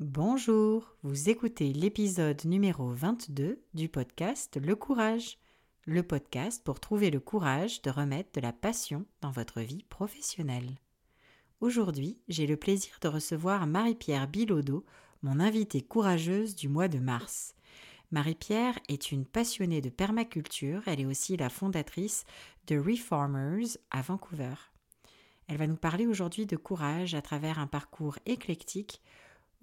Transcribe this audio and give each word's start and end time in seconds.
Bonjour, 0.00 0.96
vous 1.04 1.30
écoutez 1.30 1.72
l'épisode 1.72 2.44
numéro 2.46 2.88
22 2.88 3.62
du 3.74 3.88
podcast 3.88 4.58
Le 4.60 4.74
Courage, 4.74 5.38
le 5.84 6.02
podcast 6.02 6.64
pour 6.64 6.80
trouver 6.80 7.12
le 7.12 7.20
courage 7.20 7.80
de 7.82 7.90
remettre 7.90 8.32
de 8.32 8.40
la 8.40 8.52
passion 8.52 9.06
dans 9.20 9.30
votre 9.30 9.60
vie 9.60 9.84
professionnelle. 9.84 10.80
Aujourd'hui, 11.60 12.18
j'ai 12.26 12.48
le 12.48 12.56
plaisir 12.56 12.98
de 13.02 13.06
recevoir 13.06 13.68
Marie-Pierre 13.68 14.26
Bilodeau, 14.26 14.84
mon 15.22 15.38
invitée 15.38 15.82
courageuse 15.82 16.56
du 16.56 16.68
mois 16.68 16.88
de 16.88 16.98
mars. 16.98 17.54
Marie-Pierre 18.10 18.80
est 18.88 19.12
une 19.12 19.24
passionnée 19.24 19.80
de 19.80 19.90
permaculture, 19.90 20.82
elle 20.86 21.02
est 21.02 21.06
aussi 21.06 21.36
la 21.36 21.50
fondatrice 21.50 22.24
de 22.66 22.76
Reformers 22.76 23.78
à 23.92 24.02
Vancouver. 24.02 24.54
Elle 25.46 25.58
va 25.58 25.68
nous 25.68 25.76
parler 25.76 26.08
aujourd'hui 26.08 26.46
de 26.46 26.56
courage 26.56 27.14
à 27.14 27.22
travers 27.22 27.60
un 27.60 27.68
parcours 27.68 28.18
éclectique 28.26 29.00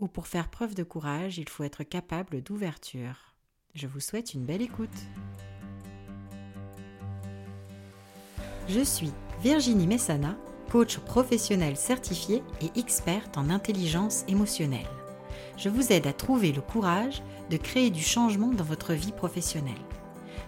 où 0.01 0.07
pour 0.07 0.27
faire 0.27 0.49
preuve 0.49 0.75
de 0.75 0.83
courage, 0.83 1.37
il 1.37 1.47
faut 1.47 1.63
être 1.63 1.83
capable 1.83 2.41
d'ouverture. 2.41 3.33
Je 3.73 3.87
vous 3.87 4.01
souhaite 4.01 4.33
une 4.33 4.43
belle 4.43 4.61
écoute. 4.61 4.89
Je 8.67 8.81
suis 8.81 9.11
Virginie 9.41 9.87
Messana, 9.87 10.35
coach 10.71 10.97
professionnel 10.97 11.77
certifié 11.77 12.43
et 12.61 12.79
experte 12.79 13.37
en 13.37 13.49
intelligence 13.49 14.25
émotionnelle. 14.27 14.89
Je 15.57 15.69
vous 15.69 15.91
aide 15.91 16.07
à 16.07 16.13
trouver 16.13 16.51
le 16.51 16.61
courage 16.61 17.21
de 17.49 17.57
créer 17.57 17.91
du 17.91 18.01
changement 18.01 18.51
dans 18.51 18.63
votre 18.63 18.93
vie 18.93 19.11
professionnelle. 19.11 19.73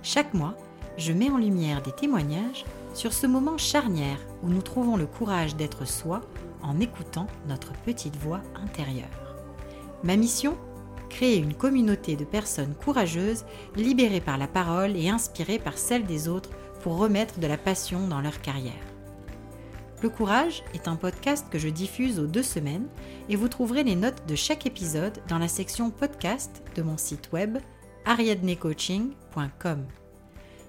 Chaque 0.02 0.34
mois, 0.34 0.56
je 0.98 1.14
mets 1.14 1.30
en 1.30 1.38
lumière 1.38 1.81
des 1.81 1.92
témoignages 1.92 2.66
sur 2.94 3.14
ce 3.14 3.28
moment 3.28 3.58
charnière 3.58 4.20
où 4.42 4.50
nous 4.50 4.62
trouvons 4.62 4.98
le 4.98 5.08
courage 5.08 5.56
d'être 5.56 5.86
soi 5.86 6.22
en 6.62 6.80
écoutant 6.80 7.28
notre 7.48 7.73
petite 7.84 8.16
voix 8.16 8.42
intérieure. 8.56 9.23
Ma 10.04 10.18
mission 10.18 10.58
Créer 11.10 11.38
une 11.38 11.54
communauté 11.54 12.16
de 12.16 12.26
personnes 12.26 12.74
courageuses, 12.74 13.46
libérées 13.76 14.20
par 14.20 14.38
la 14.38 14.48
parole 14.48 14.98
et 14.98 15.10
inspirées 15.10 15.60
par 15.60 15.78
celle 15.78 16.06
des 16.06 16.28
autres 16.28 16.50
pour 16.82 16.98
remettre 16.98 17.40
de 17.40 17.48
la 17.48 17.58
passion 17.58 18.08
dans 18.08 18.20
leur 18.20 18.42
carrière. 18.42 18.73
Le 20.02 20.10
Courage 20.10 20.64
est 20.73 20.90
un 20.90 20.98
podcast 20.98 21.48
que 21.50 21.60
je 21.60 21.70
diffuse 21.70 22.20
aux 22.20 22.28
deux 22.28 22.44
semaines 22.44 22.88
et 23.30 23.38
vous 23.38 23.48
trouverez 23.48 23.84
les 23.84 23.95
notes 23.95 24.28
de 24.28 24.36
chaque 24.36 24.66
épisode 24.66 25.18
dans 25.30 25.38
la 25.38 25.48
section 25.48 25.92
podcast 25.92 26.62
de 26.76 26.82
mon 26.82 26.98
site 26.98 27.32
web 27.32 27.60
ariadnecoaching.com. 28.06 29.86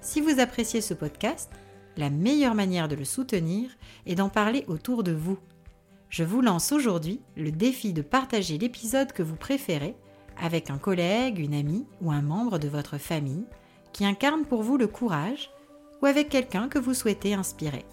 Si 0.01 0.21
vous 0.21 0.39
appréciez 0.39 0.81
ce 0.81 0.95
podcast, 0.95 1.51
la 1.97 2.11
meilleure 2.11 2.55
manière 2.55 2.87
de 2.87 2.95
le 2.95 3.05
soutenir 3.05 3.71
est 4.07 4.15
d'en 4.15 4.29
parler 4.29 4.65
autour 4.69 5.03
de 5.03 5.13
vous. 5.13 5.39
Je 6.15 6.23
vous 6.23 6.43
lance 6.43 6.70
aujourd'hui 6.70 7.20
le 7.34 7.51
défi 7.51 7.93
de 7.93 8.01
partager 8.01 8.57
l'épisode 8.57 9.11
que 9.11 9.25
vous 9.25 9.34
préférez 9.34 9.97
avec 10.41 10.70
un 10.70 10.79
collègue, 10.79 11.41
une 11.41 11.55
amie 11.55 11.89
ou 12.01 12.12
un 12.12 12.23
membre 12.23 12.61
de 12.61 12.69
votre 12.69 12.98
famille 12.98 13.47
qui 13.93 14.05
incarne 14.05 14.45
pour 14.45 14.62
vous 14.62 14.77
le 14.77 14.87
courage 14.87 15.51
ou 16.01 16.07
avec 16.07 16.29
quelqu'un 16.29 16.69
que 16.69 16.79
vous 16.79 16.95
souhaitez 16.95 17.35
inspirer. 17.35 17.85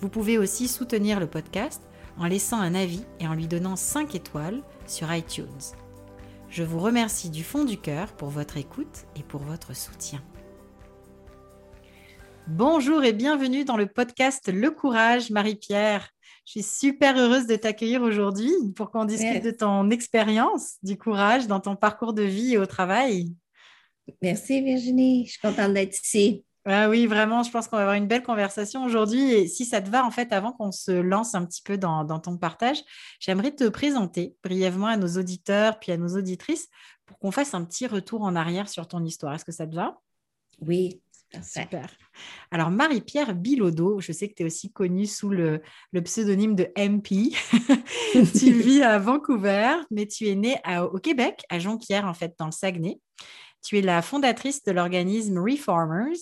Vous 0.00 0.08
pouvez 0.08 0.38
aussi 0.38 0.68
soutenir 0.68 1.20
le 1.20 1.26
podcast 1.26 1.82
en 2.16 2.24
laissant 2.24 2.60
un 2.60 2.74
avis 2.74 3.04
et 3.20 3.28
en 3.28 3.34
lui 3.34 3.46
donnant 3.46 3.76
5 3.76 4.14
étoiles 4.14 4.62
sur 4.86 5.12
iTunes. 5.12 5.74
Je 6.48 6.62
vous 6.62 6.78
remercie 6.78 7.28
du 7.28 7.44
fond 7.44 7.66
du 7.66 7.76
cœur 7.76 8.10
pour 8.14 8.30
votre 8.30 8.56
écoute 8.56 9.04
et 9.16 9.22
pour 9.22 9.42
votre 9.42 9.76
soutien. 9.76 10.22
Bonjour 12.46 13.04
et 13.04 13.12
bienvenue 13.12 13.66
dans 13.66 13.76
le 13.76 13.86
podcast 13.86 14.50
Le 14.50 14.70
Courage, 14.70 15.28
Marie-Pierre. 15.28 16.08
Je 16.48 16.52
suis 16.52 16.62
super 16.62 17.14
heureuse 17.18 17.46
de 17.46 17.56
t'accueillir 17.56 18.00
aujourd'hui 18.00 18.50
pour 18.74 18.90
qu'on 18.90 19.04
discute 19.04 19.44
de 19.44 19.50
ton 19.50 19.90
expérience, 19.90 20.76
du 20.82 20.96
courage 20.96 21.46
dans 21.46 21.60
ton 21.60 21.76
parcours 21.76 22.14
de 22.14 22.22
vie 22.22 22.54
et 22.54 22.58
au 22.58 22.64
travail. 22.64 23.34
Merci 24.22 24.62
Virginie, 24.62 25.26
je 25.26 25.32
suis 25.32 25.40
contente 25.42 25.74
d'être 25.74 26.02
ici. 26.02 26.46
Ah 26.64 26.88
oui, 26.88 27.06
vraiment, 27.06 27.42
je 27.42 27.50
pense 27.50 27.68
qu'on 27.68 27.76
va 27.76 27.82
avoir 27.82 27.96
une 27.96 28.06
belle 28.06 28.22
conversation 28.22 28.82
aujourd'hui. 28.82 29.30
Et 29.30 29.46
si 29.46 29.66
ça 29.66 29.82
te 29.82 29.90
va, 29.90 30.06
en 30.06 30.10
fait, 30.10 30.32
avant 30.32 30.52
qu'on 30.52 30.72
se 30.72 30.90
lance 30.90 31.34
un 31.34 31.44
petit 31.44 31.60
peu 31.60 31.76
dans, 31.76 32.04
dans 32.04 32.18
ton 32.18 32.38
partage, 32.38 32.82
j'aimerais 33.20 33.54
te 33.54 33.68
présenter 33.68 34.34
brièvement 34.42 34.86
à 34.86 34.96
nos 34.96 35.18
auditeurs 35.18 35.78
puis 35.78 35.92
à 35.92 35.98
nos 35.98 36.16
auditrices 36.16 36.68
pour 37.04 37.18
qu'on 37.18 37.30
fasse 37.30 37.52
un 37.52 37.62
petit 37.62 37.86
retour 37.86 38.22
en 38.22 38.34
arrière 38.34 38.70
sur 38.70 38.88
ton 38.88 39.04
histoire. 39.04 39.34
Est-ce 39.34 39.44
que 39.44 39.52
ça 39.52 39.66
te 39.66 39.76
va? 39.76 40.00
Oui, 40.62 41.02
Super. 41.42 41.90
Alors, 42.50 42.70
Marie-Pierre 42.70 43.34
Bilodeau, 43.34 44.00
je 44.00 44.12
sais 44.12 44.28
que 44.28 44.34
tu 44.34 44.42
es 44.42 44.46
aussi 44.46 44.72
connue 44.72 45.06
sous 45.06 45.28
le, 45.28 45.62
pseudonyme 46.04 46.54
de 46.54 46.68
MP. 46.76 47.34
tu 48.12 48.52
vis 48.60 48.82
à 48.82 48.98
Vancouver, 48.98 49.74
mais 49.90 50.06
tu 50.06 50.26
es 50.28 50.34
née 50.34 50.56
au 50.90 50.98
Québec, 50.98 51.42
à 51.50 51.58
Jonquière, 51.58 52.06
en 52.06 52.14
fait, 52.14 52.34
dans 52.38 52.46
le 52.46 52.52
Saguenay. 52.52 52.98
Tu 53.62 53.78
es 53.78 53.82
la 53.82 54.02
fondatrice 54.02 54.62
de 54.62 54.72
l'organisme 54.72 55.38
Reformers 55.38 56.16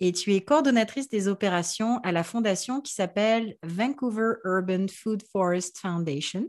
et 0.00 0.12
tu 0.12 0.34
es 0.34 0.40
coordonnatrice 0.40 1.08
des 1.08 1.28
opérations 1.28 1.98
à 2.04 2.12
la 2.12 2.22
fondation 2.22 2.80
qui 2.80 2.92
s'appelle 2.92 3.56
Vancouver 3.64 4.34
Urban 4.44 4.86
Food 4.88 5.22
Forest 5.32 5.78
Foundation. 5.78 6.46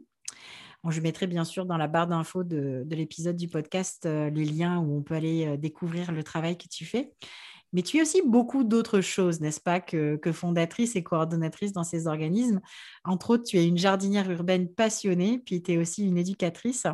je 0.88 1.02
mettrai 1.02 1.26
bien 1.28 1.44
sûr 1.44 1.66
dans 1.66 1.78
la 1.78 1.88
barre 1.88 2.08
d'infos 2.08 2.44
de, 2.44 2.86
l'épisode 2.90 3.36
du 3.36 3.48
podcast 3.48 4.06
euh, 4.06 4.30
les 4.30 4.46
liens 4.46 4.78
où 4.78 4.98
on 4.98 5.02
peut 5.02 5.16
aller 5.16 5.48
euh, 5.48 5.58
découvrir 5.58 6.12
le 6.12 6.24
travail 6.24 6.56
que 6.58 6.68
tu 6.68 6.86
fais. 6.86 7.12
Mais 7.74 7.82
tu 7.82 7.98
es 7.98 8.02
aussi 8.02 8.22
beaucoup 8.26 8.64
d'autres 8.64 9.02
choses, 9.02 9.42
n'est-ce 9.42 9.60
pas, 9.60 9.80
que, 9.80 10.20
fondatrice 10.32 10.96
et 10.96 11.04
coordonnatrice 11.04 11.74
dans 11.74 11.84
ces 11.84 12.08
organismes. 12.08 12.62
Entre 13.04 13.32
autres, 13.32 13.44
tu 13.44 13.58
es 13.58 13.68
une 13.68 13.78
jardinière 13.78 14.30
urbaine 14.32 14.70
passionnée, 14.70 15.40
puis 15.40 15.62
tu 15.62 15.74
es 15.74 15.78
aussi 15.78 16.06
une 16.06 16.18
éducatrice. 16.18 16.88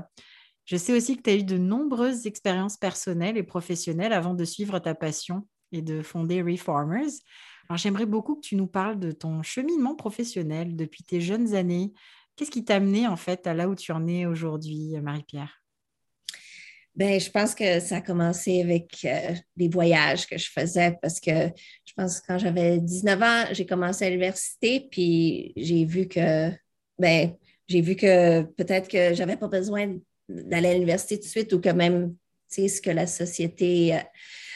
Je 0.65 0.77
sais 0.77 0.95
aussi 0.95 1.17
que 1.17 1.23
tu 1.23 1.29
as 1.29 1.35
eu 1.35 1.43
de 1.43 1.57
nombreuses 1.57 2.25
expériences 2.25 2.77
personnelles 2.77 3.37
et 3.37 3.43
professionnelles 3.43 4.13
avant 4.13 4.33
de 4.33 4.45
suivre 4.45 4.79
ta 4.79 4.95
passion 4.95 5.47
et 5.71 5.81
de 5.81 6.01
fonder 6.01 6.41
Reformers. 6.41 7.11
Alors, 7.69 7.77
j'aimerais 7.77 8.05
beaucoup 8.05 8.35
que 8.35 8.47
tu 8.47 8.55
nous 8.55 8.67
parles 8.67 8.99
de 8.99 9.11
ton 9.11 9.41
cheminement 9.43 9.95
professionnel 9.95 10.75
depuis 10.75 11.03
tes 11.03 11.21
jeunes 11.21 11.55
années. 11.55 11.93
Qu'est-ce 12.35 12.51
qui 12.51 12.65
t'a 12.65 12.75
amené 12.75 13.07
en 13.07 13.15
fait 13.15 13.45
à 13.47 13.53
là 13.53 13.69
où 13.69 13.75
tu 13.75 13.91
en 13.91 14.07
es 14.07 14.25
aujourd'hui, 14.25 14.95
Marie-Pierre? 15.01 15.62
Ben, 16.95 17.19
je 17.19 17.29
pense 17.29 17.55
que 17.55 17.79
ça 17.79 17.97
a 17.97 18.01
commencé 18.01 18.61
avec 18.61 18.99
euh, 19.05 19.33
les 19.57 19.67
voyages 19.67 20.27
que 20.27 20.37
je 20.37 20.49
faisais 20.51 20.95
parce 21.01 21.19
que 21.19 21.31
je 21.85 21.93
pense 21.95 22.19
que 22.19 22.27
quand 22.27 22.37
j'avais 22.37 22.79
19 22.79 23.21
ans, 23.21 23.45
j'ai 23.51 23.65
commencé 23.65 24.05
à 24.05 24.09
l'université, 24.09 24.87
puis 24.91 25.53
j'ai 25.57 25.85
vu 25.85 26.07
que, 26.07 26.51
ben, 26.99 27.33
j'ai 27.67 27.81
vu 27.81 27.95
que 27.95 28.43
peut-être 28.43 28.87
que 28.87 29.15
j'avais 29.15 29.37
pas 29.37 29.47
besoin 29.47 29.97
d'aller 30.29 30.69
à 30.69 30.73
l'université 30.73 31.17
tout 31.17 31.25
de 31.25 31.29
suite 31.29 31.53
ou 31.53 31.59
que 31.59 31.69
même, 31.69 32.15
tu 32.51 32.61
sais, 32.61 32.67
ce 32.67 32.81
que 32.81 32.91
la 32.91 33.07
société 33.07 33.95
euh, 33.95 33.99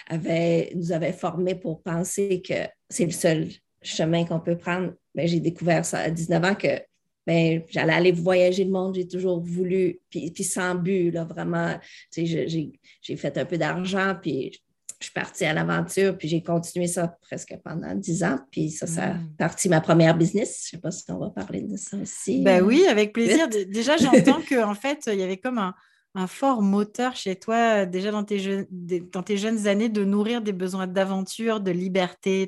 avait, 0.07 0.71
nous 0.75 0.91
avait 0.91 1.13
formé 1.13 1.55
pour 1.55 1.81
penser 1.81 2.43
que 2.47 2.67
c'est 2.89 3.05
le 3.05 3.11
seul 3.11 3.47
chemin 3.81 4.25
qu'on 4.25 4.39
peut 4.39 4.57
prendre. 4.57 4.93
Ben, 5.15 5.27
j'ai 5.27 5.39
découvert 5.39 5.85
ça 5.85 5.99
à 5.99 6.11
19 6.11 6.43
ans 6.43 6.55
que 6.55 6.79
ben, 7.27 7.61
j'allais 7.69 7.91
aller 7.91 8.11
voyager 8.13 8.63
le 8.63 8.71
monde, 8.71 8.95
j'ai 8.95 9.05
toujours 9.05 9.41
voulu, 9.41 9.99
puis, 10.09 10.31
puis 10.31 10.45
sans 10.45 10.75
but, 10.75 11.11
là, 11.11 11.25
vraiment. 11.25 11.77
J'ai 12.15 13.17
fait 13.17 13.37
un 13.37 13.43
peu 13.43 13.57
d'argent, 13.57 14.15
puis 14.21 14.53
je 14.99 15.07
suis 15.07 15.13
partie 15.13 15.43
à 15.43 15.53
l'aventure, 15.53 16.17
puis 16.17 16.29
j'ai 16.29 16.41
continué 16.41 16.87
ça 16.87 17.17
presque 17.21 17.53
pendant 17.65 17.93
dix 17.95 18.23
ans, 18.23 18.39
puis 18.49 18.71
ça, 18.71 18.87
ça 18.87 19.03
a 19.03 19.13
mm. 19.15 19.35
parti 19.37 19.67
ma 19.67 19.81
première 19.81 20.17
business. 20.17 20.69
Je 20.71 20.77
ne 20.77 20.79
sais 20.79 20.81
pas 20.81 20.89
si 20.89 21.03
on 21.11 21.19
va 21.19 21.29
parler 21.29 21.63
de 21.63 21.75
ça 21.75 21.97
aussi. 21.97 22.41
Ben 22.43 22.63
oui, 22.63 22.87
avec 22.87 23.11
plaisir. 23.11 23.49
Déjà, 23.67 23.97
j'entends 23.97 24.41
qu'en 24.49 24.73
fait, 24.73 25.03
il 25.07 25.19
y 25.19 25.23
avait 25.23 25.37
comme 25.37 25.57
un, 25.57 25.75
un 26.17 26.25
fort 26.25 26.63
moteur 26.63 27.15
chez 27.15 27.35
toi, 27.35 27.85
déjà 27.85 28.09
dans 28.09 28.23
tes, 28.23 28.39
jeunes, 28.39 29.67
années, 29.67 29.87
de 29.87 30.03
nourrir 30.03 30.41
des 30.41 30.51
besoins 30.51 30.87
d'aventure, 30.87 31.59
de 31.59 31.69
liberté. 31.69 32.47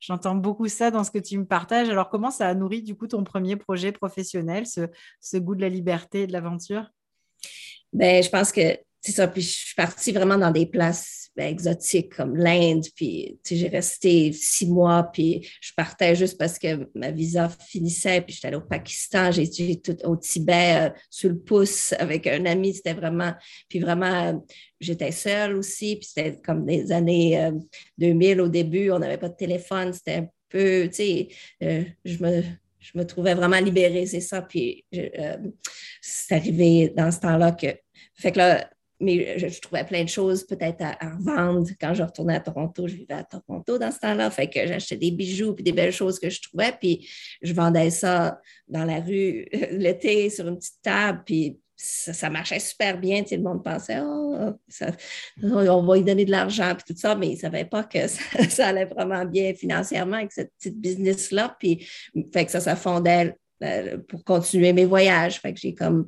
J'entends 0.00 0.34
beaucoup 0.34 0.68
ça 0.68 0.90
dans 0.90 1.02
ce 1.02 1.10
que 1.10 1.18
tu 1.18 1.38
me 1.38 1.46
partages. 1.46 1.88
Alors, 1.88 2.10
comment 2.10 2.30
ça 2.30 2.46
a 2.46 2.54
nourri 2.54 2.82
du 2.82 2.94
coup 2.94 3.06
ton 3.06 3.24
premier 3.24 3.56
projet 3.56 3.90
professionnel, 3.90 4.66
ce, 4.66 5.36
goût 5.38 5.54
de 5.54 5.62
la 5.62 5.70
liberté 5.70 6.26
de 6.26 6.32
l'aventure? 6.32 6.90
Ben, 7.94 8.22
je 8.22 8.28
pense 8.28 8.52
que 8.52 8.78
c'est 9.00 9.12
ça. 9.12 9.26
Puis 9.26 9.40
je 9.40 9.48
suis 9.48 9.74
partie 9.74 10.12
vraiment 10.12 10.36
dans 10.36 10.50
des 10.50 10.66
places 10.66 11.19
ben, 11.40 11.48
exotiques 11.48 12.14
comme 12.14 12.36
l'Inde. 12.36 12.84
Puis 12.94 13.38
j'ai 13.50 13.68
resté 13.68 14.30
six 14.32 14.66
mois. 14.66 15.04
Puis 15.10 15.48
je 15.62 15.72
partais 15.74 16.14
juste 16.14 16.36
parce 16.36 16.58
que 16.58 16.86
ma 16.94 17.10
visa 17.10 17.48
finissait. 17.48 18.20
Puis 18.20 18.34
j'étais 18.34 18.48
allée 18.48 18.58
au 18.58 18.60
Pakistan. 18.60 19.30
J'ai 19.30 19.80
tout 19.80 19.96
au 20.04 20.16
Tibet 20.16 20.88
euh, 20.88 20.90
sur 21.08 21.30
le 21.30 21.38
pouce 21.38 21.94
avec 21.98 22.26
un 22.26 22.44
ami. 22.44 22.74
C'était 22.74 22.92
vraiment. 22.92 23.32
Puis 23.70 23.78
vraiment, 23.78 24.44
j'étais 24.80 25.12
seule 25.12 25.56
aussi. 25.56 25.96
Puis 25.96 26.10
c'était 26.12 26.36
comme 26.42 26.66
des 26.66 26.92
années 26.92 27.50
2000 27.96 28.40
euh, 28.40 28.44
au 28.44 28.48
début. 28.48 28.90
On 28.90 28.98
n'avait 28.98 29.16
pas 29.16 29.30
de 29.30 29.36
téléphone. 29.36 29.94
C'était 29.94 30.16
un 30.16 30.28
peu. 30.50 30.88
Tu 30.88 30.94
sais, 30.94 31.28
euh, 31.62 31.84
je 32.04 32.22
me 32.22 32.42
je 32.80 32.98
me 32.98 33.04
trouvais 33.04 33.34
vraiment 33.34 33.60
libérée, 33.60 34.04
c'est 34.06 34.20
ça. 34.20 34.42
Puis 34.42 34.84
c'est 36.02 36.34
arrivé 36.34 36.92
dans 36.94 37.10
ce 37.10 37.20
temps-là 37.20 37.52
que. 37.52 37.68
Fait 38.14 38.32
que 38.32 38.38
là, 38.38 38.70
mais 39.00 39.38
je, 39.38 39.60
trouvais 39.60 39.84
plein 39.84 40.04
de 40.04 40.08
choses 40.08 40.46
peut-être 40.46 40.82
à, 40.82 40.96
vendre. 41.18 41.66
Quand 41.80 41.94
je 41.94 42.02
retournais 42.02 42.36
à 42.36 42.40
Toronto, 42.40 42.86
je 42.86 42.96
vivais 42.96 43.14
à 43.14 43.24
Toronto 43.24 43.78
dans 43.78 43.90
ce 43.90 43.98
temps-là. 43.98 44.30
Fait 44.30 44.48
que 44.48 44.66
j'achetais 44.66 44.96
des 44.96 45.10
bijoux 45.10 45.54
puis 45.54 45.64
des 45.64 45.72
belles 45.72 45.92
choses 45.92 46.18
que 46.18 46.28
je 46.28 46.40
trouvais. 46.42 46.72
Puis 46.78 47.08
je 47.40 47.52
vendais 47.52 47.90
ça 47.90 48.38
dans 48.68 48.84
la 48.84 49.00
rue 49.00 49.46
l'été 49.72 50.28
sur 50.28 50.46
une 50.48 50.58
petite 50.58 50.82
table. 50.82 51.22
Puis 51.24 51.58
ça, 51.76 52.28
marchait 52.28 52.58
super 52.58 52.98
bien. 52.98 53.24
Le 53.30 53.38
monde 53.38 53.64
pensait, 53.64 54.00
oh, 54.00 54.52
on 55.42 55.82
va 55.82 55.96
lui 55.96 56.04
donner 56.04 56.26
de 56.26 56.30
l'argent, 56.30 56.74
puis 56.74 56.94
tout 56.94 57.00
ça, 57.00 57.14
mais 57.14 57.28
ils 57.28 57.34
ne 57.34 57.38
savaient 57.38 57.64
pas 57.64 57.84
que 57.84 58.06
ça, 58.48 58.66
allait 58.66 58.84
vraiment 58.84 59.24
bien 59.24 59.54
financièrement 59.54 60.18
avec 60.18 60.32
cette 60.32 60.52
petite 60.58 60.78
business-là. 60.78 61.56
Puis, 61.58 61.86
que 62.14 62.50
ça, 62.50 62.60
ça 62.60 62.76
fondait 62.76 63.34
euh, 63.62 63.96
pour 64.08 64.24
continuer 64.24 64.74
mes 64.74 64.84
voyages. 64.84 65.40
Fait 65.40 65.54
que 65.54 65.60
j'ai 65.60 65.74
comme 65.74 66.04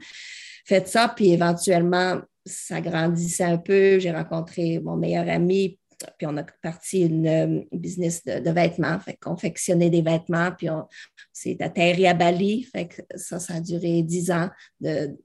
fait 0.64 0.86
ça, 0.86 1.12
puis 1.14 1.32
éventuellement, 1.32 2.20
ça 2.44 2.80
grandissait 2.80 3.44
un 3.44 3.58
peu. 3.58 3.98
J'ai 3.98 4.10
rencontré 4.10 4.80
mon 4.80 4.96
meilleur 4.96 5.28
ami, 5.28 5.78
puis 6.18 6.26
on 6.26 6.36
a 6.36 6.44
parti 6.62 7.02
une, 7.02 7.26
euh, 7.26 7.60
business 7.72 8.24
de, 8.24 8.50
vêtements, 8.50 8.98
fait 9.00 9.16
confectionner 9.20 9.90
des 9.90 10.02
vêtements, 10.02 10.50
puis 10.56 10.70
on 10.70 10.86
s'est 11.32 11.56
atterri 11.60 12.06
à 12.06 12.14
Bali, 12.14 12.68
que 12.74 13.02
ça, 13.16 13.38
ça 13.38 13.54
a 13.54 13.60
duré 13.60 14.02
dix 14.02 14.30
ans 14.30 14.48
de, 14.80 15.16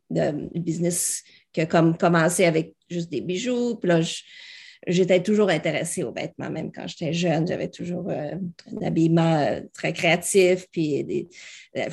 business 0.55 1.23
qui 1.51 1.61
a 1.61 1.65
comme 1.65 1.97
commencé 1.97 2.45
avec 2.45 2.75
juste 2.89 3.11
des 3.11 3.21
bijoux, 3.21 3.75
puis 3.75 3.89
là, 3.89 4.01
j'étais 4.85 5.21
toujours 5.21 5.49
intéressée 5.49 6.03
aux 6.03 6.13
vêtements, 6.13 6.49
même 6.49 6.71
quand 6.71 6.87
j'étais 6.87 7.13
jeune, 7.13 7.47
j'avais 7.47 7.69
toujours 7.69 8.09
euh, 8.09 8.35
un 8.71 8.85
habillement 8.85 9.39
euh, 9.39 9.61
très 9.73 9.93
créatif, 9.93 10.67
puis 10.71 11.03
des, 11.03 11.27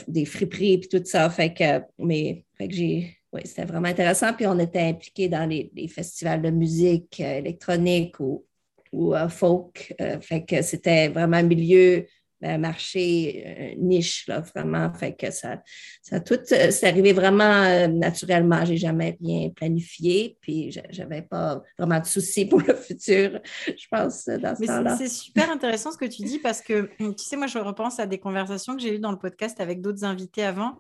des 0.09 0.25
friperies, 0.25 0.79
puis 0.79 0.89
tout 0.89 1.05
ça, 1.05 1.31
fait 1.31 1.55
que, 1.55 1.81
mais, 1.99 2.45
fait 2.59 2.69
que 2.69 2.75
j'ai 2.75 3.19
oui, 3.35 3.43
c'était 3.45 3.65
vraiment 3.65 3.89
intéressant. 3.89 4.33
Puis 4.33 4.47
on 4.47 4.59
était 4.59 4.81
impliqués 4.81 5.29
dans 5.29 5.49
les, 5.49 5.71
festivals 5.89 6.41
de 6.41 6.51
musique 6.51 7.21
électronique 7.21 8.19
ou 8.21 8.47
ou 8.95 9.15
folk. 9.29 9.95
Euh, 10.01 10.21
fait 10.21 10.45
que 10.45 10.63
c'était 10.63 11.09
vraiment 11.09 11.39
un 11.39 11.43
milieu, 11.43 12.07
un 12.43 12.59
marché, 12.59 13.45
euh, 13.47 13.75
niche, 13.79 14.27
là, 14.29 14.41
vraiment. 14.41 14.93
Fait 14.95 15.15
que 15.15 15.31
ça, 15.31 15.63
ça 16.03 16.21
tout, 16.21 16.39
euh, 16.53 16.71
c'est 16.71 16.87
arrivé 16.87 17.13
vraiment 17.13 17.89
naturellement. 17.89 18.65
J'ai 18.65 18.77
jamais 18.77 19.17
rien 19.21 19.51
planifié, 19.51 20.37
puis 20.41 20.71
j'avais 20.91 21.23
pas 21.23 21.63
vraiment 21.79 22.01
de 22.01 22.07
soucis 22.07 22.47
pour 22.47 22.61
le 22.61 22.75
futur, 22.75 23.41
je 23.67 23.87
pense, 23.91 24.27
dans 24.27 24.55
ce 24.55 24.65
temps-là. 24.65 24.97
C'est 24.97 25.09
super 25.09 25.51
intéressant 25.51 25.91
ce 25.91 25.99
que 25.99 26.05
tu 26.05 26.23
dis 26.23 26.39
parce 26.39 26.61
que, 26.61 26.89
tu 26.99 27.25
sais, 27.25 27.37
moi, 27.37 27.47
je 27.47 27.59
repense 27.59 27.99
à 27.99 28.07
des 28.07 28.19
conversations 28.19 28.77
que 28.77 28.83
j'ai 28.83 28.95
eues 28.95 29.01
dans 29.01 29.13
le 29.13 29.19
podcast 29.19 29.61
avec 29.61 29.81
d'autres 29.81 30.05
invités 30.05 30.45
avant 30.45 30.79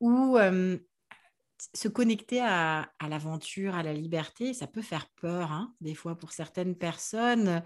où 0.00 0.36
se 1.74 1.88
connecter 1.88 2.40
à, 2.40 2.88
l'aventure, 3.08 3.74
à 3.74 3.82
la 3.82 3.92
liberté, 3.92 4.54
ça 4.54 4.66
peut 4.66 4.82
faire 4.82 5.06
peur, 5.20 5.52
hein, 5.52 5.74
des 5.80 5.94
fois 5.94 6.16
pour 6.16 6.32
certaines 6.32 6.74
personnes, 6.74 7.62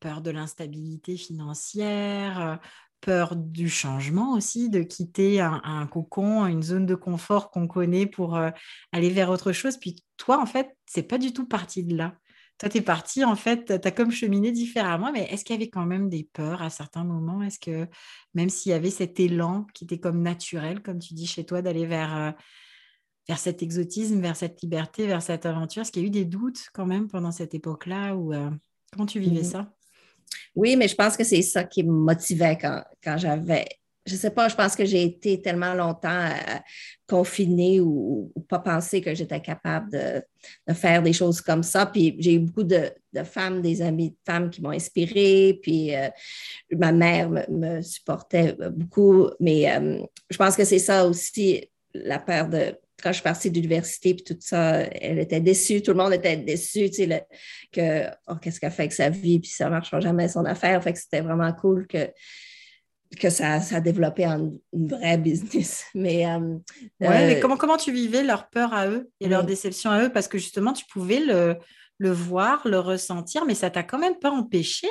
peur 0.00 0.20
de 0.20 0.30
l'instabilité 0.30 1.16
financière, 1.16 2.58
peur 3.00 3.36
du 3.36 3.68
changement 3.68 4.32
aussi, 4.32 4.68
de 4.68 4.82
quitter 4.82 5.40
un, 5.40 5.86
cocon, 5.86 6.46
une 6.46 6.62
zone 6.62 6.86
de 6.86 6.94
confort 6.94 7.50
qu'on 7.50 7.66
connaît 7.66 8.06
pour 8.06 8.36
euh, 8.36 8.50
aller 8.92 9.10
vers 9.10 9.30
autre 9.30 9.52
chose. 9.52 9.76
Puis 9.78 9.96
toi, 10.16 10.40
en 10.40 10.46
fait, 10.46 10.76
c'est 10.86 11.02
pas 11.02 11.18
du 11.18 11.32
tout 11.32 11.46
parti 11.46 11.84
de 11.84 11.96
là. 11.96 12.14
Toi, 12.58 12.68
tu 12.68 12.78
es 12.78 12.82
parti, 12.82 13.24
en 13.24 13.36
fait, 13.36 13.80
tu 13.80 13.88
as 13.88 13.90
comme 13.90 14.10
cheminé 14.10 14.52
différemment, 14.52 15.12
mais 15.12 15.22
est-ce 15.30 15.46
qu'il 15.46 15.56
y 15.56 15.58
avait 15.58 15.70
quand 15.70 15.86
même 15.86 16.10
des 16.10 16.28
peurs 16.34 16.60
à 16.60 16.68
certains 16.68 17.04
moments? 17.04 17.42
Est-ce 17.42 17.58
que 17.58 17.88
même 18.34 18.50
s'il 18.50 18.70
y 18.70 18.74
avait 18.74 18.90
cet 18.90 19.18
élan 19.18 19.66
qui 19.72 19.84
était 19.84 19.98
comme 19.98 20.20
naturel, 20.20 20.82
comme 20.82 20.98
tu 20.98 21.14
dis 21.14 21.26
chez 21.26 21.44
toi, 21.44 21.62
d'aller 21.62 21.86
vers... 21.86 22.16
Euh, 22.16 22.32
vers 23.30 23.38
cet 23.38 23.62
exotisme, 23.62 24.20
vers 24.20 24.34
cette 24.34 24.60
liberté, 24.60 25.06
vers 25.06 25.22
cette 25.22 25.46
aventure? 25.46 25.82
Est-ce 25.82 25.92
qu'il 25.92 26.02
y 26.02 26.04
a 26.04 26.08
eu 26.08 26.10
des 26.10 26.24
doutes 26.24 26.68
quand 26.74 26.84
même 26.84 27.06
pendant 27.06 27.30
cette 27.30 27.54
époque-là 27.54 28.16
ou 28.16 28.34
euh, 28.34 28.50
comment 28.92 29.06
tu 29.06 29.20
vivais 29.20 29.42
mmh. 29.42 29.52
ça? 29.52 29.72
Oui, 30.56 30.74
mais 30.74 30.88
je 30.88 30.96
pense 30.96 31.16
que 31.16 31.22
c'est 31.22 31.42
ça 31.42 31.62
qui 31.62 31.84
me 31.84 31.92
motivait 31.92 32.58
quand, 32.58 32.82
quand 33.04 33.18
j'avais 33.18 33.66
je 34.06 34.16
sais 34.16 34.30
pas, 34.30 34.48
je 34.48 34.56
pense 34.56 34.74
que 34.74 34.84
j'ai 34.84 35.04
été 35.04 35.40
tellement 35.40 35.74
longtemps 35.74 36.08
euh, 36.24 36.58
confinée 37.06 37.80
ou, 37.80 38.32
pas 38.48 38.58
pensé 38.58 39.00
que 39.00 39.14
j'étais 39.14 39.40
capable 39.40 39.92
de, 39.92 40.74
faire 40.74 41.02
des 41.02 41.12
choses 41.12 41.40
comme 41.40 41.62
ça. 41.62 41.86
Puis 41.86 42.16
j'ai 42.18 42.34
eu 42.34 42.38
beaucoup 42.40 42.64
de, 42.64 42.90
femmes, 43.22 43.60
des 43.60 43.82
amies 43.82 44.10
de 44.10 44.16
femmes 44.26 44.50
qui 44.50 44.62
m'ont 44.62 44.70
inspirée. 44.70 45.60
Puis 45.62 45.94
euh, 45.94 46.08
ma 46.72 46.90
mère 46.90 47.30
me, 47.30 47.82
supportait 47.82 48.56
beaucoup. 48.72 49.28
Mais 49.38 49.66
je 50.30 50.36
pense 50.36 50.56
que 50.56 50.64
c'est 50.64 50.80
ça 50.80 51.06
aussi, 51.06 51.70
la 51.94 52.18
peur 52.18 52.48
de 52.48 52.74
quand 53.02 53.10
je 53.10 53.14
suis 53.14 53.22
partie 53.22 53.50
de 53.50 53.56
l'université, 53.56 54.14
puis 54.14 54.24
tout 54.24 54.36
ça, 54.40 54.80
elle 54.80 55.18
était 55.18 55.40
déçue, 55.40 55.82
tout 55.82 55.92
le 55.92 55.98
monde 55.98 56.12
était 56.12 56.36
déçu, 56.36 56.90
tu 56.90 57.06
sais, 57.06 57.26
que 57.72 58.06
oh, 58.28 58.36
qu'est-ce 58.40 58.60
qu'elle 58.60 58.70
fait 58.70 58.82
avec 58.82 58.92
sa 58.92 59.08
vie, 59.08 59.40
puis 59.40 59.50
ça 59.50 59.66
ne 59.66 59.70
marchera 59.70 60.00
jamais 60.00 60.28
son 60.28 60.44
affaire. 60.44 60.82
Fait 60.82 60.92
que 60.92 60.98
c'était 60.98 61.20
vraiment 61.20 61.52
cool 61.52 61.86
que, 61.86 62.10
que 63.18 63.30
ça, 63.30 63.60
ça 63.60 63.76
a 63.76 63.80
développé 63.80 64.26
en 64.26 64.52
une 64.72 64.88
vraie 64.88 65.18
business. 65.18 65.84
Mais, 65.94 66.26
euh, 66.26 66.56
mais 67.00 67.36
euh, 67.36 67.40
comment, 67.40 67.56
comment 67.56 67.76
tu 67.76 67.92
vivais 67.92 68.22
leur 68.22 68.48
peur 68.48 68.72
à 68.72 68.86
eux 68.88 69.10
et 69.20 69.28
leur 69.28 69.44
déception 69.44 69.90
à 69.90 70.04
eux? 70.04 70.12
Parce 70.12 70.28
que 70.28 70.38
justement, 70.38 70.72
tu 70.72 70.84
pouvais 70.86 71.20
le, 71.20 71.56
le 71.98 72.10
voir, 72.10 72.66
le 72.66 72.78
ressentir, 72.78 73.44
mais 73.44 73.54
ça 73.54 73.70
t'a 73.70 73.82
quand 73.82 73.98
même 73.98 74.18
pas 74.18 74.30
empêché 74.30 74.88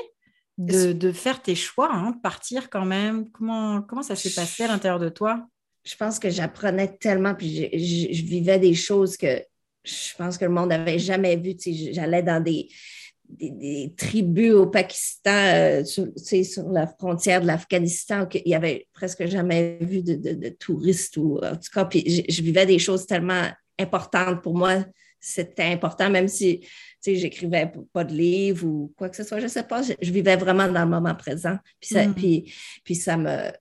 de, 0.57 0.91
de 0.91 1.11
faire 1.11 1.41
tes 1.41 1.55
choix, 1.55 1.89
hein, 1.91 2.13
partir 2.21 2.69
quand 2.69 2.85
même. 2.85 3.29
Comment, 3.31 3.81
comment 3.81 4.03
ça 4.03 4.15
s'est 4.15 4.33
passé 4.33 4.63
à 4.63 4.67
l'intérieur 4.67 4.99
de 4.99 5.09
toi? 5.09 5.47
Je 5.89 5.95
pense 5.95 6.19
que 6.19 6.29
j'apprenais 6.29 6.97
tellement, 6.99 7.33
puis 7.33 7.67
je, 7.73 8.23
vivais 8.23 8.59
des 8.59 8.75
choses 8.75 9.17
que 9.17 9.43
je 9.83 10.15
pense 10.17 10.37
que 10.37 10.45
le 10.45 10.51
monde 10.51 10.69
n'avait 10.69 10.99
jamais 10.99 11.35
vues. 11.35 11.55
J'allais 11.91 12.21
dans 12.21 12.43
des, 12.43 12.69
des, 13.27 13.91
tribus 13.97 14.53
au 14.53 14.67
Pakistan, 14.67 15.31
euh, 15.31 15.83
sur, 15.83 16.05
sur, 16.15 16.69
la 16.69 16.85
frontière 16.85 17.41
de 17.41 17.47
l'Afghanistan, 17.47 18.27
qu'il 18.27 18.43
n'y 18.45 18.53
avait 18.53 18.87
presque 18.93 19.25
jamais 19.25 19.79
vu 19.81 20.03
de, 20.03 20.49
touristes. 20.49 21.17
Ou, 21.17 21.39
en 21.39 21.55
tout 21.55 21.71
cas, 21.73 21.85
puis 21.85 22.23
je, 22.29 22.41
vivais 22.43 22.67
des 22.67 22.77
choses 22.77 23.07
tellement 23.07 23.47
importantes 23.79 24.43
pour 24.43 24.55
moi. 24.55 24.85
C'était 25.19 25.63
important, 25.63 26.11
même 26.11 26.27
si 26.27 26.67
j'écrivais 27.03 27.71
pas 27.91 28.03
de 28.03 28.13
livres 28.13 28.67
ou 28.67 28.93
quoi 28.95 29.09
que 29.09 29.15
ce 29.15 29.23
soit. 29.23 29.39
Je 29.39 29.45
ne 29.45 29.49
sais 29.49 29.63
pas, 29.63 29.81
je, 29.81 30.11
vivais 30.11 30.35
vraiment 30.35 30.67
dans 30.67 30.83
le 30.83 30.89
moment 30.89 31.15
présent. 31.15 31.57
Puis 31.79 31.89
ça, 31.95 32.05
mm. 32.05 32.13
puis, 32.13 32.53
puis 32.83 32.93
ça 32.93 33.17
me. 33.17 33.51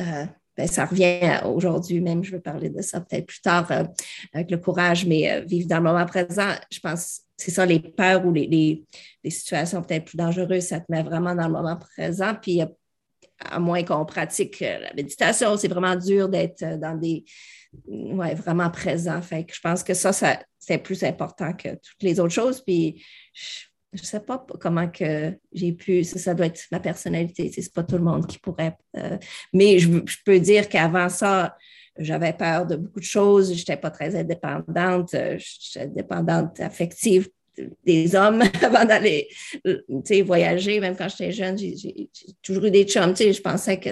Euh, 0.00 0.24
ben, 0.56 0.66
ça 0.66 0.84
revient 0.84 1.40
aujourd'hui, 1.44 2.00
même 2.00 2.22
je 2.22 2.32
vais 2.32 2.40
parler 2.40 2.70
de 2.70 2.80
ça 2.82 3.00
peut-être 3.00 3.26
plus 3.26 3.40
tard 3.40 3.70
euh, 3.72 3.84
avec 4.32 4.50
le 4.50 4.58
courage, 4.58 5.04
mais 5.06 5.30
euh, 5.30 5.40
vivre 5.40 5.68
dans 5.68 5.78
le 5.78 5.82
moment 5.82 6.06
présent, 6.06 6.52
je 6.70 6.80
pense 6.80 7.20
c'est 7.36 7.50
ça, 7.50 7.66
les 7.66 7.80
peurs 7.80 8.24
ou 8.24 8.32
les, 8.32 8.46
les, 9.24 9.30
situations 9.30 9.82
peut-être 9.82 10.04
plus 10.04 10.16
dangereuses, 10.16 10.66
ça 10.66 10.78
te 10.78 10.86
met 10.88 11.02
vraiment 11.02 11.34
dans 11.34 11.48
le 11.48 11.52
moment 11.52 11.76
présent. 11.76 12.32
Puis 12.40 12.62
à 13.40 13.58
moins 13.58 13.82
qu'on 13.82 14.04
pratique 14.04 14.62
euh, 14.62 14.78
la 14.78 14.94
méditation, 14.94 15.56
c'est 15.56 15.68
vraiment 15.68 15.96
dur 15.96 16.28
d'être 16.28 16.78
dans 16.78 16.96
des 16.96 17.24
ouais, 17.86 18.34
vraiment 18.34 18.70
présent. 18.70 19.20
Fait 19.20 19.44
que 19.44 19.54
je 19.54 19.60
pense 19.60 19.82
que 19.82 19.94
ça, 19.94 20.12
ça 20.12 20.38
c'est 20.58 20.78
plus 20.78 21.02
important 21.02 21.52
que 21.52 21.70
toutes 21.70 22.02
les 22.02 22.20
autres 22.20 22.32
choses. 22.32 22.60
Puis 22.60 23.04
je 23.32 23.64
ne 24.00 24.06
sais 24.06 24.20
pas 24.20 24.44
comment 24.60 24.88
que 24.88 25.32
j'ai 25.52 25.72
pu, 25.72 26.04
ça, 26.04 26.34
doit 26.34 26.46
être 26.46 26.60
ma 26.72 26.80
personnalité, 26.80 27.50
c'est 27.54 27.72
pas 27.72 27.82
tout 27.82 27.96
le 27.96 28.04
monde 28.04 28.26
qui 28.26 28.38
pourrait. 28.38 28.76
Euh, 28.96 29.16
mais 29.52 29.78
je, 29.78 29.88
peux 30.24 30.40
dire 30.40 30.68
qu'avant 30.68 31.08
ça, 31.08 31.56
j'avais 31.98 32.32
peur 32.32 32.66
de 32.66 32.76
beaucoup 32.76 33.00
de 33.00 33.04
choses, 33.04 33.52
je 33.52 33.58
n'étais 33.58 33.76
pas 33.76 33.90
très 33.90 34.16
indépendante, 34.16 35.14
euh, 35.14 35.38
j'étais 35.38 35.86
dépendante 35.88 36.58
affective 36.60 37.28
des 37.84 38.16
hommes 38.16 38.42
avant 38.62 38.84
d'aller 38.84 39.28
voyager, 40.24 40.80
même 40.80 40.96
quand 40.96 41.08
j'étais 41.08 41.32
jeune, 41.32 41.56
j'ai 41.56 42.10
toujours 42.42 42.64
eu 42.64 42.70
des 42.70 42.84
chums, 42.84 43.16
je 43.16 43.40
pensais 43.40 43.78
que 43.78 43.90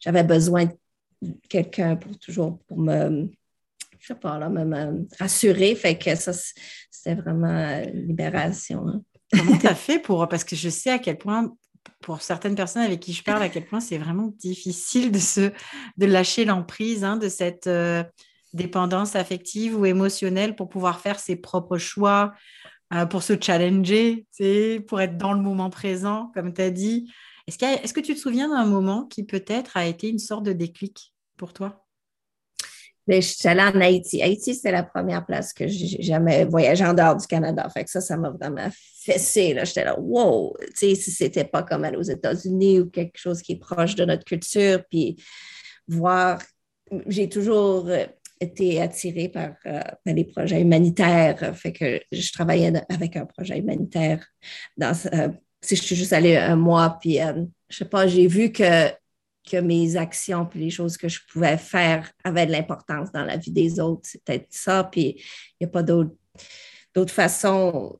j'avais 0.00 0.22
besoin 0.22 0.66
de 0.66 1.32
quelqu'un 1.48 1.96
pour 1.96 2.16
toujours 2.18 2.60
pour 2.68 2.78
me 2.78 3.28
je 4.00 4.06
sais 4.06 4.14
pas, 4.14 4.38
là, 4.38 4.48
me, 4.48 5.06
rassurer. 5.18 5.74
Fait 5.74 5.96
que 5.96 6.14
ça, 6.14 6.32
c'était 6.90 7.14
vraiment 7.14 7.82
libération. 7.92 8.88
Hein. 8.88 9.02
Comment 9.36 9.56
tu 9.58 9.66
as 9.66 9.74
fait 9.74 9.98
pour. 9.98 10.28
Parce 10.28 10.44
que 10.44 10.56
je 10.56 10.68
sais 10.68 10.90
à 10.90 10.98
quel 10.98 11.18
point, 11.18 11.52
pour 12.00 12.22
certaines 12.22 12.54
personnes 12.54 12.82
avec 12.82 13.00
qui 13.00 13.12
je 13.12 13.22
parle, 13.22 13.42
à 13.42 13.48
quel 13.48 13.64
point 13.64 13.80
c'est 13.80 13.98
vraiment 13.98 14.32
difficile 14.38 15.12
de, 15.12 15.18
se, 15.18 15.52
de 15.96 16.06
lâcher 16.06 16.44
l'emprise 16.44 17.04
hein, 17.04 17.16
de 17.16 17.28
cette 17.28 17.66
euh, 17.66 18.02
dépendance 18.52 19.16
affective 19.16 19.78
ou 19.78 19.86
émotionnelle 19.86 20.56
pour 20.56 20.68
pouvoir 20.68 21.00
faire 21.00 21.18
ses 21.18 21.36
propres 21.36 21.78
choix, 21.78 22.32
euh, 22.92 23.06
pour 23.06 23.22
se 23.22 23.34
challenger, 23.40 24.26
pour 24.88 25.00
être 25.00 25.16
dans 25.16 25.32
le 25.32 25.40
moment 25.40 25.70
présent, 25.70 26.30
comme 26.34 26.52
tu 26.52 26.62
as 26.62 26.70
dit. 26.70 27.10
Est-ce, 27.46 27.64
est-ce 27.64 27.94
que 27.94 28.00
tu 28.00 28.14
te 28.14 28.20
souviens 28.20 28.48
d'un 28.48 28.66
moment 28.66 29.06
qui 29.06 29.24
peut-être 29.24 29.76
a 29.76 29.86
été 29.86 30.08
une 30.08 30.18
sorte 30.18 30.44
de 30.44 30.52
déclic 30.52 31.12
pour 31.36 31.52
toi? 31.52 31.86
Je 33.10 33.28
suis 33.28 33.48
allée 33.48 33.62
en 33.62 33.80
Haïti. 33.80 34.22
Haïti, 34.22 34.54
c'était 34.54 34.72
la 34.72 34.82
première 34.82 35.24
place 35.24 35.52
que 35.52 35.66
j'ai 35.66 36.02
jamais 36.02 36.44
voyagé 36.44 36.84
en 36.84 36.94
dehors 36.94 37.16
du 37.16 37.26
Canada. 37.26 37.68
Fait 37.70 37.84
que 37.84 37.90
ça, 37.90 38.00
ça 38.00 38.16
m'a 38.16 38.30
vraiment 38.30 38.68
fessé. 39.02 39.56
J'étais 39.64 39.84
là, 39.84 39.98
wow! 39.98 40.56
Tu 40.60 40.66
sais, 40.74 40.94
si 40.94 41.10
c'était 41.10 41.44
pas 41.44 41.62
comme 41.62 41.84
aller 41.84 41.96
aux 41.96 42.02
États-Unis 42.02 42.80
ou 42.80 42.90
quelque 42.90 43.16
chose 43.18 43.42
qui 43.42 43.52
est 43.52 43.58
proche 43.58 43.94
de 43.96 44.04
notre 44.04 44.24
culture, 44.24 44.82
puis 44.90 45.16
voir, 45.88 46.38
j'ai 47.06 47.28
toujours 47.28 47.88
euh, 47.88 48.06
été 48.40 48.80
attirée 48.80 49.28
par, 49.28 49.54
euh, 49.66 49.80
les 50.06 50.24
projets 50.24 50.60
humanitaires. 50.60 51.56
Fait 51.56 51.72
que 51.72 52.00
je 52.12 52.32
travaillais 52.32 52.72
avec 52.88 53.16
un 53.16 53.26
projet 53.26 53.58
humanitaire 53.58 54.24
dans, 54.76 54.96
euh, 55.12 55.28
si 55.62 55.76
je 55.76 55.82
suis 55.82 55.96
juste 55.96 56.12
allée 56.12 56.36
un 56.36 56.56
mois, 56.56 56.98
puis 57.00 57.18
je 57.68 57.76
sais 57.76 57.84
pas, 57.84 58.06
j'ai 58.06 58.26
vu 58.26 58.50
que 58.50 58.88
que 59.50 59.56
mes 59.56 59.96
actions 59.96 60.46
puis 60.46 60.60
les 60.60 60.70
choses 60.70 60.96
que 60.96 61.08
je 61.08 61.20
pouvais 61.32 61.56
faire 61.56 62.10
avaient 62.24 62.46
de 62.46 62.52
l'importance 62.52 63.10
dans 63.12 63.24
la 63.24 63.36
vie 63.36 63.50
des 63.50 63.80
autres. 63.80 64.02
C'est 64.04 64.22
peut-être 64.22 64.46
ça. 64.50 64.84
Puis 64.84 65.16
il 65.60 65.64
n'y 65.64 65.66
a 65.66 65.68
pas 65.68 65.82
d'autre 65.82 67.12
façon. 67.12 67.98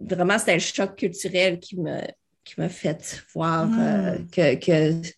Vraiment, 0.00 0.38
c'était 0.38 0.54
le 0.54 0.60
choc 0.60 0.96
culturel 0.96 1.58
qui 1.58 1.78
me, 1.78 2.00
qui 2.44 2.54
m'a 2.58 2.68
fait 2.68 3.24
voir 3.34 3.68
euh, 3.78 4.18
hmm. 4.18 4.30
que, 4.30 4.54
que, 4.56 5.08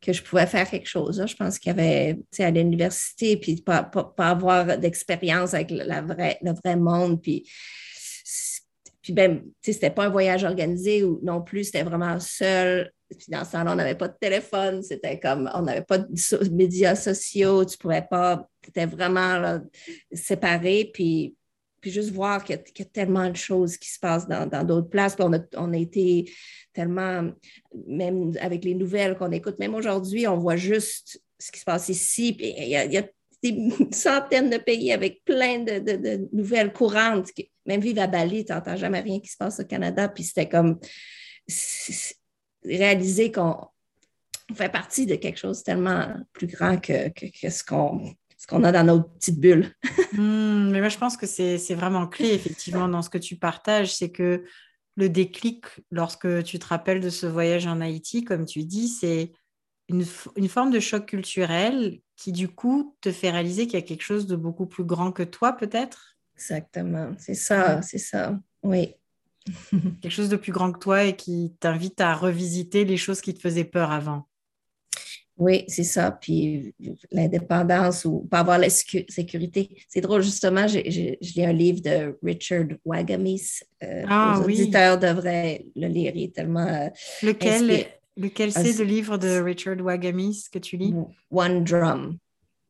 que, 0.00 0.12
je 0.12 0.22
pouvais 0.22 0.46
faire 0.46 0.68
quelque 0.68 0.88
chose. 0.88 1.24
Je 1.26 1.36
pense 1.36 1.58
qu'il 1.58 1.70
y 1.70 1.72
avait, 1.72 2.18
à 2.38 2.50
l'université, 2.50 3.36
puis 3.36 3.62
pas, 3.62 3.82
pas, 3.82 4.12
avoir 4.18 4.78
d'expérience 4.78 5.54
avec 5.54 5.70
la 5.70 6.02
vraie, 6.02 6.38
le 6.42 6.52
vrai 6.52 6.76
monde, 6.76 7.22
puis 7.22 7.48
puis 9.06 9.12
ben, 9.12 9.44
c'était 9.62 9.90
pas 9.90 10.06
un 10.06 10.08
voyage 10.08 10.42
organisé 10.42 11.04
ou 11.04 11.20
non 11.22 11.40
plus, 11.40 11.62
c'était 11.62 11.84
vraiment 11.84 12.18
seul. 12.18 12.90
Puis 13.08 13.26
dans 13.28 13.44
ce 13.44 13.52
temps-là, 13.52 13.72
on 13.72 13.76
n'avait 13.76 13.94
pas 13.94 14.08
de 14.08 14.16
téléphone, 14.20 14.82
c'était 14.82 15.20
comme, 15.20 15.50
on 15.54 15.62
n'avait 15.62 15.84
pas 15.84 15.98
de 15.98 16.50
médias 16.50 16.96
sociaux, 16.96 17.64
tu 17.64 17.78
pouvais 17.78 18.06
pas, 18.08 18.48
tu 18.62 18.70
étais 18.70 18.86
vraiment 18.86 19.60
séparé. 20.12 20.90
Puis, 20.92 21.36
puis 21.80 21.90
juste 21.90 22.10
voir 22.10 22.42
qu'il 22.42 22.56
y, 22.56 22.82
a 22.82 22.84
tellement 22.86 23.30
de 23.30 23.36
choses 23.36 23.76
qui 23.76 23.88
se 23.88 24.00
passent 24.00 24.26
dans 24.26 24.64
d'autres 24.64 24.88
places. 24.88 25.14
Puis 25.14 25.24
on 25.24 25.32
a, 25.34 25.40
on 25.56 25.72
a 25.72 25.76
été 25.76 26.30
tellement, 26.72 27.30
même 27.86 28.32
avec 28.40 28.64
les 28.64 28.74
nouvelles 28.74 29.16
qu'on 29.16 29.30
écoute, 29.30 29.58
même 29.58 29.74
aujourd'hui, 29.74 30.26
on 30.26 30.36
voit 30.36 30.56
juste 30.56 31.22
ce 31.38 31.50
qui 31.50 31.60
se 31.60 31.64
passe 31.64 31.88
ici. 31.88 32.32
Puis 32.32 32.54
il 32.56 32.68
y 32.68 32.98
a, 32.98 33.02
des 33.42 33.70
centaines 33.92 34.50
de 34.50 34.58
pays 34.58 34.92
avec 34.92 35.22
plein 35.24 35.60
de, 35.60 36.28
nouvelles 36.32 36.72
courantes. 36.72 37.30
Même 37.66 37.80
vivre 37.80 38.02
à 38.02 38.06
Bali, 38.06 38.44
tu 38.44 38.52
n'entends 38.52 38.76
jamais 38.76 39.00
rien 39.00 39.20
qui 39.20 39.28
se 39.28 39.36
passe 39.36 39.60
au 39.60 39.64
Canada. 39.64 40.08
Puis 40.08 40.24
c'était 40.24 40.48
comme 40.48 40.78
réaliser 42.66 43.32
qu'on 43.32 43.56
fait 44.54 44.70
partie 44.70 45.06
de 45.06 45.16
quelque 45.16 45.38
chose 45.38 45.62
tellement 45.62 46.08
plus 46.32 46.46
grand 46.46 46.78
que, 46.78 47.10
ce 47.48 47.64
qu'on 47.64 48.14
ce 48.38 48.46
qu'on 48.46 48.64
a 48.64 48.72
dans 48.72 48.84
notre 48.84 49.08
petite 49.14 49.40
bulle. 49.40 49.72
Hmm, 50.12 50.70
mais 50.70 50.80
moi, 50.80 50.88
je 50.88 50.96
pense 50.96 51.16
que 51.18 51.26
c'est 51.26 51.74
vraiment 51.74 52.06
clé, 52.06 52.30
effectivement, 52.30 52.88
dans 52.88 53.02
ce 53.02 53.10
que 53.10 53.18
tu 53.18 53.36
partages, 53.36 53.94
c'est 53.94 54.10
que 54.10 54.44
le 54.96 55.08
déclic, 55.10 55.66
lorsque 55.90 56.42
tu 56.42 56.58
te 56.58 56.66
rappelles 56.66 57.00
de 57.00 57.10
ce 57.10 57.26
voyage 57.26 57.66
en 57.66 57.82
Haïti, 57.82 58.24
comme 58.24 58.46
tu 58.46 58.64
dis, 58.64 58.88
c'est 58.88 59.32
une, 59.90 60.04
une, 60.36 60.48
forme 60.48 60.70
de 60.70 60.80
choc 60.80 61.04
culturel 61.04 62.00
qui, 62.16 62.32
du 62.32 62.48
coup, 62.48 62.96
te 63.02 63.12
fait 63.12 63.30
réaliser 63.30 63.66
qu'il 63.66 63.78
y 63.78 63.82
a 63.82 63.86
quelque 63.86 64.04
chose 64.04 64.26
de 64.26 64.36
beaucoup 64.36 64.66
plus 64.66 64.84
grand 64.84 65.12
que 65.12 65.22
toi, 65.22 65.52
peut-être? 65.52 66.16
Exactement, 66.36 67.12
c'est 67.18 67.34
ça, 67.34 67.82
c'est 67.82 67.98
ça, 67.98 68.38
oui. 68.62 68.94
quelque 70.00 70.10
chose 70.10 70.28
de 70.28 70.36
plus 70.36 70.52
grand 70.52 70.72
que 70.72 70.78
toi 70.78 71.04
et 71.04 71.16
qui 71.16 71.54
t'invite 71.60 72.00
à 72.00 72.14
revisiter 72.14 72.84
les 72.84 72.96
choses 72.96 73.20
qui 73.20 73.34
te 73.34 73.40
faisaient 73.40 73.64
peur 73.64 73.90
avant. 73.90 74.26
Oui, 75.38 75.64
c'est 75.68 75.84
ça. 75.84 76.10
Puis 76.12 76.74
l'indépendance 77.12 78.06
ou 78.06 78.26
pas 78.30 78.40
avoir 78.40 78.58
la 78.58 78.70
sécurité. 78.70 79.76
C'est 79.86 80.00
drôle, 80.00 80.22
justement, 80.22 80.66
j'ai 80.66 81.18
lu 81.20 81.42
un 81.42 81.52
livre 81.52 81.82
de 81.82 82.18
Richard 82.22 82.68
Wagamis. 82.86 83.60
Euh, 83.82 84.04
ah, 84.08 84.40
les 84.46 84.62
auditeurs 84.62 84.98
devraient 84.98 85.66
le 85.76 85.88
lire. 85.88 86.12
Il 86.14 86.24
est 86.24 86.34
tellement. 86.34 86.66
Euh, 86.66 86.88
Lequel 87.22 87.86
Lequel 88.16 88.50
c'est 88.50 88.78
le 88.78 88.84
livre 88.84 89.18
de 89.18 89.40
Richard 89.40 89.76
Wagamis 89.78 90.44
que 90.50 90.58
tu 90.58 90.78
lis? 90.78 90.94
One 91.30 91.64
Drum. 91.64 92.16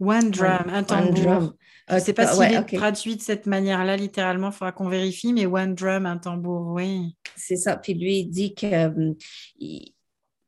One 0.00 0.30
Drum, 0.30 0.66
un 0.68 0.82
tambour. 0.82 1.54
Je 1.88 1.94
ne 1.94 2.00
sais 2.00 2.12
pas 2.12 2.26
s'il 2.26 2.42
est 2.42 2.76
traduit 2.76 3.16
de 3.16 3.22
cette 3.22 3.46
manière-là, 3.46 3.96
littéralement, 3.96 4.48
il 4.48 4.52
faudra 4.52 4.72
qu'on 4.72 4.88
vérifie, 4.88 5.32
mais 5.32 5.46
One 5.46 5.74
Drum, 5.74 6.04
un 6.06 6.18
tambour, 6.18 6.72
oui. 6.74 7.16
C'est 7.36 7.56
ça. 7.56 7.76
Puis 7.76 7.94
lui, 7.94 8.18
il 8.20 8.26
dit 8.26 8.54
qu'il 8.54 8.74
hum, 8.74 9.14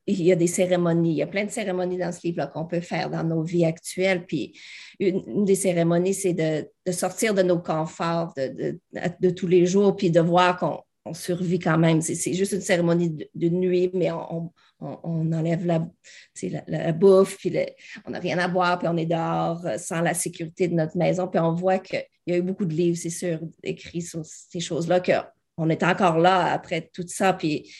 il 0.08 0.22
y 0.22 0.32
a 0.32 0.36
des 0.36 0.46
cérémonies, 0.46 1.10
il 1.10 1.16
y 1.16 1.22
a 1.22 1.26
plein 1.26 1.44
de 1.44 1.50
cérémonies 1.50 1.98
dans 1.98 2.10
ce 2.12 2.20
livre-là 2.24 2.46
qu'on 2.46 2.64
peut 2.64 2.80
faire 2.80 3.10
dans 3.10 3.22
nos 3.24 3.42
vies 3.42 3.66
actuelles. 3.66 4.24
Puis 4.24 4.58
une, 4.98 5.44
des 5.44 5.54
cérémonies, 5.54 6.14
c'est 6.14 6.32
de, 6.32 6.92
sortir 6.92 7.34
de 7.34 7.42
nos 7.42 7.58
conforts 7.58 8.32
de, 8.34 8.80
de, 9.20 9.30
tous 9.30 9.46
les 9.46 9.66
jours, 9.66 9.94
puis 9.94 10.10
de 10.10 10.20
voir 10.20 10.56
qu'on 10.56 11.12
survit 11.12 11.58
quand 11.58 11.76
même. 11.76 12.00
C'est 12.00 12.32
juste 12.32 12.52
une 12.52 12.62
cérémonie 12.62 13.28
de, 13.34 13.48
nuit, 13.50 13.90
mais 13.92 14.10
on, 14.10 14.34
on, 14.34 14.50
enlève 14.80 15.66
la, 15.66 15.86
la, 16.66 16.92
bouffe, 16.92 17.36
puis 17.38 17.52
on 18.06 18.10
n'a 18.10 18.18
rien 18.18 18.38
à 18.38 18.48
boire, 18.48 18.78
puis 18.78 18.88
on 18.88 18.96
est 18.96 19.06
dehors 19.06 19.64
euh, 19.66 19.78
sans 19.78 20.00
la 20.00 20.14
sécurité 20.14 20.68
de 20.68 20.74
notre 20.74 20.96
maison. 20.96 21.26
Puis 21.28 21.40
on 21.40 21.52
voit 21.52 21.78
qu'il 21.78 22.04
y 22.26 22.32
a 22.32 22.36
eu 22.36 22.42
beaucoup 22.42 22.64
de 22.64 22.74
livres, 22.74 22.96
c'est 22.96 23.10
sûr, 23.10 23.40
écrits 23.62 24.02
sur 24.02 24.24
ces 24.24 24.60
choses-là, 24.60 25.00
qu'on 25.00 25.68
est 25.70 25.82
encore 25.82 26.18
là 26.18 26.52
après 26.52 26.88
tout 26.92 27.04
ça, 27.06 27.32
puis, 27.32 27.72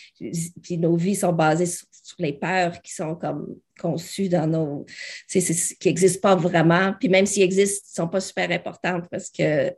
puis 0.62 0.78
nos 0.78 0.96
vies 0.96 1.16
sont 1.16 1.32
basées 1.32 1.66
sur, 1.66 1.86
les 2.18 2.32
peurs 2.32 2.80
qui 2.82 2.92
sont 2.92 3.14
comme 3.14 3.56
conçues 3.78 4.28
dans 4.28 4.46
nos. 4.46 4.86
qui 5.28 5.88
n'existent 5.88 6.20
pas 6.20 6.36
vraiment. 6.36 6.94
Puis 6.98 7.08
même 7.08 7.26
s'ils 7.26 7.42
existent, 7.42 7.86
ils 7.86 8.00
ne 8.00 8.04
sont 8.04 8.08
pas 8.08 8.20
super 8.20 8.50
importantes 8.50 9.08
parce 9.10 9.30
que. 9.30 9.72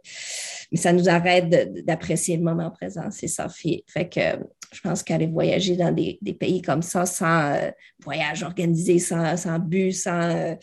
Mais 0.72 0.78
ça 0.78 0.92
nous 0.92 1.08
arrête 1.08 1.48
d'apprécier 1.84 2.36
le 2.36 2.42
moment 2.42 2.70
présent, 2.70 3.10
c'est 3.10 3.28
ça. 3.28 3.48
Fait 3.48 4.08
que 4.08 4.38
je 4.72 4.80
pense 4.80 5.02
qu'aller 5.02 5.26
voyager 5.26 5.76
dans 5.76 5.92
des, 5.92 6.18
pays 6.38 6.62
comme 6.62 6.82
ça, 6.82 7.04
sans 7.04 7.54
euh, 7.54 7.70
voyage 7.98 8.42
organisé, 8.42 8.98
sans, 8.98 9.36
sans 9.36 9.58
but, 9.58 9.92
sans 9.92 10.30
euh, 10.30 10.54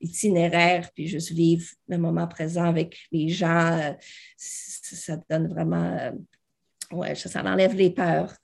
itinéraire, 0.00 0.90
puis 0.94 1.06
juste 1.06 1.32
vivre 1.32 1.64
le 1.88 1.98
moment 1.98 2.26
présent 2.26 2.64
avec 2.64 2.98
les 3.12 3.28
gens, 3.28 3.78
euh, 3.78 3.92
ça, 4.36 5.16
donne 5.30 5.48
vraiment 5.48 6.12
ouais, 6.92 7.14
ça, 7.14 7.42
enlève 7.42 7.74
les 7.74 7.90
peurs. 7.90 8.34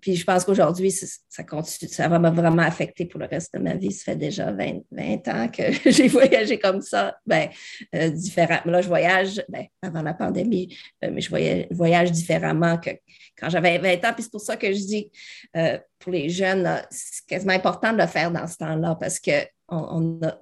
Puis 0.00 0.16
je 0.16 0.24
pense 0.24 0.44
qu'aujourd'hui, 0.44 0.90
ça, 0.90 1.44
continue, 1.44 1.90
ça 1.90 2.08
va 2.08 2.18
vraiment 2.30 2.62
affecter 2.62 3.06
pour 3.06 3.20
le 3.20 3.26
reste 3.26 3.54
de 3.54 3.58
ma 3.60 3.74
vie. 3.74 3.92
Ça 3.92 4.12
fait 4.12 4.16
déjà 4.16 4.50
20, 4.50 4.80
20 4.90 5.28
ans 5.28 5.48
que 5.48 5.62
j'ai 5.90 6.08
voyagé 6.08 6.58
comme 6.58 6.80
ça, 6.80 7.16
ben, 7.26 7.48
euh, 7.94 8.10
différent. 8.10 8.58
Là, 8.64 8.80
je 8.80 8.88
voyage 8.88 9.44
ben, 9.48 9.66
avant 9.82 10.02
la 10.02 10.14
pandémie, 10.14 10.76
euh, 11.04 11.10
mais 11.12 11.20
je 11.20 11.30
voyage, 11.74 12.10
différemment 12.12 12.78
que 12.78 12.90
quand 13.38 13.50
j'avais 13.50 13.78
20 13.78 14.04
ans. 14.08 14.12
Puis 14.14 14.24
c'est 14.24 14.32
pour 14.32 14.40
ça 14.40 14.56
que 14.56 14.72
je 14.72 14.78
dis, 14.78 15.10
euh, 15.56 15.78
pour 15.98 16.12
les 16.12 16.28
jeunes, 16.28 16.82
c'est 16.90 17.26
quasiment 17.26 17.52
important 17.52 17.92
de 17.92 17.98
le 17.98 18.06
faire 18.06 18.30
dans 18.30 18.46
ce 18.46 18.56
temps-là 18.56 18.96
parce 18.98 19.20
qu'on 19.20 19.42
on 19.68 20.20
a 20.26 20.36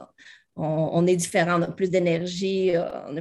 on, 0.62 1.06
est 1.06 1.16
différent, 1.16 1.58
on 1.58 1.62
a 1.62 1.70
plus 1.70 1.90
d'énergie, 1.90 2.76
euh, 2.76 3.20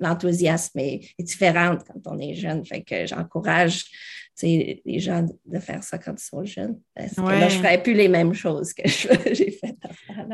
l'enthousiasme 0.00 0.78
est, 0.78 1.14
différent 1.18 1.76
quand 1.86 2.12
on 2.12 2.18
est 2.18 2.34
jeune. 2.34 2.64
Fait 2.64 2.82
que 2.82 3.06
j'encourage 3.06 3.84
les 4.42 4.98
gens 4.98 5.24
de 5.46 5.58
faire 5.60 5.84
ça 5.84 5.98
quand 5.98 6.14
ils 6.20 6.24
sont 6.24 6.44
jeunes. 6.44 6.80
Parce 6.94 7.14
que 7.14 7.20
là, 7.20 7.48
je 7.48 7.56
ne 7.56 7.62
ferais 7.62 7.82
plus 7.82 7.94
les 7.94 8.08
mêmes 8.08 8.34
choses 8.34 8.72
que 8.72 8.82
j'ai 8.88 9.52
faites 9.52 9.76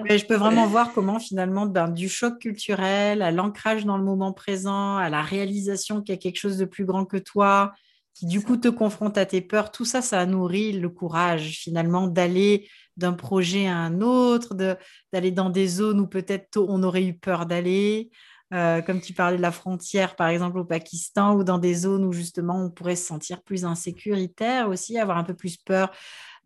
Mais 0.05 0.19
je 0.19 0.27
peux 0.27 0.37
vraiment 0.37 0.67
voir 0.67 0.93
comment 0.95 1.19
finalement, 1.19 1.67
ben, 1.67 1.89
du 1.89 2.09
choc 2.09 2.39
culturel 2.39 3.21
à 3.23 3.31
l'ancrage 3.31 3.85
dans 3.85 3.99
le 3.99 4.05
moment 4.05 4.33
présent, 4.33 4.97
à 4.97 5.11
la 5.11 5.23
réalisation 5.23 6.01
qu'il 6.01 6.15
y 6.15 6.19
a 6.19 6.21
quelque 6.21 6.39
chose 6.39 6.57
de 6.57 6.65
plus 6.65 6.87
grand 6.87 7.05
que 7.05 7.19
toi, 7.19 7.73
qui 8.15 8.27
du 8.27 8.41
coup 8.43 8.57
te 8.57 8.69
confronte 8.69 9.19
à 9.19 9.27
tes 9.27 9.41
peurs, 9.41 9.71
tout 9.71 9.85
ça, 9.85 10.03
ça 10.03 10.25
nourrit 10.27 10.73
le 10.73 10.89
courage 10.89 11.59
finalement 11.59 12.07
d'aller 12.07 12.69
d'un 13.01 13.15
projet 13.15 13.67
à 13.67 13.77
un 13.77 14.01
autre, 14.01 14.55
d'aller 14.55 15.31
dans 15.33 15.51
des 15.51 15.67
zones 15.67 16.01
où 16.01 16.07
peut-être 16.07 16.59
on 16.59 16.83
aurait 16.83 17.05
eu 17.05 17.15
peur 17.15 17.47
d'aller, 17.47 18.11
euh, 18.53 18.83
comme 18.83 19.01
tu 19.01 19.13
parlais 19.13 19.37
de 19.37 19.43
la 19.43 19.53
frontière 19.53 20.17
par 20.17 20.29
exemple 20.29 20.59
au 20.59 20.65
Pakistan, 20.65 21.35
ou 21.35 21.45
dans 21.45 21.59
des 21.59 21.75
zones 21.75 22.05
où 22.05 22.13
justement 22.13 22.65
on 22.65 22.71
pourrait 22.71 22.97
se 22.97 23.07
sentir 23.07 23.43
plus 23.43 23.65
insécuritaire 23.65 24.69
aussi, 24.69 24.99
avoir 24.99 25.19
un 25.19 25.25
peu 25.25 25.35
plus 25.35 25.57
peur 25.57 25.91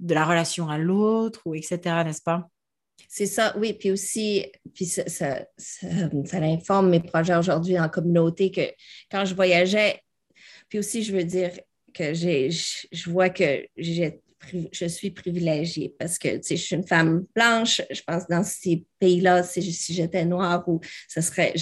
de 0.00 0.14
la 0.14 0.24
relation 0.24 0.68
à 0.68 0.78
l'autre, 0.78 1.40
ou 1.44 1.54
etc., 1.54 1.78
n'est-ce 2.04 2.22
pas? 2.22 2.48
C'est 3.08 3.26
ça, 3.26 3.54
oui. 3.58 3.74
Puis 3.74 3.90
aussi, 3.90 4.46
puis 4.74 4.86
ça, 4.86 5.08
ça, 5.08 5.46
ça 5.56 6.36
informe 6.38 6.90
mes 6.90 7.00
projets 7.00 7.36
aujourd'hui 7.36 7.78
en 7.78 7.88
communauté 7.88 8.50
que 8.50 8.62
quand 9.10 9.24
je 9.24 9.34
voyageais, 9.34 10.00
puis 10.68 10.78
aussi, 10.78 11.02
je 11.02 11.14
veux 11.14 11.24
dire 11.24 11.52
que 11.92 12.12
je 12.12 13.10
vois 13.10 13.30
que 13.30 13.64
j'ai 13.76 14.20
je 14.72 14.86
suis 14.86 15.10
privilégiée 15.10 15.94
parce 15.98 16.18
que 16.18 16.40
je 16.48 16.54
suis 16.54 16.76
une 16.76 16.86
femme 16.86 17.24
blanche. 17.34 17.80
Je 17.90 18.02
pense 18.06 18.26
dans 18.28 18.44
ces 18.44 18.84
pays-là, 18.98 19.42
si, 19.42 19.62
j'étais 19.92 20.24
noire 20.24 20.68
ou 20.68 20.80
serait, 21.08 21.54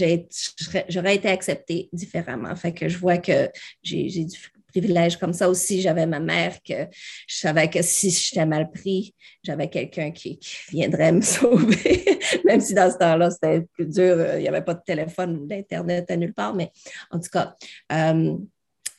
j'aurais 0.89 1.17
été 1.17 1.29
acceptée 1.29 1.89
différemment. 1.93 2.55
Fait 2.57 2.73
que 2.73 2.89
je 2.89 2.99
vois 2.99 3.19
que 3.19 3.49
j'ai 3.83 4.25
du 4.25 4.39
privilège 4.73 5.19
comme 5.19 5.33
ça 5.33 5.49
aussi. 5.49 5.81
J'avais 5.81 6.07
ma 6.07 6.21
mère 6.21 6.63
que 6.63 6.89
je 7.27 7.37
savais 7.37 7.69
que 7.69 7.83
si 7.83 8.11
j'étais 8.11 8.47
mal 8.47 8.71
pris, 8.71 9.15
j'avais 9.43 9.69
quelqu'un 9.69 10.11
qui, 10.11 10.41
viendrait 10.71 11.13
me 11.13 11.21
sauver. 11.23 12.05
Même 12.45 12.61
si 12.61 12.75
dans 12.75 12.91
ce 12.91 12.99
temps-là, 12.99 13.31
c'était 13.31 13.63
plus 13.73 13.87
dur, 13.87 14.17
euh, 14.19 14.39
il 14.39 14.43
n'y 14.43 14.49
avait 14.49 14.63
pas 14.63 14.75
de 14.75 14.83
téléphone 14.85 15.37
ou 15.37 15.47
d'Internet 15.47 16.11
à 16.11 16.17
nulle 16.17 16.35
part. 16.35 16.55
Mais 16.55 16.71
en 17.11 17.21
tout 17.21 17.31
cas, 17.31 17.55
euh, 17.93 18.37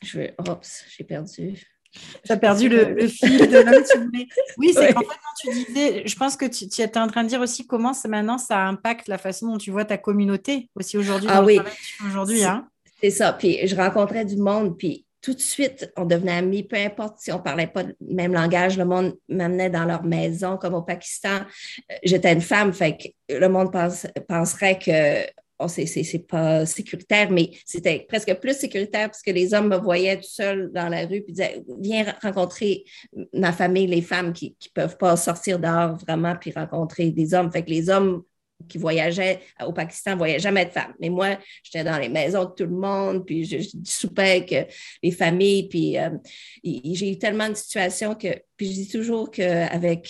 je 0.02 0.20
veux. 0.20 0.32
Oups, 0.40 0.86
j'ai 0.96 1.04
perdu. 1.04 1.73
Tu 2.26 2.32
as 2.32 2.38
perdu 2.38 2.70
le, 2.70 3.08
fil 3.08 3.48
de 3.48 3.58
là 3.58 3.82
tu 3.82 4.00
voulais. 4.00 4.28
Oui, 4.58 4.72
c'est 4.74 4.94
qu'en 4.94 5.02
fait, 5.02 5.06
quand 5.06 5.52
tu 5.52 5.66
disais, 5.66 6.04
je 6.06 6.16
pense 6.16 6.36
que 6.36 6.46
tu, 6.46 6.68
tu 6.68 6.82
étais 6.82 7.00
en 7.00 7.08
train 7.08 7.24
de 7.24 7.30
dire 7.30 7.42
aussi 7.42 7.68
comment 7.68 7.94
ça, 7.94 8.08
maintenant 8.08 8.38
ça 8.38 8.66
impacte 8.66 9.08
la 9.08 9.18
façon 9.18 9.48
dont 9.48 9.58
tu 9.58 9.72
vois 9.72 9.86
ta 9.86 9.98
communauté 9.98 10.70
aussi 10.76 10.98
aujourd'hui. 10.98 11.30
Ah 11.32 11.44
oui. 11.44 11.60
Aujourd'hui, 12.06 12.44
hein. 12.44 12.68
C'est 13.02 13.12
ça. 13.12 13.34
Puis 13.34 13.68
je 13.68 13.76
rencontrais 13.76 14.26
du 14.26 14.38
monde, 14.38 14.78
puis 14.78 15.06
tout 15.24 15.34
de 15.34 15.40
suite, 15.40 15.92
on 15.96 16.04
devenait 16.04 16.34
amis, 16.34 16.64
peu 16.64 16.76
importe 16.76 17.20
si 17.20 17.32
on 17.32 17.38
ne 17.38 17.42
parlait 17.42 17.68
pas 17.68 17.84
le 17.84 17.96
même 18.02 18.34
langage, 18.34 18.78
le 18.78 18.84
monde 18.84 19.18
m'amenait 19.30 19.70
dans 19.70 19.86
leur 19.86 20.04
maison, 20.04 20.58
comme 20.58 20.74
au 20.74 20.82
Pakistan. 20.82 21.40
Euh, 21.90 21.96
j'étais 22.04 22.34
une 22.34 22.42
femme, 22.42 22.74
fait 22.74 22.98
que 22.98 23.34
le 23.34 23.48
monde 23.48 23.72
penserait 24.28 24.78
que 24.78 25.26
oh, 25.64 25.68
c'est 25.68 26.28
pas 26.28 26.66
sécuritaire, 26.66 27.32
mais 27.32 27.52
c'était 27.66 28.06
presque 28.08 28.34
plus 28.36 28.58
sécuritaire 28.58 29.10
parce 29.10 29.22
que 29.22 29.32
les 29.32 29.54
hommes 29.54 29.70
me 29.70 29.78
voyaient 29.78 30.18
tout 30.18 30.30
seul 30.30 30.72
dans 30.72 30.90
la 30.90 31.06
rue 31.06 31.24
et 31.28 31.32
disaient 31.32 31.64
Viens 31.80 32.14
rencontrer 32.22 32.84
ma 33.34 33.52
famille, 33.52 33.88
les 33.88 34.02
femmes 34.02 34.34
qui 34.34 34.56
ne 34.66 34.82
peuvent 34.82 34.98
pas 34.98 35.16
sortir 35.16 35.60
dehors 35.60 35.98
vraiment 35.98 36.36
puis 36.36 36.52
rencontrer 36.52 37.12
des 37.12 37.34
hommes. 37.34 37.52
Fait 37.52 37.64
que 37.64 37.70
les 37.70 37.90
hommes 37.90 38.24
qui 38.68 38.78
voyageaient 38.78 39.42
au 39.66 39.74
Pakistan 39.74 40.12
ne 40.12 40.18
voyaient 40.18 40.40
jamais 40.40 40.66
de 40.66 40.72
femmes. 40.72 40.94
Mais 41.00 41.10
moi, 41.10 41.38
j'étais 41.64 41.84
dans 41.84 41.98
les 41.98 42.10
maisons 42.10 42.46
de 42.46 42.52
tout 42.52 42.66
le 42.66 42.76
monde, 42.76 43.26
puis 43.26 43.46
je, 43.46 43.58
soupais 43.84 44.32
avec 44.32 44.74
les 45.02 45.12
familles, 45.12 45.68
puis 45.68 45.98
euh, 45.98 46.10
j'ai 46.64 47.12
eu 47.12 47.18
tellement 47.18 47.50
de 47.50 47.56
situations 47.56 48.16
que, 48.16 48.30
puis 48.56 48.68
je 48.68 48.74
dis 48.74 48.88
toujours 48.88 49.32
qu'avec, 49.32 50.10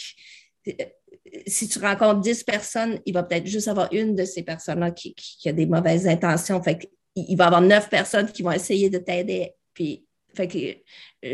si 1.48 1.68
tu 1.68 1.80
rencontres 1.80 2.22
10 2.22 2.44
personnes, 2.44 3.00
il 3.06 3.14
va 3.14 3.24
peut-être 3.24 3.48
juste 3.48 3.68
avoir 3.68 3.92
une 3.92 4.16
de 4.16 4.26
ces 4.26 4.44
personnes-là 4.44 4.92
qui, 4.92 5.16
a 5.46 5.52
des 5.52 5.66
mauvaises 5.66 6.08
intentions. 6.08 6.62
Fait 6.62 6.90
il 7.16 7.36
va 7.36 7.46
y 7.46 7.48
avoir 7.48 7.62
neuf 7.62 7.90
personnes 7.90 8.32
qui 8.32 8.42
vont 8.42 8.52
essayer 8.52 8.90
de 8.90 8.98
t'aider. 8.98 9.54
Puis, 9.74 10.06
fait 10.34 10.48
que 10.48 10.58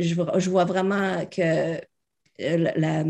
je, 0.02 0.16
je 0.38 0.50
vois 0.50 0.66
vraiment 0.66 1.26
que 1.26 1.80
euh, 2.42 2.72
la, 2.76 3.04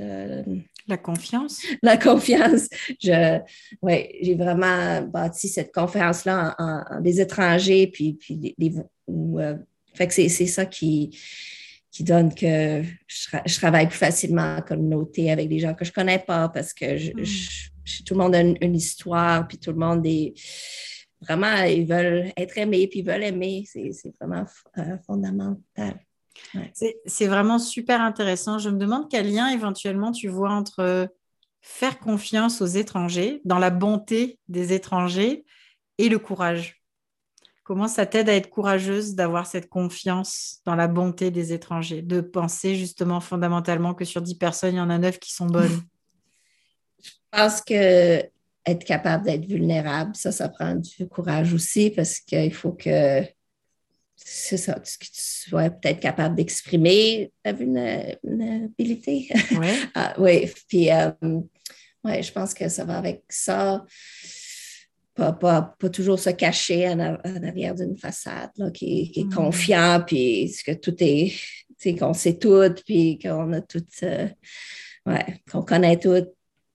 euh, 0.00 0.42
la 0.86 0.96
confiance. 0.98 1.62
La 1.82 1.96
confiance. 1.96 2.68
Je, 3.00 3.40
ouais, 3.82 4.18
j'ai 4.20 4.34
vraiment 4.34 5.02
bâti 5.02 5.48
cette 5.48 5.72
confiance-là 5.72 6.54
en, 6.58 7.00
des 7.00 7.20
étrangers, 7.20 7.86
puis, 7.86 8.14
puis 8.14 8.54
euh, 9.08 9.54
fait 9.94 10.06
que 10.06 10.14
c'est, 10.14 10.28
ça 10.28 10.66
qui, 10.66 11.18
qui 11.98 12.04
donne 12.04 12.32
que 12.32 12.84
je, 13.08 13.56
travaille 13.56 13.88
plus 13.88 13.98
facilement 13.98 14.58
en 14.58 14.62
communauté 14.62 15.32
avec 15.32 15.48
des 15.48 15.58
gens 15.58 15.74
que 15.74 15.84
je 15.84 15.92
connais 15.92 16.20
pas 16.20 16.48
parce 16.48 16.72
que 16.72 17.10
hmm. 17.12 17.24
tout 18.06 18.14
le 18.14 18.18
monde 18.20 18.36
a 18.36 18.40
une, 18.40 18.76
histoire, 18.76 19.48
puis 19.48 19.58
tout 19.58 19.72
le 19.72 19.78
monde 19.78 20.06
est 20.06 20.32
vraiment, 21.20 21.64
ils 21.64 21.84
veulent 21.84 22.30
être 22.36 22.56
aimés, 22.56 22.86
puis 22.86 23.00
ils 23.00 23.04
veulent 23.04 23.24
aimer. 23.24 23.64
C'est, 23.66 23.90
vraiment 24.20 24.44
euh, 24.78 24.96
fondamental. 25.08 25.98
C'est 27.04 27.26
vraiment 27.26 27.58
super 27.58 28.00
intéressant. 28.00 28.60
Je 28.60 28.70
me 28.70 28.78
demande 28.78 29.10
quel 29.10 29.34
lien 29.34 29.48
éventuellement 29.48 30.12
tu 30.12 30.28
vois 30.28 30.52
entre 30.52 31.08
faire 31.62 31.98
confiance 31.98 32.62
aux 32.62 32.66
étrangers, 32.66 33.40
dans 33.44 33.58
la 33.58 33.70
bonté 33.70 34.38
des 34.46 34.72
étrangers 34.72 35.44
et 35.98 36.08
le 36.08 36.20
courage. 36.20 36.77
Comment 37.68 37.86
ça 37.86 38.06
t'aide 38.06 38.30
à 38.30 38.34
être 38.34 38.48
courageuse 38.48 39.14
d'avoir 39.14 39.46
cette 39.46 39.68
confiance 39.68 40.60
dans 40.64 40.74
la 40.74 40.88
bonté 40.88 41.30
des 41.30 41.52
étrangers, 41.52 42.00
de 42.00 42.22
penser 42.22 42.76
justement 42.76 43.20
fondamentalement 43.20 43.92
que 43.92 44.06
sur 44.06 44.22
dix 44.22 44.36
personnes, 44.36 44.76
il 44.76 44.78
y 44.78 44.80
en 44.80 44.88
a 44.88 44.96
neuf 44.96 45.18
qui 45.18 45.34
sont 45.34 45.44
bonnes? 45.44 45.82
Je 47.02 47.10
pense 47.30 47.60
que 47.60 48.22
être 48.64 48.84
capable 48.86 49.26
d'être 49.26 49.44
vulnérable, 49.44 50.16
ça, 50.16 50.32
ça 50.32 50.48
prend 50.48 50.76
du 50.76 51.06
courage 51.08 51.52
aussi 51.52 51.90
parce 51.90 52.20
qu'il 52.20 52.54
faut 52.54 52.72
que 52.72 53.22
c'est 54.16 54.56
ça, 54.56 54.72
que 54.72 55.04
tu 55.04 55.10
sois 55.12 55.68
peut-être 55.68 56.00
capable 56.00 56.36
d'exprimer 56.36 57.30
ta 57.42 57.52
vulnérabilité. 57.52 59.28
Oui. 59.58 59.68
ah, 59.94 60.14
oui, 60.16 60.50
puis 60.68 60.90
euh, 60.90 61.10
ouais, 62.02 62.22
je 62.22 62.32
pense 62.32 62.54
que 62.54 62.70
ça 62.70 62.86
va 62.86 62.96
avec 62.96 63.24
ça. 63.28 63.84
Pas, 65.18 65.32
pas, 65.32 65.74
pas 65.76 65.90
toujours 65.90 66.20
se 66.20 66.30
cacher 66.30 66.88
en, 66.88 67.00
arrière 67.00 67.74
d'une 67.74 67.96
façade, 67.96 68.50
là, 68.56 68.70
qui, 68.70 69.10
qui, 69.10 69.22
est 69.22 69.24
mm. 69.24 69.34
confiant, 69.34 70.04
puis 70.06 70.54
que 70.64 70.70
tout 70.74 70.94
est, 71.00 71.34
qu'on 71.98 72.14
sait 72.14 72.38
tout, 72.38 72.72
puis 72.86 73.18
qu'on 73.18 73.52
a 73.52 73.60
tout, 73.60 73.84
euh, 74.04 74.28
ouais, 75.06 75.42
qu'on 75.50 75.62
connaît 75.62 75.98
tout. 75.98 76.24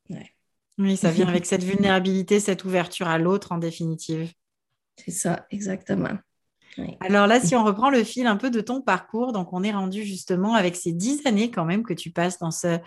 Ouais. 0.09 0.29
Oui, 0.77 0.97
ça 0.97 1.09
vient 1.09 1.27
avec 1.29 1.45
cette 1.45 1.63
vulnérabilité, 1.63 2.41
cette 2.41 2.65
ouverture 2.65 3.07
à 3.07 3.17
l'autre, 3.17 3.53
en 3.53 3.59
définitive. 3.59 4.33
C'est 4.97 5.11
ça, 5.11 5.47
exactement. 5.49 6.17
Alors 6.99 7.27
là, 7.27 7.39
si 7.39 7.55
on 7.55 7.63
reprend 7.63 7.89
le 7.89 8.03
fil 8.03 8.27
un 8.27 8.35
peu 8.35 8.49
de 8.49 8.61
ton 8.61 8.81
parcours, 8.81 9.31
donc 9.31 9.53
on 9.53 9.63
est 9.63 9.71
rendu 9.71 10.03
justement 10.03 10.55
avec 10.55 10.75
ces 10.75 10.91
dix 10.91 11.25
années 11.25 11.51
quand 11.51 11.65
même 11.65 11.83
que 11.83 11.93
tu 11.93 12.11
passes 12.11 12.39
dans 12.39 12.51
ce, 12.51 12.79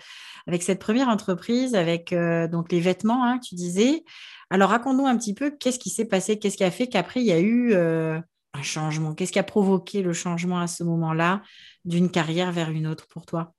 avec 0.47 0.63
cette 0.63 0.79
première 0.79 1.09
entreprise, 1.09 1.75
avec 1.75 2.13
euh, 2.13 2.47
donc 2.47 2.71
les 2.71 2.79
vêtements, 2.79 3.25
hein, 3.25 3.39
tu 3.39 3.55
disais. 3.55 4.03
Alors 4.49 4.69
raconte-nous 4.69 5.05
un 5.05 5.17
petit 5.17 5.33
peu 5.33 5.51
qu'est-ce 5.51 5.79
qui 5.79 5.89
s'est 5.89 6.05
passé, 6.05 6.39
qu'est-ce 6.39 6.57
qui 6.57 6.63
a 6.63 6.71
fait 6.71 6.87
qu'après 6.87 7.21
il 7.21 7.25
y 7.27 7.31
a 7.31 7.39
eu 7.39 7.73
euh, 7.73 8.19
un 8.53 8.61
changement, 8.63 9.13
qu'est-ce 9.13 9.31
qui 9.31 9.39
a 9.39 9.43
provoqué 9.43 10.01
le 10.01 10.13
changement 10.13 10.59
à 10.59 10.67
ce 10.67 10.83
moment-là 10.83 11.41
d'une 11.85 12.09
carrière 12.09 12.51
vers 12.51 12.69
une 12.69 12.87
autre 12.87 13.07
pour 13.07 13.25
toi? 13.25 13.53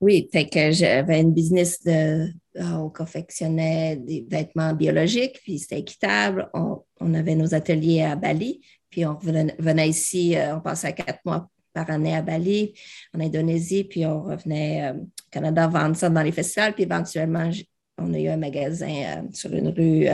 Oui, 0.00 0.28
fait 0.30 0.46
que 0.46 0.70
j'avais 0.72 1.20
une 1.20 1.32
business 1.32 1.82
de, 1.82 2.28
on 2.54 2.90
confectionnait 2.90 3.96
des 3.96 4.26
vêtements 4.28 4.74
biologiques, 4.74 5.40
puis 5.42 5.58
c'était 5.58 5.80
équitable. 5.80 6.50
On, 6.52 7.14
avait 7.14 7.34
nos 7.34 7.54
ateliers 7.54 8.02
à 8.02 8.16
Bali, 8.16 8.60
puis 8.90 9.06
on 9.06 9.14
venait 9.14 9.88
ici, 9.88 10.36
euh, 10.36 10.56
on 10.56 10.60
passait 10.60 10.92
quatre 10.92 11.20
mois 11.24 11.48
par 11.72 11.90
année 11.90 12.14
à 12.14 12.22
Bali, 12.22 12.74
en 13.14 13.20
Indonésie, 13.20 13.84
puis 13.84 14.06
on 14.06 14.22
revenait 14.22 14.90
euh, 14.90 14.94
au 14.94 15.30
Canada 15.30 15.66
vendre 15.66 15.96
ça 15.96 16.08
dans 16.10 16.22
les 16.22 16.32
festivals. 16.32 16.74
Puis 16.74 16.84
éventuellement, 16.84 17.50
on 17.98 18.12
a 18.12 18.18
eu 18.18 18.28
un 18.28 18.36
magasin 18.36 18.88
euh, 18.88 19.22
sur 19.32 19.52
une 19.54 19.68
rue 19.68 20.06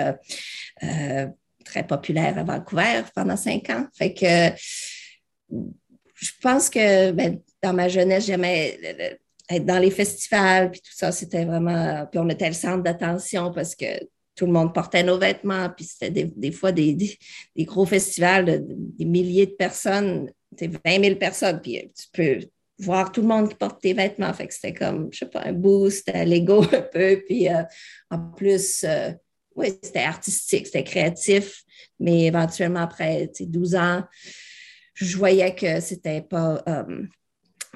très 1.64 1.87
populaire 1.87 2.38
à 2.38 2.45
Vancouver 2.45 3.03
pendant 3.14 3.37
cinq 3.37 3.71
ans. 3.71 3.87
Fait 3.95 4.12
que 4.12 4.57
je 6.14 6.31
pense 6.40 6.68
que 6.71 7.11
ben, 7.12 7.40
dans 7.62 7.73
ma 7.73 7.88
jeunesse, 7.88 8.27
j'aimais 8.27 8.79
dans 9.61 9.79
les 9.79 9.91
festivals, 9.91 10.71
puis 10.71 10.81
tout 10.81 10.95
ça, 10.95 11.12
c'était 11.12 11.45
vraiment. 11.45 12.07
Puis 12.11 12.21
on 12.21 12.29
était 12.29 12.49
le 12.49 12.55
centre 12.55 12.83
d'attention 12.83 13.53
parce 13.53 13.75
que 13.75 13.87
tout 14.35 14.47
le 14.47 14.53
monde 14.53 14.73
portait 14.73 15.03
nos 15.03 15.19
vêtements, 15.19 15.69
puis 15.71 15.85
c'était 15.85 16.25
des, 16.25 16.53
fois 16.53 16.73
des, 16.73 17.19
gros 17.59 17.85
festivals 17.85 18.65
des 18.67 19.05
milliers 19.05 19.47
de 19.47 19.53
personnes, 19.53 20.31
20 20.61 20.79
000 20.85 21.17
personnes, 21.17 21.61
puis 21.61 21.93
tu 21.95 22.07
peux 22.12 22.47
voir 22.79 23.12
tout 23.12 23.21
le 23.21 23.29
monde 23.29 23.51
qui 23.51 23.55
porte 23.55 23.81
tes 23.81 23.93
vêtements. 23.93 24.33
Fait 24.33 24.47
que 24.47 24.55
c'était 24.55 24.73
comme, 24.73 25.11
je 25.12 25.21
sais 25.21 25.27
pas, 25.27 25.43
un 25.45 25.53
boost 25.53 26.09
à 26.09 26.25
l'ego 26.25 26.62
un 26.73 26.81
peu, 26.81 27.23
puis 27.27 27.49
euh, 27.49 27.62
en 28.11 28.19
plus, 28.19 28.85
euh, 28.85 29.12
oui, 29.55 29.79
c'était 29.83 30.01
artistique, 30.01 30.67
c'était 30.67 30.85
créatif, 30.85 31.62
mais 32.01 32.27
éventuellement, 32.27 32.81
après 32.81 33.31
12 33.38 33.75
ans, 33.75 34.03
je 34.95 35.17
voyais 35.17 35.55
que 35.55 35.81
c'était 35.81 36.23
pas 36.23 36.62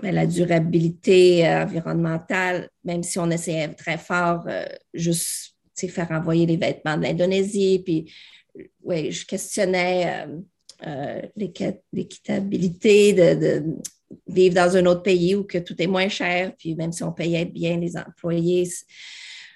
euh, 0.04 0.10
la 0.10 0.26
durabilité 0.26 1.48
environnementale, 1.48 2.68
même 2.84 3.02
si 3.02 3.18
on 3.18 3.30
essayait 3.30 3.68
très 3.68 3.98
fort, 3.98 4.46
juste 4.94 5.56
faire 5.86 6.10
envoyer 6.10 6.46
les 6.46 6.56
vêtements 6.56 6.96
de 6.96 7.02
l'Indonésie. 7.02 7.82
Puis, 7.84 8.10
oui, 8.82 9.12
je 9.12 9.26
questionnais 9.26 10.26
euh, 10.26 10.38
euh, 10.86 11.22
l'équitabilité 11.92 13.12
de, 13.12 13.64
vivre 14.26 14.54
dans 14.54 14.76
un 14.76 14.86
autre 14.86 15.02
pays 15.02 15.34
où 15.34 15.44
que 15.44 15.58
tout 15.58 15.74
est 15.82 15.86
moins 15.86 16.08
cher, 16.08 16.52
puis 16.56 16.74
même 16.74 16.92
si 16.92 17.02
on 17.02 17.12
payait 17.12 17.44
bien 17.44 17.76
les 17.78 17.96
employés. 17.96 18.68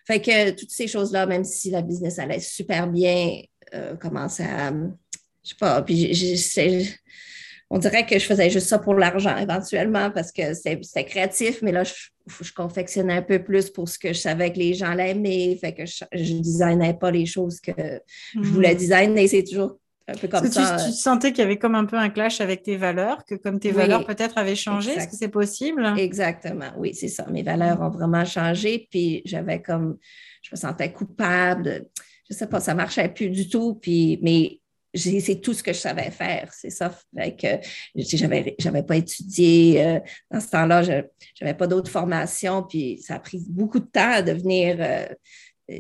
Fait 0.07 0.21
que 0.21 0.51
toutes 0.51 0.71
ces 0.71 0.89
choses-là, 0.89 1.27
même 1.27 1.45
si 1.45 1.71
la 1.71 1.83
business 1.83 2.19
allait 2.19 2.41
super 2.41 2.89
bien, 2.89 3.43
euh, 3.75 3.95
commençait 3.97 4.45
à, 4.45 4.73
je 5.45 5.51
sais 5.51 5.57
pas, 5.59 5.81
puis 5.83 6.13
on 7.71 7.79
dirait 7.79 8.05
que 8.05 8.19
je 8.19 8.27
faisais 8.27 8.51
juste 8.51 8.67
ça 8.67 8.79
pour 8.81 8.95
l'argent 8.95 9.37
éventuellement 9.37 10.11
parce 10.11 10.33
que 10.33 10.55
c'était 10.55 11.05
créatif, 11.05 11.63
mais 11.63 11.71
là, 11.71 11.85
je, 11.85 11.95
je, 12.41 12.53
confectionnais 12.53 13.15
un 13.15 13.23
peu 13.23 13.43
plus 13.43 13.71
pour 13.71 13.89
ce 13.89 13.97
que 13.97 14.09
je 14.09 14.19
savais 14.19 14.53
que 14.53 14.59
les 14.59 14.75
gens 14.75 14.93
l'aimaient. 14.93 15.57
Fait 15.61 15.73
que 15.73 15.87
je 15.87 16.05
ne 16.35 16.41
designais 16.41 16.95
pas 16.95 17.13
les 17.13 17.27
choses 17.27 17.61
que 17.61 17.73
je 18.35 18.49
voulais 18.49 18.73
mhm. 18.73 18.79
designer. 18.79 19.29
C'est 19.29 19.45
toujours 19.45 19.79
un 20.09 20.15
peu 20.15 20.27
comme 20.27 20.51
ça. 20.51 20.77
Tu, 20.79 20.87
tu, 20.87 20.93
sentais 20.93 21.31
qu'il 21.31 21.43
y 21.43 21.47
avait 21.47 21.59
comme 21.59 21.77
un 21.77 21.85
peu 21.85 21.97
un 21.97 22.11
clash 22.11 22.41
avec 22.41 22.65
tes 22.65 22.77
valeurs, 22.77 23.25
que 23.25 23.37
comme 23.37 23.61
tes 23.61 23.71
valeurs 23.71 24.05
peut-être 24.05 24.37
avaient 24.37 24.57
changé. 24.57 24.91
Est-ce 24.91 25.07
que 25.07 25.17
c'est 25.17 25.29
possible? 25.29 25.95
Exactement, 25.97 26.73
oui, 26.77 26.93
c'est 26.95 27.09
ça. 27.09 27.25
Mes 27.31 27.45
valeurs 27.45 27.81
ont 27.81 27.91
vraiment 27.91 28.25
changé. 28.25 28.89
Puis 28.91 29.23
j'avais 29.25 29.63
comme, 29.63 29.97
je 30.43 30.51
me 30.53 30.57
sentais 30.57 30.91
coupable. 30.93 31.87
je 32.29 32.35
ne 32.35 32.37
sais 32.37 32.49
pas, 32.49 32.59
ça 32.59 32.73
ne 32.73 32.79
marchait 32.79 33.09
plus 33.09 33.29
du 33.29 33.49
tout. 33.49 33.77
Puis, 33.77 34.19
mais 34.23 34.60
c'est 34.95 35.41
tout 35.41 35.55
ce 35.55 35.63
que 35.63 35.73
je 35.73 35.79
savais 35.79 36.11
faire, 36.11 36.51
c'est 36.53 36.71
ça. 36.71 36.93
Fait 37.17 37.37
que 37.37 37.47
j'avais, 37.97 38.55
j'avais 38.59 38.83
pas 38.83 38.97
étudié 38.97 39.85
euh, 39.85 40.01
dans 40.31 40.41
ce 40.41 40.49
temps-là, 40.49 40.83
je 40.83 40.93
n'avais 41.41 41.57
pas 41.57 41.67
d'autres 41.67 41.91
formations, 41.91 42.63
puis 42.63 43.01
ça 43.05 43.17
a 43.17 43.19
pris 43.21 43.43
beaucoup 43.49 43.79
de 43.79 43.87
temps 43.87 44.13
à 44.13 44.23
devenir 44.23 44.77
euh, 44.81 45.07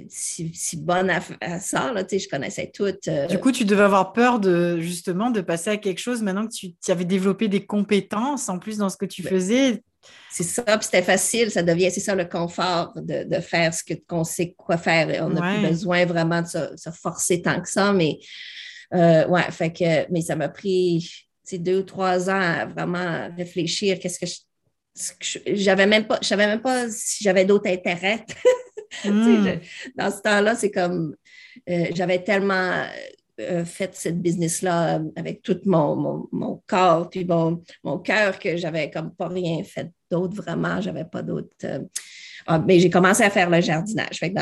si, 0.08 0.76
bonne 0.76 1.10
à, 1.10 1.60
ça. 1.60 1.92
Là, 1.92 2.04
je 2.10 2.28
connaissais 2.28 2.70
tout. 2.72 2.92
Euh. 3.08 3.26
Du 3.26 3.38
coup, 3.38 3.52
tu 3.52 3.64
devais 3.64 3.82
avoir 3.82 4.12
peur 4.12 4.38
de 4.38 4.78
justement 4.80 5.30
de 5.30 5.40
passer 5.40 5.70
à 5.70 5.76
quelque 5.76 5.98
chose 5.98 6.22
maintenant 6.22 6.46
que 6.46 6.52
tu, 6.52 6.74
avais 6.88 7.04
développé 7.04 7.48
des 7.48 7.66
compétences 7.66 8.48
en 8.48 8.58
plus 8.58 8.78
dans 8.78 8.88
ce 8.88 8.96
que 8.96 9.06
tu 9.06 9.22
faisais. 9.22 9.82
C'est 10.30 10.44
ça, 10.44 10.62
puis 10.62 10.84
c'était 10.84 11.02
facile, 11.02 11.50
ça 11.50 11.62
devient, 11.62 11.90
c'est 11.90 12.00
ça 12.00 12.14
le 12.14 12.24
confort 12.24 12.92
de, 12.96 13.40
faire 13.40 13.74
ce 13.74 13.82
qu'on 14.08 14.24
sait 14.24 14.54
quoi 14.56 14.78
faire. 14.78 15.26
On 15.26 15.30
n'a 15.30 15.54
plus 15.54 15.68
besoin 15.68 16.06
vraiment 16.06 16.40
de 16.40 16.46
se, 16.46 16.76
se, 16.76 16.90
forcer 16.90 17.42
tant 17.42 17.60
que 17.60 17.68
ça, 17.68 17.92
mais 17.92 18.18
euh, 18.94 19.26
ouais, 19.28 19.50
fait 19.50 19.72
que, 19.72 20.10
mais 20.12 20.20
ça 20.20 20.36
m'a 20.36 20.48
pris, 20.48 21.26
deux 21.52 21.80
ou 21.80 21.82
trois 21.82 22.30
ans 22.30 22.40
à 22.40 22.64
vraiment 22.64 23.28
réfléchir 23.36 23.98
qu'est-ce 23.98 24.20
que 24.20 24.26
je, 24.26 25.38
j'avais 25.54 25.86
même 25.86 26.06
pas, 26.06 26.18
je 26.22 26.28
savais 26.28 26.46
même 26.46 26.60
pas 26.60 26.88
si 26.90 27.24
j'avais 27.24 27.44
d'autres 27.44 27.68
intérêts. 27.68 28.24
Hmm. 29.04 29.46
dans 29.94 30.10
ce 30.10 30.20
temps-là, 30.20 30.56
c'est 30.56 30.72
comme 30.72 31.14
euh, 31.68 31.86
j'avais 31.94 32.24
tellement 32.24 32.82
euh, 33.40 33.64
fait 33.64 33.94
cette 33.94 34.20
business-là 34.20 34.98
euh, 34.98 35.04
avec 35.14 35.42
tout 35.42 35.60
mon, 35.64 36.26
mon, 36.32 36.62
corps 36.66 37.08
puis 37.08 37.24
mon, 37.24 37.62
mon 37.84 37.98
cœur 37.98 38.38
que 38.38 38.56
j'avais 38.56 38.90
comme 38.90 39.14
pas 39.14 39.28
rien 39.28 39.62
fait 39.62 39.90
d'autre 40.10 40.34
vraiment. 40.34 40.80
J'avais 40.80 41.04
pas 41.04 41.22
d'autre. 41.22 41.54
Ah, 42.46 42.58
mais 42.58 42.80
j'ai 42.80 42.90
commencé 42.90 43.22
à 43.22 43.30
faire 43.30 43.48
le 43.48 43.60
jardinage. 43.60 44.18
Fait 44.18 44.34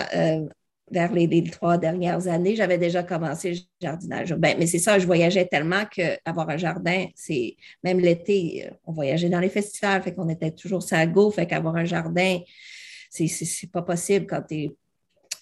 vers 0.90 1.12
les, 1.12 1.44
trois 1.44 1.78
dernières 1.78 2.26
années, 2.28 2.56
j'avais 2.56 2.78
déjà 2.78 3.02
commencé 3.02 3.52
le 3.52 3.58
jardinage. 3.80 4.34
Ben, 4.34 4.56
mais 4.58 4.66
c'est 4.66 4.78
ça, 4.78 4.98
je 4.98 5.06
voyageais 5.06 5.46
tellement 5.46 5.84
qu'avoir 5.86 6.48
un 6.48 6.56
jardin, 6.56 7.06
c'est 7.14 7.56
même 7.84 8.00
l'été, 8.00 8.68
on 8.84 8.92
voyageait 8.92 9.28
dans 9.28 9.40
les 9.40 9.48
festivals, 9.48 10.02
fait 10.02 10.14
qu'on 10.14 10.28
était 10.28 10.50
toujours 10.50 10.82
ça 10.82 11.06
go, 11.06 11.30
fait 11.30 11.46
qu'avoir 11.46 11.76
un 11.76 11.84
jardin, 11.84 12.38
c'est 13.10 13.70
pas 13.72 13.82
possible 13.82 14.26
quand 14.26 14.42
tu 14.48 14.54
es. 14.54 14.70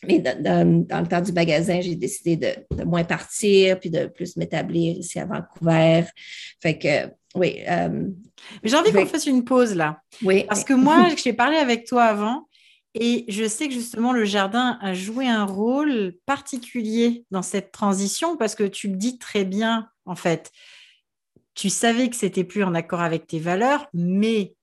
Mais 0.07 0.19
dans, 0.19 0.85
le 0.85 1.07
temps 1.07 1.23
du 1.23 1.33
magasin, 1.33 1.81
j'ai 1.81 1.97
décidé 1.97 2.37
de, 2.37 2.85
moins 2.85 3.03
partir 3.03 3.81
puis 3.81 3.91
de 3.91 4.07
plus 4.07 4.37
m'établir 4.37 4.97
ici 4.97 5.19
à 5.19 5.25
Vancouver. 5.25 6.05
Fait 6.61 6.79
que, 6.79 7.11
oui. 7.35 7.63
Euh, 7.67 7.89
mais 8.63 8.69
j'ai 8.69 8.77
envie 8.77 8.93
qu'on 8.93 9.07
fasse 9.07 9.27
une 9.27 9.45
pause 9.45 9.75
là. 9.75 9.99
Oui. 10.23 10.45
Parce 10.47 10.65
que 10.65 10.75
moi, 10.75 11.09
j'ai 11.17 11.33
parlé 11.33 11.57
avec 11.57 11.87
toi 11.87 12.05
avant 12.05 12.47
et 12.99 13.27
je 13.29 13.47
sais 13.47 13.69
que 13.69 13.75
justement 13.75 14.15
le 14.15 14.25
jardin 14.25 14.79
a 14.81 14.95
joué 14.95 15.29
un 15.29 15.45
rôle 15.45 16.15
particulier 16.25 17.27
dans 17.31 17.43
cette 17.43 17.71
transition 17.71 18.39
parce 18.39 18.55
que 18.55 18.65
tu 18.65 18.89
le 18.89 18.97
dis 18.97 19.19
très 19.19 19.45
bien 19.45 19.91
en 20.07 20.17
fait. 20.17 20.51
Tu 21.55 21.69
savais 21.69 22.09
que 22.09 22.17
c'était 22.17 22.45
plus 22.45 22.65
en 22.65 22.75
accord 22.75 23.03
avec 23.03 23.27
tes 23.27 23.39
valeurs, 23.39 23.87
mais 23.93 24.55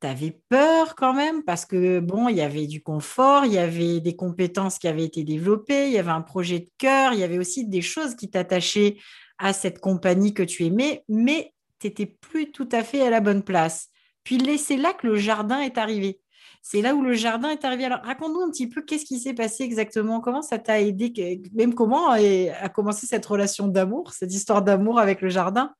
tu 0.00 0.06
avais 0.06 0.40
peur 0.48 0.94
quand 0.94 1.12
même 1.12 1.42
parce 1.44 1.66
que, 1.66 2.00
bon, 2.00 2.30
il 2.30 2.36
y 2.36 2.40
avait 2.40 2.66
du 2.66 2.82
confort, 2.82 3.44
il 3.44 3.52
y 3.52 3.58
avait 3.58 4.00
des 4.00 4.16
compétences 4.16 4.78
qui 4.78 4.88
avaient 4.88 5.04
été 5.04 5.22
développées, 5.22 5.88
il 5.88 5.92
y 5.92 5.98
avait 5.98 6.10
un 6.12 6.22
projet 6.22 6.60
de 6.60 6.70
cœur, 6.78 7.12
il 7.12 7.20
y 7.20 7.24
avait 7.24 7.38
aussi 7.38 7.66
des 7.66 7.82
choses 7.82 8.14
qui 8.14 8.30
t'attachaient 8.30 8.96
à 9.36 9.52
cette 9.52 9.80
compagnie 9.80 10.32
que 10.32 10.42
tu 10.42 10.64
aimais, 10.64 11.04
mais 11.08 11.52
tu 11.78 11.88
n'étais 11.88 12.06
plus 12.06 12.52
tout 12.52 12.68
à 12.72 12.82
fait 12.82 13.02
à 13.02 13.10
la 13.10 13.20
bonne 13.20 13.42
place. 13.42 13.90
Puis 14.24 14.40
c'est 14.56 14.78
là 14.78 14.94
que 14.94 15.06
le 15.06 15.16
jardin 15.16 15.60
est 15.60 15.76
arrivé. 15.76 16.20
C'est 16.62 16.80
là 16.80 16.94
où 16.94 17.02
le 17.02 17.12
jardin 17.14 17.50
est 17.50 17.64
arrivé. 17.64 17.84
Alors, 17.84 18.00
raconte-nous 18.02 18.40
un 18.40 18.50
petit 18.50 18.68
peu 18.68 18.82
qu'est-ce 18.82 19.04
qui 19.04 19.18
s'est 19.18 19.34
passé 19.34 19.64
exactement, 19.64 20.20
comment 20.20 20.42
ça 20.42 20.58
t'a 20.58 20.80
aidé, 20.80 21.42
même 21.52 21.74
comment 21.74 22.10
a 22.10 22.68
commencé 22.68 23.06
cette 23.06 23.26
relation 23.26 23.66
d'amour, 23.66 24.12
cette 24.12 24.32
histoire 24.32 24.62
d'amour 24.62 25.00
avec 25.00 25.20
le 25.20 25.28
jardin? 25.28 25.74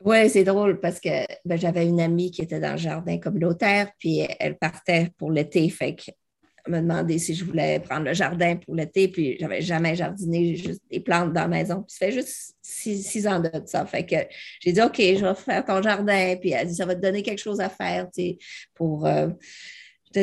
Oui, 0.00 0.28
c'est 0.28 0.44
drôle 0.44 0.78
parce 0.78 1.00
que 1.00 1.24
ben, 1.46 1.56
j'avais 1.56 1.86
une 1.86 2.00
amie 2.00 2.30
qui 2.30 2.42
était 2.42 2.60
dans 2.60 2.72
le 2.72 2.76
jardin 2.76 3.18
communautaire, 3.18 3.90
puis 3.98 4.26
elle 4.38 4.58
partait 4.58 5.10
pour 5.16 5.32
l'été. 5.32 5.68
Fait 5.70 5.96
me 6.68 6.80
demandait 6.80 7.18
si 7.18 7.34
je 7.34 7.44
voulais 7.44 7.80
prendre 7.80 8.04
le 8.04 8.12
jardin 8.12 8.56
pour 8.56 8.74
l'été, 8.74 9.08
puis 9.08 9.36
j'avais 9.38 9.62
jamais 9.62 9.94
jardiné, 9.94 10.56
juste 10.56 10.82
des 10.90 11.00
plantes 11.00 11.32
dans 11.32 11.42
la 11.42 11.48
maison. 11.48 11.82
Puis 11.82 11.96
ça 11.96 12.06
fait 12.06 12.12
juste 12.12 12.54
six, 12.62 13.26
ans 13.26 13.40
de 13.40 13.50
ça. 13.64 13.86
Fait 13.86 14.04
que 14.04 14.16
j'ai 14.60 14.72
dit, 14.72 14.82
OK, 14.82 14.96
je 14.98 15.24
vais 15.24 15.34
faire 15.34 15.64
ton 15.64 15.80
jardin. 15.82 16.36
Puis 16.40 16.50
elle 16.50 16.68
dit, 16.68 16.74
ça 16.74 16.86
va 16.86 16.94
te 16.94 17.00
donner 17.00 17.22
quelque 17.22 17.40
chose 17.40 17.60
à 17.60 17.68
faire, 17.68 18.06
tu 18.06 18.22
sais, 18.22 18.38
pour 18.74 19.06
euh, 19.06 19.28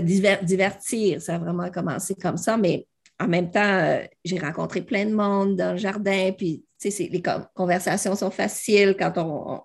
divertir. 0.02 1.22
Ça 1.22 1.36
a 1.36 1.38
vraiment 1.38 1.70
commencé 1.70 2.16
comme 2.16 2.38
ça, 2.38 2.58
mais 2.58 2.88
en 3.20 3.28
même 3.28 3.52
temps, 3.52 3.62
euh, 3.64 4.04
j'ai 4.26 4.40
rencontré 4.40 4.82
plein 4.82 5.06
de 5.06 5.14
monde 5.14 5.56
dans 5.56 5.72
le 5.74 5.78
jardin, 5.78 6.32
puis 6.38 6.64
les 6.84 7.24
conversations 7.54 8.14
sont 8.14 8.32
faciles 8.32 8.98
quand 9.00 9.14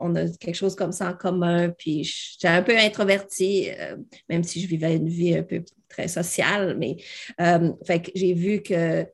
on, 0.01 0.15
a 0.15 0.29
quelque 0.39 0.55
chose 0.55 0.77
comme 0.77 0.93
ça 0.93 1.11
en 1.11 1.15
commun. 1.15 1.71
Puis 1.71 2.05
j'étais 2.05 2.47
un 2.47 2.63
peu 2.63 2.77
introvertie, 2.77 3.71
euh, 3.71 3.97
même 4.29 4.45
si 4.45 4.61
je 4.61 4.69
vivais 4.69 4.95
une 4.95 5.09
vie 5.09 5.35
un 5.35 5.43
peu 5.43 5.65
très 5.89 6.07
sociale, 6.07 6.77
mais 6.79 6.97
euh, 7.41 7.73
j'ai 8.15 8.35
vu 8.35 8.63
que 8.63 9.05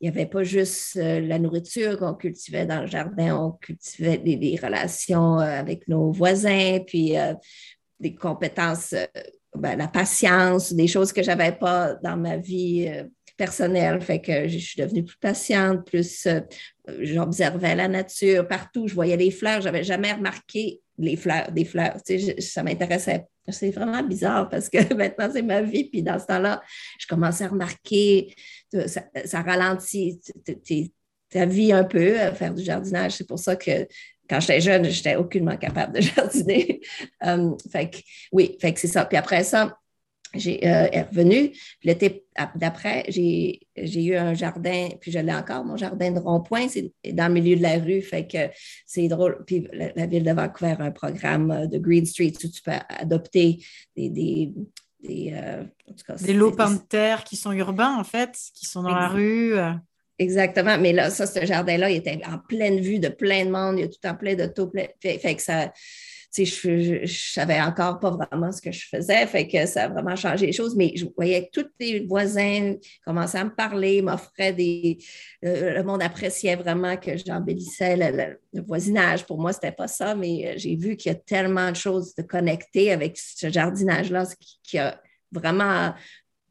il 0.00 0.10
n'y 0.10 0.16
avait 0.16 0.26
pas 0.26 0.42
juste 0.42 0.96
la 0.96 1.38
nourriture 1.38 1.96
qu'on 1.96 2.14
cultivait 2.14 2.66
dans 2.66 2.80
le 2.80 2.88
jardin, 2.88 3.36
on 3.38 3.52
cultivait 3.52 4.18
des, 4.18 4.58
relations 4.60 5.38
avec 5.38 5.86
nos 5.86 6.10
voisins, 6.10 6.80
puis 6.84 7.14
des 8.00 8.12
compétences, 8.12 8.96
ben, 9.54 9.76
la 9.76 9.88
patience, 9.88 10.72
des 10.72 10.88
choses 10.88 11.12
que 11.12 11.22
je 11.22 11.30
n'avais 11.30 11.52
pas 11.52 11.94
dans 12.02 12.16
ma 12.16 12.36
vie 12.36 12.90
personnel. 13.36 14.00
Fait 14.00 14.20
que 14.20 14.48
je 14.48 14.58
suis 14.58 14.80
devenue 14.80 15.04
plus 15.04 15.18
patiente, 15.18 15.84
plus 15.86 16.26
euh, 16.26 16.40
j'observais 17.00 17.74
la 17.74 17.88
nature 17.88 18.46
partout. 18.46 18.86
Je 18.86 18.94
voyais 18.94 19.16
les 19.16 19.30
fleurs. 19.30 19.60
Je 19.60 19.66
n'avais 19.66 19.84
jamais 19.84 20.12
remarqué 20.12 20.80
les 20.98 21.16
fleurs, 21.16 21.50
des 21.50 21.64
fleurs. 21.64 21.96
ça 22.38 22.62
m'intéressait. 22.62 23.26
C'est 23.48 23.70
vraiment 23.70 24.02
bizarre 24.02 24.48
parce 24.48 24.68
que 24.68 24.94
maintenant, 24.94 25.28
c'est 25.32 25.42
ma 25.42 25.62
vie. 25.62 25.84
Puis 25.84 26.02
dans 26.02 26.18
ce 26.18 26.26
temps-là, 26.26 26.62
je 26.98 27.06
commençais 27.06 27.44
à 27.44 27.48
remarquer, 27.48 28.34
ça, 28.86 29.42
ralentit 29.42 30.20
ta 31.28 31.46
vie 31.46 31.72
un 31.72 31.84
peu, 31.84 32.14
faire 32.34 32.54
du 32.54 32.62
jardinage. 32.62 33.12
C'est 33.12 33.26
pour 33.26 33.38
ça 33.38 33.56
que 33.56 33.88
quand 34.32 34.40
j'étais 34.40 34.62
jeune, 34.62 34.84
je 34.84 34.96
n'étais 34.96 35.16
aucunement 35.16 35.58
capable 35.58 35.94
de 35.94 36.00
jardiner. 36.00 36.80
Um, 37.20 37.56
fait 37.70 37.90
que, 37.90 37.98
oui, 38.32 38.56
fait 38.58 38.72
que 38.72 38.80
c'est 38.80 38.88
ça. 38.88 39.04
Puis 39.04 39.18
après 39.18 39.44
ça, 39.44 39.76
j'ai 40.34 40.66
euh, 40.66 40.88
est 40.90 41.02
revenu. 41.02 41.52
L'été 41.84 42.24
d'après, 42.54 43.04
j'ai 43.08 43.60
eu 43.76 44.16
un 44.16 44.32
jardin, 44.32 44.88
puis 44.98 45.12
je 45.12 45.18
l'ai 45.18 45.34
encore, 45.34 45.66
mon 45.66 45.76
jardin 45.76 46.10
de 46.10 46.18
rond-point, 46.18 46.68
c'est 46.68 46.94
dans 47.12 47.28
le 47.28 47.34
milieu 47.34 47.56
de 47.56 47.62
la 47.62 47.78
rue, 47.78 48.00
fait 48.00 48.26
que 48.26 48.48
c'est 48.86 49.06
drôle. 49.08 49.44
Puis 49.46 49.68
la, 49.74 50.06
ville 50.06 50.24
de 50.24 50.32
Vancouver 50.32 50.76
a 50.78 50.84
un 50.84 50.92
programme 50.92 51.50
euh, 51.50 51.66
de 51.66 51.76
Green 51.76 52.06
Street 52.06 52.32
où 52.42 52.48
tu 52.48 52.62
peux 52.62 52.72
adopter 52.88 53.62
des, 53.94 54.08
des, 54.08 54.50
des, 55.02 55.34
euh, 55.34 55.64
des 56.22 56.32
lots 56.32 56.52
de 56.52 56.88
terre 56.88 57.22
qui 57.24 57.36
sont 57.36 57.52
urbains, 57.52 57.98
en 57.98 58.04
fait, 58.04 58.38
qui 58.54 58.64
sont 58.64 58.82
dans 58.82 58.94
la 58.94 59.08
rue. 59.08 59.58
Exactement. 60.22 60.78
Mais 60.78 60.92
là, 60.92 61.10
ça, 61.10 61.26
ce 61.26 61.44
jardin-là, 61.44 61.90
il 61.90 61.96
était 61.96 62.20
en 62.26 62.38
pleine 62.38 62.80
vue 62.80 63.00
de 63.00 63.08
plein 63.08 63.44
de 63.44 63.50
monde. 63.50 63.78
Il 63.78 63.82
y 63.82 63.84
a 63.84 63.88
tout 63.88 64.06
en 64.06 64.14
plein 64.14 64.34
de 64.34 64.46
tout. 64.46 64.70
fait 65.02 65.34
que 65.34 65.42
ça, 65.42 65.72
je 66.34 67.00
ne 67.02 67.06
savais 67.06 67.60
encore 67.60 67.98
pas 67.98 68.10
vraiment 68.10 68.52
ce 68.52 68.62
que 68.62 68.72
je 68.72 68.86
faisais, 68.88 69.26
fait 69.26 69.46
que 69.46 69.66
ça 69.66 69.84
a 69.84 69.88
vraiment 69.88 70.16
changé 70.16 70.46
les 70.46 70.52
choses, 70.52 70.74
mais 70.74 70.92
je 70.96 71.04
voyais 71.14 71.46
que 71.46 71.60
tous 71.60 71.68
les 71.78 72.06
voisins 72.06 72.74
commençaient 73.04 73.38
à 73.38 73.44
me 73.44 73.54
parler, 73.54 74.00
m'offraient 74.00 74.52
des... 74.52 74.98
le 75.42 75.82
monde 75.82 76.02
appréciait 76.02 76.56
vraiment 76.56 76.96
que 76.96 77.16
j'embellissais 77.18 77.96
le, 77.96 78.62
voisinage. 78.62 79.26
Pour 79.26 79.38
moi, 79.38 79.52
ce 79.52 79.58
n'était 79.58 79.72
pas 79.72 79.88
ça, 79.88 80.14
mais 80.14 80.46
euh, 80.46 80.54
j'ai 80.56 80.76
vu 80.76 80.96
qu'il 80.96 81.12
y 81.12 81.14
a 81.14 81.18
tellement 81.18 81.70
de 81.70 81.76
choses 81.76 82.14
de 82.14 82.22
connecter 82.22 82.92
avec 82.92 83.18
ce 83.18 83.50
jardinage-là, 83.50 84.24
qui, 84.38 84.60
qui 84.62 84.78
a 84.78 85.00
vraiment 85.32 85.92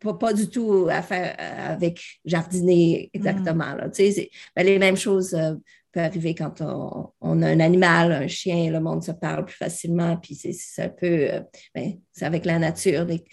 pas, 0.02 0.34
du 0.34 0.50
tout 0.50 0.88
à 0.90 1.02
faire 1.02 1.36
euh, 1.40 1.74
avec 1.74 2.02
jardiner 2.26 3.10
exactement. 3.14 3.76
Là. 3.76 3.88
Ben, 4.56 4.66
les 4.66 4.80
mêmes 4.80 4.98
choses 4.98 5.34
euh, 5.34 5.54
peut 5.92 6.00
arriver 6.00 6.34
quand 6.34 6.62
on, 6.62 7.42
a 7.42 7.48
un 7.48 7.60
animal, 7.60 8.12
un 8.12 8.28
chien, 8.28 8.72
le 8.72 8.80
monde 8.80 9.04
se 9.04 9.12
parle 9.12 9.46
plus 9.46 9.58
facilement, 9.58 10.18
puis 10.18 10.36
c'est 10.36 10.82
un 10.82 10.90
peu, 10.90 11.32
euh, 11.32 11.42
ben, 11.76 11.94
c'est 12.12 12.26
avec 12.26 12.46
la 12.46 12.60
nature, 12.60 13.06
des, 13.06 13.24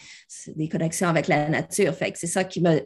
des, 0.54 0.68
connexions 0.68 1.08
avec 1.08 1.28
la 1.28 1.48
nature. 1.48 1.94
Fait 1.94 2.12
que 2.12 2.18
c'est 2.18 2.26
ça 2.26 2.44
qui 2.44 2.60
m'a 2.60 2.76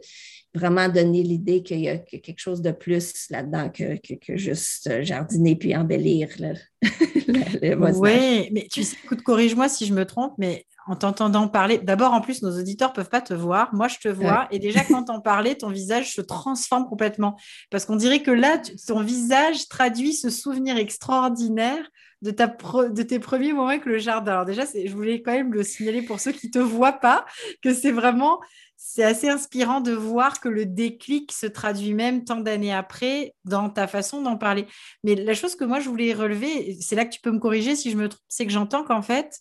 vraiment 0.55 0.87
donné 0.87 1.23
l'idée 1.23 1.63
qu'il 1.63 1.79
y 1.79 1.89
a 1.89 1.97
quelque 1.97 2.39
chose 2.39 2.61
de 2.61 2.71
plus 2.71 3.27
là-dedans 3.31 3.69
que, 3.69 3.97
que, 3.97 4.37
juste 4.37 5.01
jardiner 5.01 5.55
puis 5.55 5.75
embellir 5.75 6.29
le, 6.39 6.53
le, 7.61 7.97
Oui, 7.97 8.49
mais 8.51 8.67
tu 8.71 8.83
sais, 8.83 8.95
écoute, 9.03 9.23
corrige-moi 9.23 9.67
si 9.67 9.87
je 9.87 9.93
me 9.93 10.05
trompe, 10.05 10.33
mais 10.37 10.65
en 10.85 10.95
t'entendant 10.95 11.47
parler, 11.47 11.77
d'abord 11.77 12.13
en 12.13 12.21
plus 12.21 12.41
nos 12.41 12.59
auditeurs 12.59 12.93
peuvent 12.93 13.09
pas 13.09 13.21
te 13.21 13.33
voir, 13.33 13.73
moi 13.73 13.87
je 13.87 13.97
te 13.97 14.09
vois. 14.09 14.47
Et 14.51 14.59
déjà 14.59 14.83
quand 14.83 15.03
t'en 15.05 15.21
parlais, 15.21 15.55
ton 15.55 15.69
visage 15.69 16.13
se 16.13 16.21
transforme 16.21 16.87
complètement. 16.87 17.37
Parce 17.69 17.85
qu'on 17.85 17.95
dirait 17.95 18.21
que 18.21 18.31
là 18.31 18.61
ton 18.87 19.01
visage 19.01 19.67
traduit 19.67 20.13
ce 20.13 20.29
souvenir 20.29 20.77
extraordinaire 20.77 21.87
de, 22.21 22.31
ta 22.31 22.47
de 22.47 23.03
tes 23.03 23.19
premiers 23.19 23.53
moments 23.53 23.67
avec 23.67 23.85
le 23.85 23.97
jardin. 23.97 24.33
Alors 24.33 24.45
déjà, 24.45 24.63
je 24.65 24.93
voulais 24.93 25.21
quand 25.21 25.33
même 25.33 25.53
le 25.53 25.63
signaler 25.63 26.01
pour 26.01 26.19
ceux 26.19 26.31
qui 26.31 26.49
te 26.51 26.59
voient 26.59 26.93
pas 26.93 27.25
que 27.61 27.73
c'est 27.73 27.91
vraiment 27.91 28.39
c'est 28.85 29.03
assez 29.03 29.29
inspirant 29.29 29.79
de 29.79 29.93
voir 29.93 30.41
que 30.41 30.49
le 30.49 30.65
déclic 30.65 31.31
se 31.31 31.45
traduit 31.45 31.93
même 31.93 32.25
tant 32.25 32.41
d'années 32.41 32.73
après 32.73 33.33
dans 33.45 33.69
ta 33.69 33.87
façon 33.87 34.21
d'en 34.21 34.35
parler. 34.35 34.67
Mais 35.05 35.15
la 35.15 35.33
chose 35.33 35.55
que 35.55 35.63
moi 35.63 35.79
je 35.79 35.87
voulais 35.87 36.13
relever, 36.13 36.77
c'est 36.81 36.95
là 36.95 37.05
que 37.05 37.13
tu 37.13 37.21
peux 37.21 37.31
me 37.31 37.39
corriger 37.39 37.77
si 37.77 37.91
je 37.91 37.97
me 37.97 38.09
trompe, 38.09 38.21
c'est 38.27 38.45
que 38.45 38.51
j'entends 38.51 38.83
qu'en 38.83 39.01
fait 39.01 39.39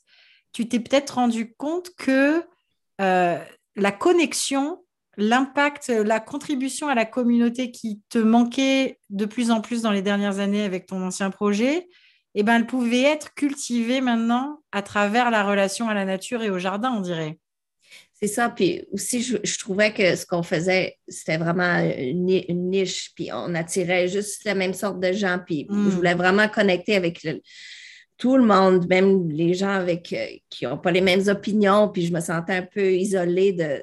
tu 0.53 0.69
t'es 0.69 0.81
peut-être 0.81 1.15
rendu 1.15 1.55
compte 1.55 1.91
que 1.97 2.43
euh, 3.01 3.39
la 3.77 3.93
connexion, 3.93 4.85
l'impact, 5.17 5.89
la 5.89 6.21
contribution 6.21 6.89
à 6.89 6.95
la 6.95 7.05
communauté 7.05 7.71
qui 7.71 8.01
te 8.09 8.19
manquait 8.19 8.99
de 9.11 9.25
plus 9.25 9.51
en 9.51 9.61
plus 9.61 9.83
dans 9.83 9.91
les 9.91 10.03
dernières 10.03 10.39
années 10.39 10.63
avec 10.63 10.87
ton 10.87 11.03
ancien 11.03 11.31
projet, 11.31 11.89
eh 12.35 12.43
ben, 12.43 12.57
elle 12.57 12.67
pouvait 12.67 13.03
être 13.03 13.35
cultivée 13.35 14.01
maintenant 14.01 14.63
à 14.73 14.83
travers 14.83 15.31
la 15.31 15.45
relation 15.45 15.89
à 15.89 15.95
la 15.95 16.05
nature 16.05 16.43
et 16.43 16.51
au 16.51 16.59
jardin, 16.59 16.93
on 16.93 17.01
dirait. 17.01 17.39
C'est 18.23 18.29
ça. 18.29 18.49
Puis 18.49 18.85
aussi, 18.93 19.21
je, 19.21 19.59
trouvais 19.59 19.93
que 19.93 20.15
ce 20.15 20.25
qu'on 20.25 20.45
faisait, 20.45 20.97
c'était 21.09 21.39
vraiment 21.39 21.79
une, 21.79 22.71
niche. 22.71 23.11
Puis 23.17 23.31
on 23.33 23.55
attirait 23.55 24.07
juste 24.07 24.45
la 24.45 24.55
même 24.55 24.75
sorte 24.75 25.01
de 25.01 25.13
gens. 25.13 25.41
Puis 25.45 25.67
je 25.69 25.75
mm. 25.75 25.89
voulais 25.89 26.15
vraiment 26.15 26.49
connecter 26.49 26.95
avec 26.95 27.25
le, 27.25 27.43
tout 28.23 28.37
le 28.37 28.45
monde, 28.45 28.87
même 28.89 29.29
les 29.31 29.53
gens 29.53 29.71
avec, 29.71 30.13
euh, 30.13 30.27
qui 30.49 30.65
n'ont 30.65 30.79
pas 30.79 30.93
les 30.93 31.01
mêmes 31.01 31.27
opinions, 31.27 31.89
puis 31.89 32.07
je 32.07 32.13
me 32.13 32.21
sentais 32.21 32.53
un 32.53 32.63
peu 32.63 32.93
isolée 32.93 33.53
de, 33.53 33.83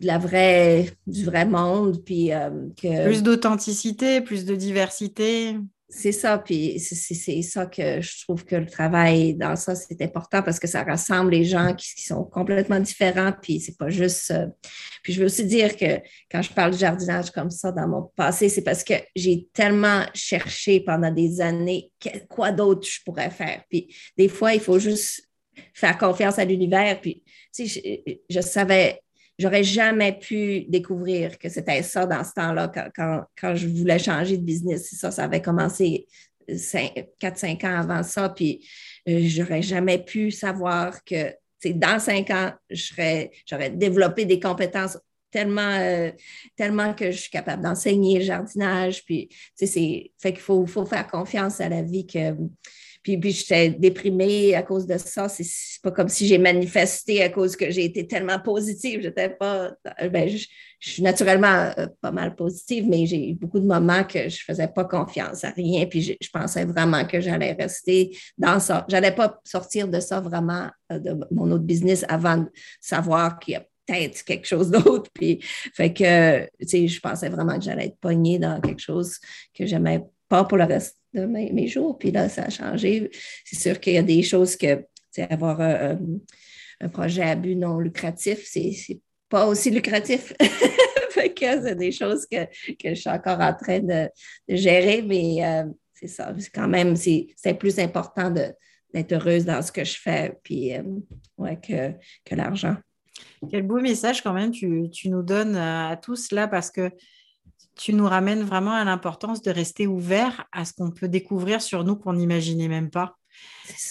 la 0.00 0.18
vraie, 0.18 0.90
du 1.06 1.24
vrai 1.24 1.46
monde. 1.46 2.04
Puis, 2.04 2.34
euh, 2.34 2.50
que... 2.76 3.06
Plus 3.06 3.22
d'authenticité, 3.22 4.20
plus 4.20 4.44
de 4.44 4.54
diversité 4.56 5.56
c'est 5.96 6.12
ça, 6.12 6.38
puis 6.38 6.80
c'est 6.80 7.42
ça 7.42 7.66
que 7.66 8.00
je 8.00 8.24
trouve 8.24 8.44
que 8.44 8.56
le 8.56 8.66
travail 8.66 9.34
dans 9.34 9.54
ça, 9.54 9.76
c'est 9.76 10.02
important 10.02 10.42
parce 10.42 10.58
que 10.58 10.66
ça 10.66 10.82
rassemble 10.82 11.30
les 11.30 11.44
gens 11.44 11.72
qui, 11.74 12.02
sont 12.02 12.24
complètement 12.24 12.80
différents, 12.80 13.32
puis 13.40 13.60
c'est 13.60 13.78
pas 13.78 13.90
juste. 13.90 14.32
Euh, 14.32 14.46
puis 15.04 15.12
je 15.12 15.20
veux 15.20 15.26
aussi 15.26 15.44
dire 15.44 15.76
que 15.76 16.00
quand 16.30 16.42
je 16.42 16.50
parle 16.50 16.72
de 16.72 16.78
jardinage 16.78 17.30
comme 17.30 17.50
ça 17.50 17.70
dans 17.70 17.86
mon 17.86 18.10
passé, 18.16 18.48
c'est 18.48 18.64
parce 18.64 18.82
que 18.82 18.94
j'ai 19.14 19.46
tellement 19.52 20.02
cherché 20.14 20.80
pendant 20.80 21.12
des 21.12 21.40
années 21.40 21.92
quoi 22.28 22.50
d'autre 22.50 22.88
je 22.88 22.98
pourrais 23.04 23.30
faire. 23.30 23.62
Puis 23.70 23.94
des 24.18 24.28
fois, 24.28 24.52
il 24.52 24.60
faut 24.60 24.80
juste 24.80 25.28
faire 25.72 25.96
confiance 25.96 26.40
à 26.40 26.44
l'univers. 26.44 27.00
Puis, 27.00 27.22
tu 27.54 27.68
sais, 27.68 27.82
je, 28.00 28.14
je 28.28 28.40
savais 28.40 29.00
j'aurais 29.38 29.64
jamais 29.64 30.18
pu 30.18 30.62
découvrir 30.68 31.38
que 31.38 31.48
c'était 31.48 31.82
ça 31.82 32.06
dans 32.06 32.24
ce 32.24 32.32
temps-là 32.32 32.72
quand, 32.94 33.54
je 33.54 33.66
voulais 33.68 33.98
changer 33.98 34.36
de 34.36 34.42
business. 34.42 34.94
Ça, 34.94 35.10
ça 35.10 35.24
avait 35.24 35.42
commencé 35.42 36.06
4-5 36.48 37.66
ans 37.66 37.80
avant 37.80 38.02
ça, 38.02 38.28
puis 38.28 38.66
euh, 39.08 39.20
j'aurais 39.22 39.62
jamais 39.62 39.98
pu 39.98 40.30
savoir 40.30 41.02
que 41.04 41.34
dans 41.72 41.98
cinq 41.98 42.30
ans, 42.30 42.52
j'aurais 42.70 43.70
développé 43.70 44.26
des 44.26 44.38
compétences 44.38 44.98
tellement, 45.30 45.78
euh, 45.80 46.10
tellement 46.56 46.94
que 46.94 47.10
je 47.10 47.16
suis 47.16 47.30
capable 47.30 47.62
d'enseigner 47.62 48.18
le 48.18 48.24
jardinage. 48.24 49.04
Puis, 49.04 49.28
c'est 49.54 50.12
fait 50.18 50.32
qu'il 50.32 50.40
faut, 50.40 50.64
faut, 50.66 50.86
faire 50.86 51.06
confiance 51.08 51.60
à 51.60 51.68
la 51.68 51.82
vie 51.82 52.06
que 52.06 52.36
puis, 53.04 53.18
puis 53.18 53.32
j'étais 53.32 53.68
déprimée 53.68 54.54
à 54.54 54.62
cause 54.62 54.86
de 54.86 54.96
ça. 54.96 55.28
C'est 55.28 55.44
pas 55.82 55.90
comme 55.90 56.08
si 56.08 56.26
j'ai 56.26 56.38
manifesté 56.38 57.22
à 57.22 57.28
cause 57.28 57.54
que 57.54 57.70
j'ai 57.70 57.84
été 57.84 58.06
tellement 58.06 58.40
positive. 58.40 59.02
J'étais 59.02 59.28
pas. 59.28 59.72
Ben, 60.10 60.26
je, 60.26 60.46
suis 60.80 61.02
naturellement 61.02 61.70
euh, 61.78 61.86
pas 62.00 62.10
mal 62.10 62.34
positive, 62.34 62.86
mais 62.88 63.04
j'ai 63.04 63.30
eu 63.30 63.34
beaucoup 63.34 63.60
de 63.60 63.66
moments 63.66 64.04
que 64.04 64.28
je 64.30 64.42
faisais 64.42 64.68
pas 64.68 64.84
confiance 64.84 65.44
à 65.44 65.50
rien. 65.50 65.84
Puis 65.84 66.16
je, 66.18 66.30
pensais 66.32 66.64
vraiment 66.64 67.04
que 67.04 67.20
j'allais 67.20 67.52
rester 67.52 68.16
dans 68.38 68.58
ça. 68.58 68.86
J'allais 68.88 69.14
pas 69.14 69.38
sortir 69.44 69.86
de 69.86 70.00
ça 70.00 70.20
vraiment, 70.20 70.70
euh, 70.90 70.98
de 70.98 71.14
mon 71.30 71.50
autre 71.50 71.64
business 71.64 72.06
avant 72.08 72.38
de 72.38 72.50
savoir 72.80 73.38
qu'il 73.38 73.52
y 73.52 73.56
a 73.56 73.66
peut-être 73.86 74.24
quelque 74.24 74.46
chose 74.46 74.70
d'autre. 74.70 75.10
Puis, 75.12 75.40
fait 75.42 75.92
que, 75.92 76.44
tu 76.60 76.68
sais, 76.68 76.88
je 76.88 77.00
pensais 77.00 77.28
vraiment 77.28 77.58
que 77.58 77.64
j'allais 77.64 77.86
être 77.88 77.98
poignée 78.00 78.38
dans 78.38 78.62
quelque 78.62 78.80
chose 78.80 79.18
que 79.54 79.66
j'aimais 79.66 80.02
pas 80.30 80.44
pour 80.44 80.56
le 80.56 80.64
reste 80.64 81.03
de 81.14 81.26
mes, 81.26 81.66
jours. 81.66 81.98
Puis 81.98 82.10
là, 82.10 82.28
ça 82.28 82.44
a 82.44 82.50
changé. 82.50 83.10
C'est 83.44 83.58
sûr 83.58 83.80
qu'il 83.80 83.94
y 83.94 83.98
a 83.98 84.02
des 84.02 84.22
choses 84.22 84.56
que, 84.56 84.84
avoir 85.30 85.60
un, 85.60 85.98
projet 86.92 87.22
à 87.22 87.34
but 87.36 87.54
non 87.54 87.78
lucratif, 87.78 88.44
c'est 88.44 89.00
pas 89.28 89.46
aussi 89.46 89.70
lucratif. 89.70 90.34
que 91.34 91.62
c'est 91.62 91.74
des 91.74 91.92
choses 91.92 92.26
que, 92.26 92.46
je 92.84 92.94
suis 92.94 93.10
encore 93.10 93.40
en 93.40 93.54
train 93.54 93.80
de, 93.80 94.08
gérer, 94.48 95.02
mais 95.02 95.44
euh, 95.44 95.64
c'est 95.92 96.08
ça. 96.08 96.34
Quand 96.54 96.68
même, 96.68 96.96
c'est 96.96 97.28
plus 97.58 97.78
important 97.78 98.30
d'être 98.30 99.12
heureuse 99.12 99.44
dans 99.44 99.62
ce 99.62 99.72
que 99.72 99.84
je 99.84 99.98
fais 99.98 100.38
puis, 100.42 100.74
euh, 100.74 100.82
ouais, 101.38 101.58
que, 101.60 101.92
que 102.24 102.34
l'argent. 102.34 102.76
Quel 103.50 103.62
beau 103.62 103.80
message 103.80 104.22
quand 104.22 104.32
même 104.32 104.50
tu, 104.50 104.88
tu, 104.90 105.08
nous 105.08 105.22
donnes 105.22 105.56
à 105.56 105.96
tous 105.96 106.32
là 106.32 106.48
parce 106.48 106.70
que 106.70 106.90
tu 107.76 107.92
nous 107.94 108.06
ramènes 108.06 108.42
vraiment 108.42 108.72
à 108.72 108.84
l'importance 108.84 109.42
de 109.42 109.50
rester 109.50 109.86
ouvert 109.86 110.44
à 110.52 110.64
ce 110.64 110.72
qu'on 110.72 110.90
peut 110.90 111.08
découvrir 111.08 111.60
sur 111.60 111.84
nous 111.84 111.96
qu'on 111.96 112.14
n'imaginait 112.14 112.68
même 112.68 112.90
pas. 112.90 113.16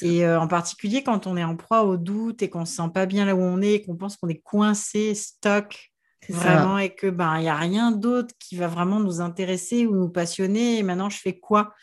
Et 0.01 0.25
euh, 0.25 0.39
en 0.39 0.47
particulier 0.47 1.03
quand 1.03 1.27
on 1.27 1.35
est 1.35 1.43
en 1.43 1.55
proie 1.55 1.83
au 1.83 1.97
doute 1.97 2.41
et 2.41 2.49
qu'on 2.49 2.61
ne 2.61 2.65
se 2.65 2.75
sent 2.75 2.89
pas 2.93 3.05
bien 3.05 3.25
là 3.25 3.35
où 3.35 3.41
on 3.41 3.61
est, 3.61 3.81
qu'on 3.81 3.95
pense 3.95 4.15
qu'on 4.17 4.29
est 4.29 4.41
coincé, 4.41 5.15
stock, 5.15 5.91
vraiment, 6.29 6.77
et 6.77 6.93
que 6.93 7.07
ben 7.07 7.37
il 7.37 7.41
n'y 7.41 7.49
a 7.49 7.55
rien 7.55 7.91
d'autre 7.91 8.33
qui 8.39 8.55
va 8.55 8.67
vraiment 8.67 8.99
nous 8.99 9.21
intéresser 9.21 9.85
ou 9.85 9.95
nous 9.95 10.09
passionner. 10.09 10.77
Et 10.77 10.83
maintenant, 10.83 11.09
je 11.09 11.17
fais 11.17 11.37
quoi? 11.39 11.73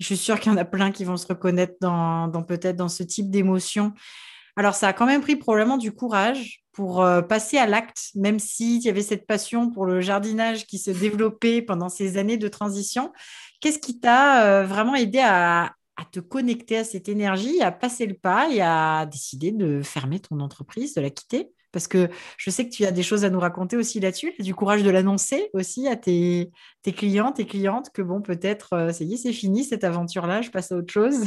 Je 0.00 0.06
suis 0.06 0.16
sûre 0.16 0.40
qu'il 0.40 0.50
y 0.50 0.54
en 0.54 0.58
a 0.58 0.64
plein 0.64 0.90
qui 0.90 1.04
vont 1.04 1.16
se 1.16 1.26
reconnaître 1.26 1.74
dans, 1.80 2.28
dans 2.28 2.42
peut-être 2.42 2.76
dans 2.76 2.88
ce 2.88 3.02
type 3.02 3.30
d'émotion. 3.30 3.92
Alors, 4.56 4.74
ça 4.74 4.88
a 4.88 4.92
quand 4.92 5.06
même 5.06 5.20
pris 5.20 5.36
probablement 5.36 5.78
du 5.78 5.92
courage 5.92 6.64
pour 6.72 7.02
euh, 7.02 7.22
passer 7.22 7.58
à 7.58 7.66
l'acte, 7.66 8.10
même 8.14 8.38
s'il 8.38 8.82
y 8.82 8.88
avait 8.88 9.02
cette 9.02 9.26
passion 9.26 9.70
pour 9.70 9.84
le 9.84 10.00
jardinage 10.00 10.66
qui 10.66 10.78
se 10.78 10.90
développait 10.90 11.62
pendant 11.62 11.88
ces 11.88 12.18
années 12.18 12.36
de 12.36 12.48
transition. 12.48 13.12
Qu'est-ce 13.60 13.78
qui 13.78 13.98
t'a 13.98 14.44
euh, 14.44 14.64
vraiment 14.64 14.94
aidé 14.94 15.20
à, 15.20 15.74
te 16.12 16.20
connecter 16.20 16.78
à 16.78 16.84
cette 16.84 17.08
énergie, 17.08 17.62
à 17.62 17.72
passer 17.72 18.06
le 18.06 18.14
pas 18.14 18.48
et 18.50 18.60
à 18.60 19.06
décider 19.06 19.52
de 19.52 19.80
fermer 19.82 20.20
ton 20.20 20.40
entreprise, 20.40 20.94
de 20.94 21.00
la 21.00 21.10
quitter? 21.10 21.50
Parce 21.72 21.88
que 21.88 22.08
je 22.36 22.50
sais 22.50 22.68
que 22.68 22.72
tu 22.72 22.84
as 22.84 22.92
des 22.92 23.02
choses 23.02 23.24
à 23.24 23.30
nous 23.30 23.40
raconter 23.40 23.76
aussi 23.76 23.98
là-dessus, 23.98 24.32
du 24.38 24.54
courage 24.54 24.84
de 24.84 24.90
l'annoncer 24.90 25.50
aussi 25.54 25.88
à 25.88 25.96
tes, 25.96 26.52
clients, 26.84 27.32
tes 27.32 27.46
clientes, 27.46 27.90
que 27.92 28.02
bon, 28.02 28.20
peut-être, 28.20 28.74
euh, 28.74 28.92
ça 28.92 29.02
y 29.02 29.14
est, 29.14 29.16
c'est 29.16 29.32
fini 29.32 29.64
cette 29.64 29.82
aventure-là, 29.82 30.42
je 30.42 30.50
passe 30.50 30.70
à 30.70 30.76
autre 30.76 30.92
chose. 30.92 31.24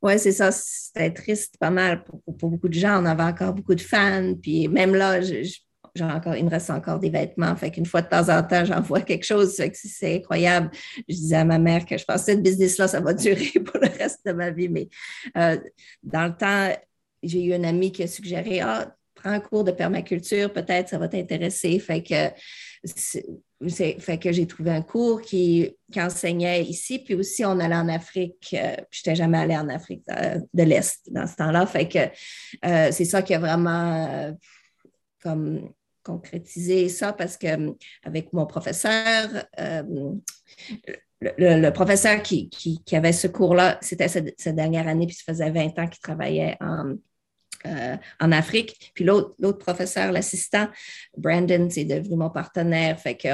Oui, 0.00 0.18
c'est 0.18 0.32
ça. 0.32 0.50
C'était 0.52 1.12
triste 1.12 1.56
pas 1.58 1.70
mal 1.70 2.04
pour, 2.04 2.50
beaucoup 2.50 2.68
de 2.68 2.74
gens. 2.74 3.02
On 3.02 3.06
avait 3.06 3.22
encore 3.22 3.52
beaucoup 3.52 3.74
de 3.74 3.80
fans. 3.80 4.34
Puis 4.40 4.68
même 4.68 4.94
là, 4.94 5.20
encore, 6.00 6.34
il 6.36 6.44
me 6.44 6.50
reste 6.50 6.70
encore 6.70 6.98
des 6.98 7.10
vêtements. 7.10 7.54
Fait 7.56 7.70
qu'une 7.70 7.86
fois 7.86 8.02
de 8.02 8.08
temps 8.08 8.28
en 8.28 8.42
temps, 8.42 8.64
j'envoie 8.64 9.02
quelque 9.02 9.24
chose. 9.24 9.54
c'est 9.54 10.16
incroyable. 10.16 10.70
Je 11.08 11.14
disais 11.14 11.36
à 11.36 11.44
ma 11.44 11.58
mère 11.58 11.84
que 11.84 11.98
je 11.98 12.04
pensais 12.04 12.32
que 12.32 12.38
ce 12.38 12.42
business-là, 12.42 12.88
ça 12.88 13.00
va 13.00 13.12
durer 13.14 13.52
pour 13.64 13.78
le 13.80 13.88
reste 13.88 14.24
de 14.24 14.32
ma 14.32 14.50
vie. 14.50 14.68
Mais 14.68 14.88
euh, 15.36 15.58
dans 16.02 16.26
le 16.26 16.36
temps, 16.36 16.72
j'ai 17.22 17.44
eu 17.44 17.54
un 17.54 17.64
ami 17.64 17.92
qui 17.92 18.02
a 18.02 18.06
suggéré 18.06 18.60
Ah, 18.60 18.96
un 19.24 19.40
cours 19.40 19.64
de 19.64 19.72
permaculture, 19.72 20.52
peut-être 20.52 20.88
ça 20.88 20.98
va 20.98 21.08
t'intéresser. 21.08 21.78
Fait 21.78 22.02
que 22.02 22.30
fait 23.68 24.18
que 24.18 24.32
j'ai 24.32 24.46
trouvé 24.46 24.70
un 24.70 24.82
cours 24.82 25.20
qui, 25.20 25.76
enseignait 25.96 26.64
ici, 26.64 26.98
puis 26.98 27.14
aussi 27.14 27.44
on 27.44 27.60
allait 27.60 27.76
en 27.76 27.88
Afrique. 27.88 28.56
Euh, 28.58 28.76
je 28.90 29.00
n'étais 29.00 29.14
jamais 29.14 29.38
allée 29.38 29.56
en 29.56 29.68
Afrique 29.68 30.04
euh, 30.10 30.40
de 30.52 30.62
l'Est 30.62 31.00
dans 31.10 31.26
ce 31.26 31.36
temps-là. 31.36 31.66
Fait 31.66 31.86
que 31.86 31.98
euh, 31.98 32.90
c'est 32.90 33.04
ça 33.04 33.22
qui 33.22 33.34
a 33.34 33.38
vraiment 33.38 34.36
comme 35.22 35.70
concrétisé 36.02 36.88
ça 36.88 37.12
parce 37.12 37.36
que 37.36 37.46
avec 38.02 38.32
mon 38.32 38.46
professeur, 38.46 39.44
le, 41.20 41.70
professeur 41.70 42.22
qui, 42.22 42.50
avait 42.92 43.12
ce 43.12 43.28
cours-là, 43.28 43.78
c'était 43.80 44.08
cette, 44.08 44.34
cette, 44.40 44.56
dernière 44.56 44.88
année, 44.88 45.06
puis 45.06 45.14
ça 45.14 45.32
faisait 45.32 45.50
20 45.50 45.78
ans 45.78 45.86
qu'il 45.86 46.00
travaillait 46.00 46.56
en 46.60 46.94
euh, 47.66 47.96
en 48.20 48.32
Afrique. 48.32 48.92
Puis 48.94 49.04
l'autre 49.04 49.58
professeur, 49.58 50.12
l'assistant, 50.12 50.68
Brandon, 51.16 51.68
c'est 51.70 51.84
devenu 51.84 52.16
mon 52.16 52.30
partenaire. 52.30 52.98
Fait 52.98 53.16
que 53.16 53.28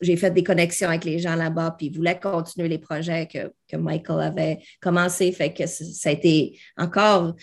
j'ai 0.00 0.16
fait 0.16 0.30
des 0.30 0.44
connexions 0.44 0.88
avec 0.88 1.04
les 1.04 1.18
gens 1.18 1.34
là-bas, 1.34 1.74
puis 1.76 1.86
il 1.86 1.96
voulait 1.96 2.18
continuer 2.18 2.68
les 2.68 2.78
projets 2.78 3.26
que, 3.26 3.76
Michael 3.76 4.20
avait 4.20 4.58
commencé. 4.80 5.30
Fait 5.32 5.52
que 5.52 5.66
ça 5.66 6.08
a 6.08 6.12
été 6.12 6.58
encore 6.76 7.34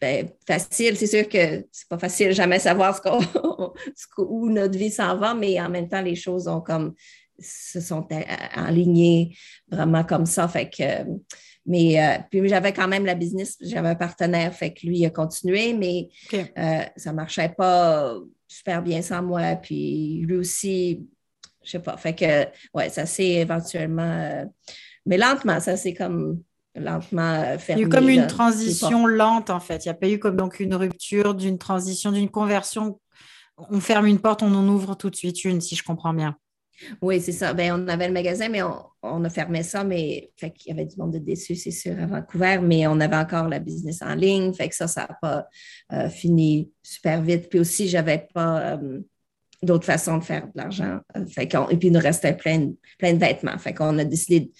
ben, 0.00 0.28
facile. 0.46 0.96
C'est 0.96 1.06
sûr 1.06 1.28
que 1.28 1.66
c'est 1.72 1.88
pas 1.88 1.98
facile 1.98 2.32
jamais 2.32 2.58
savoir 2.58 2.96
ce 2.96 3.02
où 4.18 4.50
notre 4.50 4.78
vie 4.78 4.90
s'en 4.90 5.16
va, 5.16 5.34
mais 5.34 5.60
en 5.60 5.68
même 5.68 5.88
temps, 5.88 6.02
les 6.02 6.14
choses 6.14 6.46
ont 6.46 6.60
comme 6.60 6.94
se 7.38 7.80
sont 7.80 8.06
alignées 8.54 9.36
vraiment 9.68 10.04
comme 10.04 10.26
ça. 10.26 10.46
Fait 10.48 10.70
que 10.70 11.04
mais 11.66 12.02
euh, 12.02 12.18
puis 12.30 12.46
j'avais 12.48 12.72
quand 12.72 12.88
même 12.88 13.06
la 13.06 13.14
business, 13.14 13.56
j'avais 13.60 13.88
un 13.88 13.94
partenaire, 13.94 14.52
fait 14.52 14.74
que 14.74 14.86
lui 14.86 15.04
a 15.06 15.10
continué, 15.10 15.72
mais 15.72 16.08
euh, 16.34 16.82
ça 16.96 17.10
ne 17.10 17.16
marchait 17.16 17.48
pas 17.48 18.16
super 18.46 18.82
bien 18.82 19.00
sans 19.00 19.22
moi. 19.22 19.56
Puis 19.56 20.20
lui 20.26 20.36
aussi, 20.36 21.06
je 21.62 21.68
ne 21.68 21.70
sais 21.70 21.78
pas. 21.78 21.96
Fait 21.96 22.14
que, 22.14 22.46
ouais, 22.74 22.90
ça 22.90 23.06
s'est 23.06 23.24
éventuellement, 23.24 24.02
euh, 24.02 24.44
mais 25.06 25.16
lentement, 25.16 25.58
ça 25.60 25.76
s'est 25.76 25.94
comme 25.94 26.42
lentement 26.74 27.58
fermé. 27.58 27.64
Il 27.68 27.78
y 27.80 27.84
a 27.84 27.86
eu 27.86 27.88
comme 27.88 28.10
une 28.10 28.26
transition 28.26 29.06
lente, 29.06 29.48
en 29.48 29.60
fait. 29.60 29.86
Il 29.86 29.88
n'y 29.88 29.92
a 29.92 29.94
pas 29.94 30.08
eu 30.08 30.18
comme 30.18 30.36
donc 30.36 30.60
une 30.60 30.74
rupture 30.74 31.34
d'une 31.34 31.56
transition, 31.56 32.12
d'une 32.12 32.28
conversion. 32.28 33.00
On 33.56 33.80
ferme 33.80 34.06
une 34.06 34.18
porte, 34.18 34.42
on 34.42 34.54
en 34.54 34.68
ouvre 34.68 34.96
tout 34.96 35.08
de 35.08 35.16
suite 35.16 35.44
une, 35.44 35.62
si 35.62 35.76
je 35.76 35.84
comprends 35.84 36.12
bien. 36.12 36.36
Oui, 37.00 37.20
c'est 37.20 37.32
ça. 37.32 37.54
Ben, 37.54 37.72
on 37.72 37.88
avait 37.88 38.08
le 38.08 38.12
magasin, 38.12 38.48
mais 38.48 38.62
on, 38.62 39.24
a 39.24 39.30
fermé 39.30 39.62
ça, 39.62 39.84
mais 39.84 40.30
fait 40.36 40.50
qu'il 40.50 40.70
y 40.70 40.72
avait 40.72 40.86
du 40.86 40.96
monde 40.96 41.12
de 41.12 41.18
déçus, 41.18 41.56
c'est 41.56 41.70
sûr, 41.70 41.98
à 42.00 42.06
Vancouver, 42.06 42.58
mais 42.62 42.86
on 42.86 43.00
avait 43.00 43.16
encore 43.16 43.48
la 43.48 43.58
business 43.58 44.02
en 44.02 44.14
ligne, 44.14 44.52
fait 44.52 44.68
que 44.68 44.74
ça, 44.74 44.88
ça 44.88 45.02
n'a 45.02 45.16
pas 45.20 45.46
euh, 45.92 46.08
fini 46.08 46.70
super 46.82 47.22
vite. 47.22 47.48
Puis 47.48 47.60
aussi, 47.60 47.88
je 47.88 47.96
n'avais 47.96 48.26
pas 48.32 48.74
euh, 48.74 49.00
d'autre 49.62 49.84
façon 49.84 50.18
de 50.18 50.24
faire 50.24 50.46
de 50.46 50.52
l'argent. 50.54 51.00
Euh, 51.16 51.24
et 51.70 51.76
puis, 51.76 51.88
il 51.88 51.92
nous 51.92 52.00
restait 52.00 52.36
plein, 52.36 52.72
plein 52.98 53.12
de 53.12 53.18
vêtements. 53.18 53.58
Fait 53.58 53.74
qu'on 53.74 53.98
a 53.98 54.04
décidé 54.04 54.50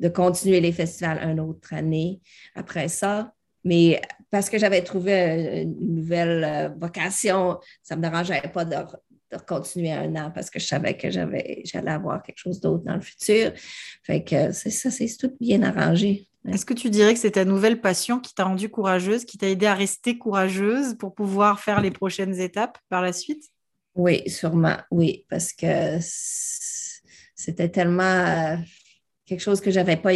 de 0.00 0.08
continuer 0.08 0.60
les 0.60 0.72
festivals 0.72 1.18
une 1.22 1.40
autre 1.40 1.74
année 1.74 2.20
après 2.54 2.88
ça. 2.88 3.32
Mais 3.64 4.00
parce 4.30 4.48
que 4.48 4.58
j'avais 4.58 4.82
trouvé 4.82 5.62
une 5.62 5.96
nouvelle 5.96 6.72
vocation, 6.80 7.58
ça 7.82 7.96
ne 7.96 8.00
me 8.00 8.08
dérangeait 8.08 8.40
pas 8.52 8.64
de 8.64 8.76
de 9.30 9.38
continuer 9.38 9.92
un 9.92 10.14
an 10.16 10.30
parce 10.34 10.50
que 10.50 10.58
je 10.58 10.66
savais 10.66 10.96
que 10.96 11.10
j'avais, 11.10 11.62
j'allais 11.64 11.90
avoir 11.90 12.22
quelque 12.22 12.38
chose 12.38 12.60
d'autre 12.60 12.84
dans 12.84 12.94
le 12.94 13.00
futur. 13.00 13.52
Fait 14.02 14.22
que 14.24 14.52
c'est 14.52 14.70
ça, 14.70 14.90
c'est 14.90 15.08
tout 15.18 15.36
bien 15.40 15.62
arrangé. 15.62 16.28
Est-ce 16.46 16.64
que 16.64 16.74
tu 16.74 16.88
dirais 16.88 17.12
que 17.14 17.20
c'est 17.20 17.32
ta 17.32 17.44
nouvelle 17.44 17.80
passion 17.80 18.20
qui 18.20 18.34
t'a 18.34 18.44
rendue 18.44 18.70
courageuse, 18.70 19.24
qui 19.24 19.36
t'a 19.36 19.48
aidé 19.48 19.66
à 19.66 19.74
rester 19.74 20.16
courageuse 20.16 20.94
pour 20.94 21.14
pouvoir 21.14 21.60
faire 21.60 21.80
les 21.80 21.90
prochaines 21.90 22.40
étapes 22.40 22.78
par 22.88 23.02
la 23.02 23.12
suite? 23.12 23.44
Oui, 23.94 24.22
sûrement, 24.30 24.76
oui, 24.90 25.26
parce 25.28 25.52
que 25.52 25.98
c'était 27.34 27.68
tellement 27.68 28.02
euh, 28.02 28.56
quelque 29.26 29.40
chose 29.40 29.60
que 29.60 29.70
j'avais 29.70 29.96
pas, 29.96 30.12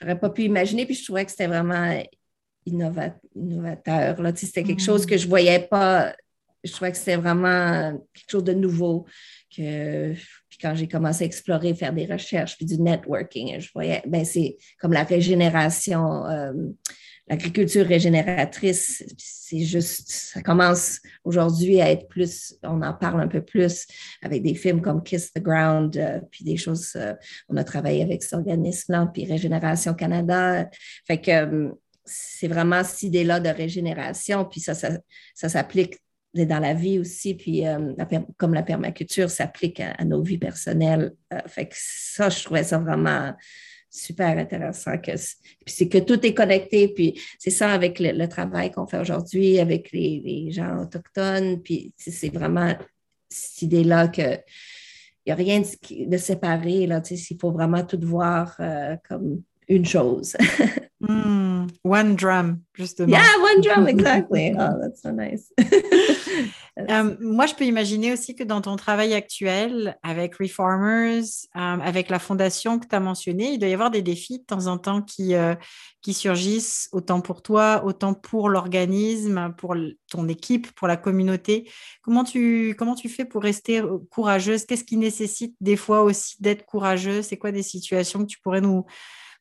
j'aurais 0.00 0.18
pas 0.18 0.30
pu 0.30 0.44
imaginer, 0.44 0.86
puis 0.86 0.94
je 0.94 1.04
trouvais 1.04 1.24
que 1.24 1.30
c'était 1.30 1.46
vraiment 1.46 2.02
innovateur. 2.66 4.20
Là. 4.20 4.32
C'était 4.34 4.64
quelque 4.64 4.82
chose 4.82 5.06
que 5.06 5.16
je 5.16 5.28
voyais 5.28 5.60
pas, 5.60 6.14
je 6.68 6.72
trouvais 6.72 6.92
que 6.92 6.98
c'était 6.98 7.16
vraiment 7.16 7.92
quelque 8.14 8.30
chose 8.30 8.44
de 8.44 8.52
nouveau. 8.52 9.06
Que, 9.54 10.12
puis 10.12 10.58
quand 10.60 10.74
j'ai 10.74 10.88
commencé 10.88 11.24
à 11.24 11.26
explorer, 11.26 11.74
faire 11.74 11.92
des 11.92 12.06
recherches, 12.06 12.56
puis 12.56 12.66
du 12.66 12.80
networking, 12.80 13.58
je 13.58 13.70
voyais, 13.72 14.02
ben 14.06 14.24
c'est 14.24 14.56
comme 14.80 14.92
la 14.92 15.04
régénération, 15.04 16.26
euh, 16.26 16.52
l'agriculture 17.28 17.86
régénératrice, 17.86 19.04
c'est 19.16 19.60
juste, 19.60 20.10
ça 20.10 20.42
commence 20.42 21.00
aujourd'hui 21.24 21.80
à 21.80 21.90
être 21.90 22.08
plus, 22.08 22.54
on 22.62 22.82
en 22.82 22.92
parle 22.92 23.20
un 23.20 23.28
peu 23.28 23.42
plus 23.42 23.86
avec 24.22 24.42
des 24.42 24.54
films 24.54 24.82
comme 24.82 25.02
Kiss 25.02 25.32
the 25.32 25.40
Ground, 25.40 25.96
euh, 25.96 26.20
puis 26.30 26.44
des 26.44 26.56
choses, 26.56 26.92
euh, 26.96 27.14
on 27.48 27.56
a 27.56 27.64
travaillé 27.64 28.02
avec 28.02 28.22
cet 28.22 28.34
organisme-là, 28.34 29.10
puis 29.12 29.24
Régénération 29.24 29.94
Canada. 29.94 30.68
Fait 31.06 31.20
que 31.20 31.72
c'est 32.08 32.48
vraiment 32.48 32.82
cette 32.84 33.02
idée-là 33.02 33.40
de 33.40 33.48
régénération, 33.48 34.44
puis 34.44 34.60
ça, 34.60 34.74
ça, 34.74 35.48
s'applique 35.48 35.98
dans 36.46 36.58
la 36.58 36.74
vie 36.74 36.98
aussi, 36.98 37.34
puis 37.34 37.66
euh, 37.66 37.92
comme 38.36 38.54
la 38.54 38.62
permaculture 38.62 39.30
s'applique 39.30 39.80
à, 39.80 40.04
nos 40.04 40.22
vies 40.22 40.38
personnelles. 40.38 41.12
fait 41.46 41.66
que 41.66 41.74
ça, 41.76 42.28
je 42.28 42.44
trouvais 42.44 42.64
ça 42.64 42.78
vraiment 42.78 43.34
super 43.90 44.38
intéressant. 44.38 44.98
Que 44.98 45.12
c'est 45.66 45.88
que 45.88 45.98
tout 45.98 46.24
est 46.24 46.34
connecté. 46.34 46.88
Puis 46.88 47.20
c'est 47.38 47.50
ça 47.50 47.72
avec 47.72 47.98
le, 48.00 48.26
travail 48.26 48.70
qu'on 48.70 48.86
fait 48.86 48.98
aujourd'hui 48.98 49.58
avec 49.58 49.92
les, 49.92 50.50
gens 50.50 50.82
autochtones. 50.82 51.62
Puis 51.62 51.92
c'est 51.96 52.32
vraiment 52.32 52.74
cette 53.28 53.62
idée-là 53.62 54.08
que 54.08 54.38
il 55.26 55.30
n'y 55.30 55.32
a 55.32 55.36
rien 55.36 55.60
de, 55.60 56.16
séparé. 56.16 56.86
Là, 56.86 57.02
il 57.10 57.38
faut 57.38 57.50
vraiment 57.50 57.84
tout 57.84 58.00
voir 58.02 58.56
euh, 58.60 58.96
comme 59.06 59.42
une 59.68 59.86
chose. 59.86 60.36
Hmm, 61.00 61.68
one 61.84 62.16
drum, 62.16 62.64
justement. 62.74 63.12
Yeah, 63.12 63.40
one 63.40 63.60
drum, 63.60 63.86
exactly. 63.94 64.52
Oh, 64.58 64.80
that's 64.80 65.02
so 65.02 65.12
nice. 65.12 65.52
Euh, 66.90 67.16
moi, 67.20 67.46
je 67.46 67.56
peux 67.56 67.64
imaginer 67.64 68.12
aussi 68.12 68.36
que 68.36 68.44
dans 68.44 68.60
ton 68.60 68.76
travail 68.76 69.12
actuel 69.12 69.98
avec 70.04 70.36
Reformers, 70.36 71.24
euh, 71.56 71.58
avec 71.58 72.08
la 72.08 72.20
fondation 72.20 72.78
que 72.78 72.86
tu 72.86 72.94
as 72.94 73.00
mentionnée, 73.00 73.54
il 73.54 73.58
doit 73.58 73.68
y 73.68 73.74
avoir 73.74 73.90
des 73.90 74.00
défis 74.00 74.38
de 74.38 74.44
temps 74.44 74.68
en 74.68 74.78
temps 74.78 75.02
qui, 75.02 75.34
euh, 75.34 75.56
qui 76.02 76.14
surgissent, 76.14 76.88
autant 76.92 77.20
pour 77.20 77.42
toi, 77.42 77.82
autant 77.84 78.14
pour 78.14 78.48
l'organisme, 78.48 79.52
pour 79.58 79.74
ton 80.08 80.28
équipe, 80.28 80.70
pour 80.76 80.86
la 80.86 80.96
communauté. 80.96 81.68
Comment 82.02 82.22
tu, 82.22 82.76
comment 82.78 82.94
tu 82.94 83.08
fais 83.08 83.24
pour 83.24 83.42
rester 83.42 83.82
courageuse? 84.12 84.64
Qu'est-ce 84.64 84.84
qui 84.84 84.98
nécessite 84.98 85.56
des 85.60 85.76
fois 85.76 86.02
aussi 86.02 86.40
d'être 86.40 86.64
courageuse 86.64 87.26
C'est 87.26 87.38
quoi 87.38 87.50
des 87.50 87.64
situations 87.64 88.20
que 88.20 88.26
tu 88.26 88.38
pourrais 88.38 88.60
nous 88.60 88.86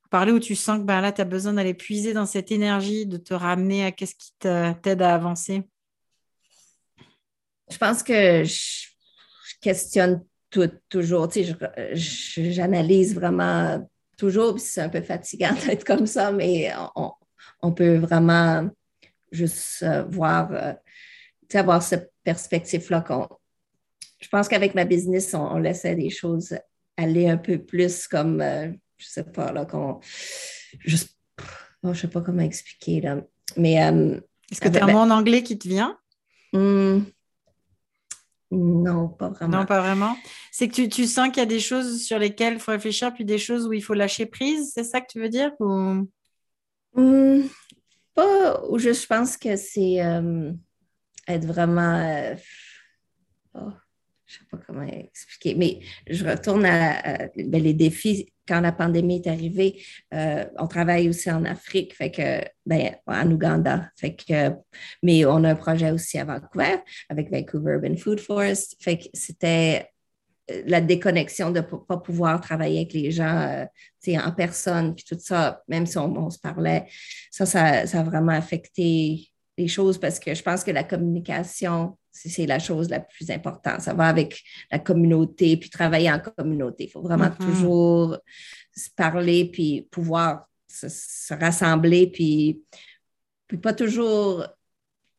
parler 0.10 0.32
où 0.32 0.40
tu 0.40 0.56
sens 0.56 0.80
que 0.80 0.84
ben 0.84 1.02
là, 1.02 1.12
tu 1.12 1.22
as 1.22 1.26
besoin 1.26 1.54
d'aller 1.54 1.74
puiser 1.74 2.14
dans 2.14 2.26
cette 2.26 2.52
énergie, 2.52 3.06
de 3.06 3.18
te 3.18 3.34
ramener 3.34 3.86
à 3.86 3.92
qu'est-ce 3.92 4.16
qui 4.16 4.34
t'aide 4.40 5.02
à 5.02 5.14
avancer? 5.14 5.64
Je 7.70 7.78
pense 7.78 8.02
que 8.02 8.44
je, 8.44 8.88
questionne 9.62 10.24
tout, 10.50 10.72
toujours. 10.90 11.28
Tu 11.28 11.44
j'analyse 11.94 13.14
vraiment 13.14 13.88
toujours, 14.18 14.60
c'est 14.60 14.82
un 14.82 14.90
peu 14.90 15.02
fatigant 15.02 15.54
d'être 15.66 15.84
comme 15.84 16.08
ça, 16.08 16.32
mais 16.32 16.72
on, 17.62 17.72
peut 17.72 17.98
vraiment 17.98 18.70
juste 19.32 19.86
voir, 20.10 20.52
euh, 20.52 20.74
avoir 21.54 21.84
cette 21.84 22.12
perspective-là. 22.24 23.04
je 24.20 24.30
pense 24.30 24.48
qu'avec 24.48 24.74
ma 24.74 24.86
business, 24.86 25.34
on, 25.34 25.58
laissait 25.58 25.96
des 25.96 26.10
choses 26.10 26.58
aller 26.98 27.30
un 27.30 27.38
peu 27.38 27.60
plus 27.60 28.08
comme, 28.08 28.42
euh, 28.42 28.72
je 28.98 29.08
sais 29.08 29.24
pas, 29.24 29.52
là, 29.52 29.66
qu'on. 29.66 30.00
Juste, 30.80 31.18
je 31.84 31.94
sais 31.94 32.08
pas 32.08 32.22
comment 32.22 32.44
expliquer, 32.44 33.02
là. 33.02 33.22
Mais. 33.56 33.76
Est-ce 34.52 34.62
que 34.62 34.70
tu 34.70 34.78
as 34.78 34.86
un 34.86 34.92
mot 34.92 35.00
en 35.00 35.10
anglais 35.10 35.44
qui 35.44 35.58
te 35.58 35.68
vient? 35.68 35.98
Hmm. 36.54 37.02
Non, 38.50 39.10
pas 39.10 39.30
vraiment. 39.30 39.58
Non, 39.58 39.66
pas 39.66 39.82
vraiment. 39.82 40.16
C'est 40.52 40.70
que 40.70 40.88
tu, 40.88 41.06
sens 41.06 41.28
qu'il 41.30 41.40
y 41.40 41.42
a 41.42 41.46
des 41.46 41.60
choses 41.60 42.02
sur 42.02 42.18
lesquelles 42.18 42.54
il 42.54 42.60
faut 42.60 42.72
réfléchir, 42.72 43.14
puis 43.14 43.26
des 43.26 43.38
choses 43.38 43.68
où 43.68 43.74
il 43.74 43.84
faut 43.84 43.94
lâcher 43.94 44.26
prise, 44.26 44.72
c'est 44.74 44.86
ça 44.86 45.02
que 45.02 45.08
tu 45.10 45.20
veux 45.20 45.30
dire 45.30 45.52
ou... 45.60 46.08
Hmm, 46.94 47.42
pas, 48.16 48.62
je 48.78 49.06
pense 49.06 49.38
que 49.38 49.56
c'est 49.56 50.04
euh, 50.04 50.52
être 51.28 51.46
vraiment. 51.46 52.00
Euh, 52.00 52.36
oh, 53.54 53.72
je 54.28 54.36
ne 54.36 54.40
sais 54.40 54.46
pas 54.52 54.58
comment 54.68 54.84
expliquer, 54.84 55.56
mais 55.56 55.80
je 56.10 56.26
retourne 56.26 56.66
à, 56.66 57.30
ben, 57.36 57.64
les 57.64 57.74
défis 57.74 58.28
quand 58.48 58.62
la 58.62 58.72
pandémie 58.72 59.18
est 59.18 59.28
arrivée, 59.28 59.82
euh, 60.14 60.46
on 60.58 60.68
travaille 60.68 61.10
aussi 61.10 61.30
en 61.30 61.44
Afrique, 61.46 61.96
fait 61.96 62.12
que, 62.12 62.42
ben, 62.66 62.96
en 63.06 63.30
Ouganda. 63.32 63.90
Fait 63.98 64.16
que, 64.16 64.52
mais 65.04 65.26
on 65.26 65.44
a 65.44 65.52
un 65.52 65.56
projet 65.56 65.92
aussi 65.92 66.18
à 66.18 66.26
Vancouver 66.26 66.78
avec 67.10 67.30
Vancouver 67.30 67.74
Urban 67.74 67.98
Food 67.98 68.20
Forest. 68.20 68.78
Fait 68.82 68.98
que 68.98 69.06
c'était 69.14 69.90
euh, 70.50 70.62
la 70.66 70.82
déconnexion 70.82 71.52
de 71.52 71.60
ne 71.60 71.66
pas 71.66 71.98
pouvoir 71.98 72.40
travailler 72.40 72.80
avec 72.80 72.94
les 72.94 73.12
gens 73.12 73.38
euh, 73.38 73.66
en 74.18 74.32
personne, 74.32 74.96
puis 74.96 75.04
tout 75.06 75.20
ça, 75.20 75.62
même 75.68 75.86
si 75.86 75.98
on, 75.98 76.30
se 76.30 76.40
parlait, 76.40 76.86
ça, 77.30 77.46
ça, 77.46 77.86
ça, 77.86 78.00
a 78.00 78.04
vraiment 78.04 78.32
affecté 78.32 79.30
les 79.58 79.68
choses 79.68 79.98
parce 79.98 80.20
que 80.20 80.34
je 80.34 80.42
pense 80.42 80.64
que 80.64 80.72
la 80.72 80.86
communication, 80.86 81.98
c'est 82.18 82.46
la 82.46 82.60
chose 82.60 82.90
la 82.90 83.00
plus 83.00 83.30
importante. 83.30 83.82
Ça 83.82 83.94
va 83.94 84.08
avec 84.08 84.42
la 84.72 84.80
communauté, 84.80 85.58
puis 85.58 85.70
travailler 85.70 86.12
en 86.12 86.20
communauté. 86.20 86.86
Il 86.86 86.90
faut 86.90 87.02
vraiment 87.02 87.26
mm-hmm. 87.26 87.46
toujours 87.46 88.18
se 88.76 88.90
parler, 88.96 89.46
puis 89.46 89.88
pouvoir 89.92 90.48
se, 90.68 91.34
rassembler, 91.34 92.08
puis, 92.08 92.62
puis, 93.48 93.58
pas 93.58 93.74
toujours 93.74 94.46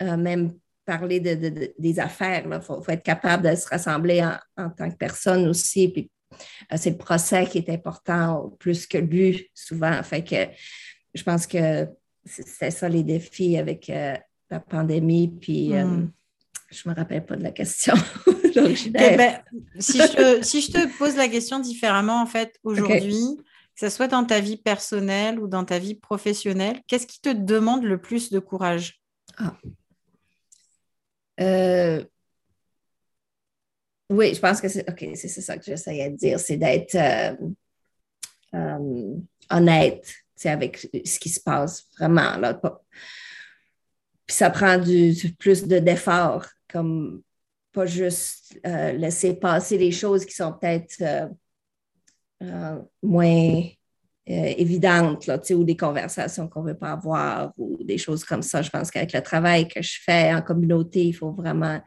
euh, 0.02 0.16
même 0.16 0.52
parler 0.84 1.20
de, 1.20 1.74
des 1.78 2.00
affaires. 2.00 2.44
Il 2.46 2.60
faut, 2.60 2.82
être 2.88 3.02
capable 3.02 3.48
de 3.50 3.54
se 3.54 3.68
rassembler 3.68 4.22
en, 4.56 4.70
tant 4.70 4.90
que 4.90 4.96
personne 4.96 5.46
aussi. 5.48 5.88
Puis 5.88 6.10
euh, 6.72 6.76
c'est 6.76 6.90
le 6.90 6.96
procès 6.96 7.46
qui 7.46 7.58
est 7.58 7.68
important 7.70 8.54
plus 8.58 8.86
que 8.86 8.98
lui, 8.98 9.50
souvent. 9.54 10.02
Fait 10.02 10.24
que 10.24 10.36
je 11.14 11.22
pense 11.22 11.46
que 11.46 11.88
c'est 12.24 12.70
ça 12.70 12.88
les 12.88 13.02
défis 13.02 13.56
avec 13.58 13.90
euh, 13.90 14.16
la 14.50 14.60
pandémie. 14.60 15.28
Puis 15.40 15.74
mm. 15.74 16.10
Je 16.70 16.82
ne 16.86 16.92
me 16.92 16.96
rappelle 16.96 17.24
pas 17.24 17.36
de 17.36 17.42
la 17.42 17.52
question. 17.52 17.94
Ben, 18.90 19.40
si, 19.78 19.98
je 19.98 20.72
te, 20.72 20.98
pose 20.98 21.16
la 21.16 21.28
question 21.28 21.60
différemment, 21.60 22.20
en 22.20 22.26
fait, 22.26 22.58
aujourd'hui, 22.64 23.36
que 23.36 23.88
ce 23.88 23.88
soit 23.88 24.08
dans 24.08 24.24
ta 24.24 24.40
vie 24.40 24.56
personnelle 24.56 25.38
ou 25.38 25.46
dans 25.46 25.64
ta 25.64 25.78
vie 25.78 25.94
professionnelle, 25.94 26.80
qu'est-ce 26.88 27.06
qui 27.06 27.20
te 27.20 27.28
demande 27.28 27.84
le 27.84 28.00
plus 28.00 28.30
de 28.30 28.40
courage? 28.40 29.00
Ah. 29.36 29.56
euh, 31.40 32.04
Oui, 34.10 34.34
je 34.34 34.40
pense 34.40 34.60
que 34.60 34.68
c'est 34.68 35.28
ça 35.28 35.56
que 35.56 35.64
j'essayais 35.64 36.10
de 36.10 36.16
dire, 36.16 36.40
c'est 36.40 36.56
d'être 36.56 36.96
euh, 36.96 37.36
euh, 38.54 39.14
honnête 39.50 40.12
avec 40.44 40.88
ce 41.04 41.18
qui 41.18 41.28
se 41.28 41.40
passe 41.40 41.86
vraiment. 41.98 42.36
Là. 42.38 42.54
Puis 42.54 44.36
ça 44.36 44.50
prend 44.50 44.78
du, 44.78 45.14
plus 45.38 45.64
d'efforts 45.64 46.46
comme 46.70 47.22
pas 47.72 47.86
juste 47.86 48.58
euh, 48.66 48.92
laisser 48.92 49.34
passer 49.34 49.78
les 49.78 49.92
choses 49.92 50.24
qui 50.24 50.34
sont 50.34 50.52
peut-être 50.52 50.96
euh, 51.02 51.28
euh, 52.42 52.82
moins 53.02 53.62
évidentes, 54.30 55.26
là, 55.26 55.40
ou 55.52 55.64
des 55.64 55.76
conversations 55.76 56.48
qu'on 56.48 56.62
ne 56.62 56.68
veut 56.68 56.76
pas 56.76 56.92
avoir, 56.92 57.50
ou 57.56 57.82
des 57.82 57.96
choses 57.96 58.24
comme 58.24 58.42
ça. 58.42 58.60
Je 58.60 58.68
pense 58.68 58.90
qu'avec 58.90 59.14
le 59.14 59.22
travail 59.22 59.66
que 59.66 59.80
je 59.80 59.98
fais 60.04 60.34
en 60.34 60.42
communauté, 60.42 61.06
il 61.06 61.14
faut 61.14 61.30
vraiment 61.30 61.80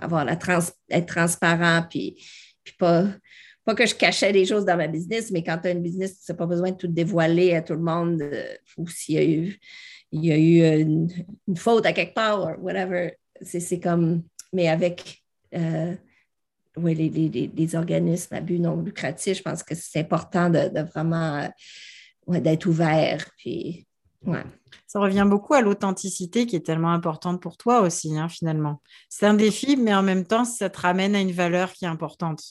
avoir 0.00 0.24
la 0.24 0.32
être 0.32 1.06
transparent, 1.06 1.84
puis, 1.90 2.16
puis 2.64 2.74
pas, 2.78 3.08
pas 3.66 3.74
que 3.74 3.84
je 3.84 3.94
cachais 3.94 4.32
des 4.32 4.46
choses 4.46 4.64
dans 4.64 4.78
ma 4.78 4.88
business, 4.88 5.30
mais 5.30 5.42
quand 5.42 5.58
tu 5.58 5.68
as 5.68 5.72
une 5.72 5.82
business, 5.82 6.18
tu 6.24 6.32
n'as 6.32 6.38
pas 6.38 6.46
besoin 6.46 6.70
de 6.70 6.76
tout 6.76 6.88
dévoiler 6.88 7.54
à 7.56 7.60
tout 7.60 7.74
le 7.74 7.82
monde, 7.82 8.22
ou 8.78 8.88
s'il 8.88 9.14
y 9.16 9.18
a 9.18 9.24
eu, 9.24 9.58
il 10.12 10.24
y 10.24 10.32
a 10.32 10.38
eu 10.38 10.80
une, 10.80 11.08
une 11.46 11.56
faute 11.56 11.84
à 11.84 11.92
quelque 11.92 12.14
part, 12.14 12.58
ou 12.58 12.62
whatever. 12.62 13.18
C'est 13.44 13.80
comme 13.80 14.22
mais 14.52 14.68
avec 14.68 15.22
euh, 15.54 15.94
les, 16.76 17.74
organismes 17.74 18.34
à 18.34 18.40
but 18.40 18.58
non 18.58 18.76
lucratif, 18.76 19.38
je 19.38 19.42
pense 19.42 19.62
que 19.62 19.74
c'est 19.74 20.00
important 20.00 20.50
de, 20.50 20.80
vraiment 20.92 21.48
euh, 22.28 22.40
d'être 22.40 22.66
ouvert. 22.66 23.24
Puis 23.36 23.86
Ça 24.86 25.00
revient 25.00 25.26
beaucoup 25.26 25.54
à 25.54 25.62
l'authenticité 25.62 26.46
qui 26.46 26.56
est 26.56 26.66
tellement 26.66 26.92
importante 26.92 27.40
pour 27.40 27.56
toi 27.56 27.80
aussi, 27.80 28.16
hein, 28.16 28.28
finalement. 28.28 28.80
C'est 29.08 29.26
un 29.26 29.34
défi, 29.34 29.76
mais 29.76 29.94
en 29.94 30.02
même 30.02 30.26
temps, 30.26 30.44
ça 30.44 30.70
te 30.70 30.80
ramène 30.80 31.14
à 31.14 31.20
une 31.20 31.32
valeur 31.32 31.72
qui 31.72 31.84
est 31.84 31.88
importante. 31.88 32.42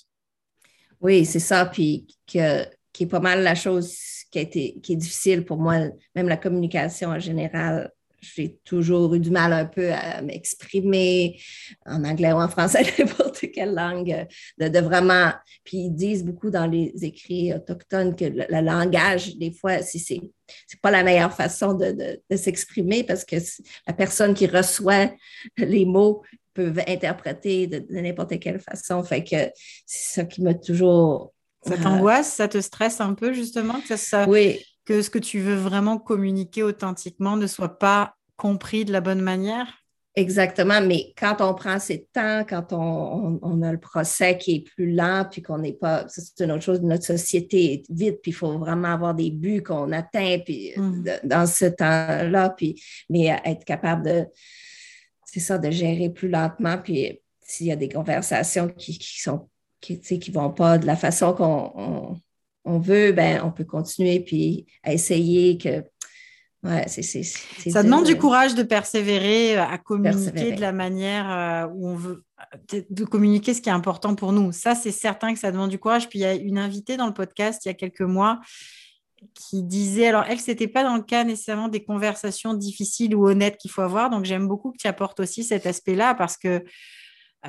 Oui, 0.99 1.25
c'est 1.25 1.39
ça. 1.39 1.65
Puis 1.65 2.07
que, 2.31 2.65
qui 2.93 3.03
est 3.03 3.07
pas 3.07 3.19
mal 3.19 3.43
la 3.43 3.55
chose 3.55 3.95
qui, 4.31 4.39
a 4.39 4.41
été, 4.41 4.79
qui 4.81 4.93
est 4.93 4.97
difficile 4.97 5.45
pour 5.45 5.57
moi, 5.57 5.77
même 6.15 6.27
la 6.27 6.37
communication 6.37 7.09
en 7.09 7.19
général 7.19 7.91
j'ai 8.21 8.59
toujours 8.63 9.13
eu 9.15 9.19
du 9.19 9.31
mal 9.31 9.51
un 9.51 9.65
peu 9.65 9.91
à 9.91 10.21
m'exprimer 10.21 11.41
en 11.85 12.03
anglais 12.03 12.31
ou 12.31 12.37
en 12.37 12.47
français, 12.47 12.83
n'importe 12.99 13.45
quelle 13.53 13.73
langue, 13.73 14.27
de, 14.59 14.79
vraiment. 14.79 15.31
Puis 15.63 15.77
ils 15.77 15.91
disent 15.91 16.23
beaucoup 16.23 16.51
dans 16.51 16.67
les 16.67 16.93
écrits 17.01 17.53
autochtones 17.53 18.15
que 18.15 18.25
le, 18.25 18.45
langage, 18.61 19.35
des 19.37 19.51
fois, 19.51 19.81
si 19.81 19.99
c'est 19.99 20.21
c'est 20.67 20.81
pas 20.81 20.91
la 20.91 21.01
meilleure 21.01 21.33
façon 21.33 21.73
de, 21.73 22.19
s'exprimer 22.35 23.05
parce 23.05 23.23
que 23.23 23.37
la 23.87 23.93
personne 23.93 24.33
qui 24.33 24.47
reçoit 24.47 25.09
les 25.57 25.85
mots 25.85 26.23
peut 26.53 26.73
interpréter 26.87 27.67
de, 27.67 27.85
n'importe 27.89 28.37
quelle 28.37 28.59
façon. 28.59 29.01
Fait 29.01 29.23
que 29.23 29.49
c'est 29.85 30.13
ça 30.13 30.25
qui 30.25 30.41
m'a 30.41 30.53
toujours. 30.53 31.33
Ça 31.65 31.77
t'angoisse, 31.77 32.33
ça 32.33 32.47
te 32.47 32.59
stresse 32.59 32.99
un 32.99 33.13
peu 33.13 33.33
justement 33.33 33.79
que 33.87 33.95
ça, 33.95 34.27
oui 34.27 34.59
que 34.85 35.01
ce 35.01 35.09
que 35.09 35.19
tu 35.19 35.39
veux 35.39 35.55
vraiment 35.55 35.97
communiquer 35.97 36.63
authentiquement 36.63 37.37
ne 37.37 37.47
soit 37.47 37.77
pas 37.79 38.15
compris 38.35 38.85
de 38.85 38.91
la 38.91 39.01
bonne 39.01 39.21
manière? 39.21 39.81
Exactement, 40.15 40.81
mais 40.81 41.13
quand 41.17 41.37
on 41.39 41.53
prend 41.53 41.79
ses 41.79 42.05
temps, 42.11 42.43
quand 42.47 42.73
on, 42.73 43.61
a 43.61 43.71
le 43.71 43.79
procès 43.79 44.37
qui 44.37 44.55
est 44.55 44.59
plus 44.59 44.91
lent, 44.91 45.25
puis 45.31 45.41
qu'on 45.41 45.59
n'est 45.59 45.71
pas, 45.71 46.05
c'est 46.09 46.43
une 46.43 46.51
autre 46.51 46.63
chose, 46.63 46.81
notre 46.81 47.05
société 47.05 47.73
est 47.73 47.83
vite, 47.89 48.19
puis 48.21 48.31
il 48.31 48.33
faut 48.33 48.57
vraiment 48.59 48.89
avoir 48.89 49.15
des 49.15 49.31
buts 49.31 49.63
qu'on 49.63 49.93
atteint, 49.93 50.39
puis 50.43 50.73
mmh. 50.75 51.03
dans 51.23 51.47
ce 51.47 51.65
temps-là, 51.65 52.49
puis 52.49 52.83
mais 53.09 53.27
être 53.45 53.63
capable 53.63 54.05
de, 54.05 54.25
c'est 55.23 55.39
ça, 55.39 55.57
de 55.57 55.71
gérer 55.71 56.09
plus 56.09 56.27
lentement, 56.27 56.77
puis 56.77 57.21
s'il 57.39 57.67
y 57.67 57.71
a 57.71 57.77
des 57.77 57.89
conversations 57.89 58.67
qui, 58.67 58.99
qui 58.99 59.21
sont, 59.21 59.47
qui, 59.79 60.01
qui 60.01 60.31
vont 60.31 60.51
pas 60.51 60.77
de 60.77 60.85
la 60.85 60.97
façon 60.97 61.33
qu'on 61.33 62.17
on 62.65 62.79
veut, 62.79 63.11
ben, 63.11 63.41
on 63.43 63.51
peut 63.51 63.65
continuer 63.65 64.19
puis 64.19 64.65
à 64.83 64.93
essayer 64.93 65.57
que. 65.57 65.83
Ouais, 66.63 66.85
c'est, 66.87 67.01
ça 67.01 67.81
demande 67.81 68.05
du 68.05 68.15
courage 68.15 68.53
de 68.53 68.61
persévérer, 68.61 69.57
euh, 69.57 69.63
à 69.63 69.79
communiquer 69.79 70.51
de 70.51 70.61
la 70.61 70.71
manière 70.71 71.31
euh, 71.31 71.73
où 71.73 71.89
on 71.89 71.95
veut, 71.95 72.23
de 72.69 73.03
communiquer 73.03 73.55
ce 73.55 73.61
qui 73.61 73.69
est 73.69 73.73
important 73.73 74.13
pour 74.13 74.31
nous. 74.31 74.51
Ça, 74.51 74.75
c'est 74.75 74.91
certain 74.91 75.33
que 75.33 75.39
ça 75.39 75.51
demande 75.51 75.71
du 75.71 75.79
courage. 75.79 76.07
Puis 76.07 76.19
il 76.19 76.21
y 76.21 76.25
a 76.25 76.35
une 76.35 76.59
invitée 76.59 76.97
dans 76.97 77.07
le 77.07 77.15
podcast 77.15 77.65
il 77.65 77.69
y 77.69 77.71
a 77.71 77.73
quelques 77.73 78.01
mois 78.01 78.39
qui 79.33 79.63
disait, 79.63 80.07
alors 80.07 80.25
elle, 80.27 80.39
ce 80.39 80.51
n'était 80.51 80.67
pas 80.67 80.83
dans 80.83 80.95
le 80.95 81.03
cas 81.03 81.23
nécessairement 81.23 81.67
des 81.67 81.83
conversations 81.83 82.53
difficiles 82.53 83.15
ou 83.15 83.27
honnêtes 83.27 83.57
qu'il 83.57 83.71
faut 83.71 83.81
avoir. 83.81 84.11
Donc 84.11 84.25
j'aime 84.25 84.47
beaucoup 84.47 84.71
que 84.71 84.77
tu 84.77 84.87
apportes 84.87 85.19
aussi 85.19 85.43
cet 85.43 85.65
aspect-là 85.65 86.13
parce 86.13 86.37
que 86.37 86.63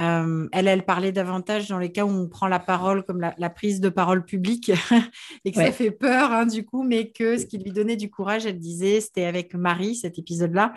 euh, 0.01 0.49
elle, 0.53 0.69
elle 0.69 0.85
parlait 0.85 1.13
davantage 1.13 1.69
dans 1.69 1.79
les 1.79 1.93
cas 1.93 2.05
où 2.05 2.11
on 2.11 2.29
prend 2.29 2.49
la 2.49 2.59
parole 2.59 3.05
comme 3.05 3.21
la, 3.21 3.51
prise 3.51 3.81
de 3.81 3.91
parole 3.91 4.25
publique 4.25 4.71
et 5.45 5.53
que 5.53 5.59
ça 5.59 5.71
fait 5.71 5.91
peur 5.91 6.33
hein, 6.33 6.47
du 6.47 6.65
coup, 6.65 6.83
mais 6.83 7.11
que 7.11 7.37
ce 7.37 7.45
qui 7.45 7.59
lui 7.59 7.73
donnait 7.73 7.97
du 7.97 8.11
courage, 8.11 8.47
elle 8.47 8.59
disait, 8.59 9.01
c'était 9.01 9.25
avec 9.25 9.55
Marie, 9.55 9.95
cet 9.95 10.19
épisode-là, 10.19 10.73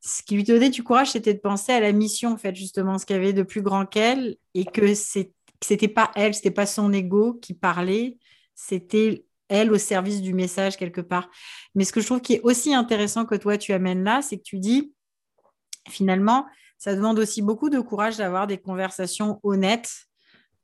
ce 0.00 0.22
qui 0.22 0.34
lui 0.34 0.44
donnait 0.44 0.70
du 0.70 0.82
courage, 0.82 1.12
c'était 1.12 1.34
de 1.34 1.38
penser 1.38 1.72
à 1.72 1.80
la 1.80 1.92
mission, 1.92 2.32
en 2.32 2.36
fait, 2.36 2.54
justement, 2.54 2.98
ce 2.98 3.06
qu'il 3.06 3.16
y 3.16 3.18
avait 3.18 3.32
de 3.32 3.42
plus 3.42 3.62
grand 3.62 3.86
qu'elle 3.86 4.36
et 4.54 4.64
que 4.64 4.94
c'était 4.94 5.88
pas 5.88 6.10
elle, 6.16 6.34
c'était 6.34 6.50
pas 6.50 6.66
son 6.66 6.92
ego 6.92 7.34
qui 7.34 7.54
parlait, 7.54 8.16
c'était 8.54 9.24
elle 9.48 9.72
au 9.72 9.78
service 9.78 10.20
du 10.20 10.34
message 10.34 10.76
quelque 10.76 11.00
part. 11.00 11.30
Mais 11.74 11.84
ce 11.84 11.92
que 11.92 12.00
je 12.00 12.06
trouve 12.06 12.20
qui 12.20 12.34
est 12.34 12.40
aussi 12.42 12.74
intéressant 12.74 13.24
que 13.24 13.34
toi 13.34 13.56
tu 13.56 13.72
amènes 13.72 14.04
là, 14.04 14.20
c'est 14.20 14.36
que 14.36 14.42
tu 14.42 14.58
dis 14.58 14.92
finalement, 15.88 16.46
ça 16.78 16.94
demande 16.94 17.18
aussi 17.18 17.42
beaucoup 17.42 17.70
de 17.70 17.80
courage 17.80 18.16
d'avoir 18.16 18.46
des 18.46 18.58
conversations 18.58 19.40
honnêtes, 19.42 19.92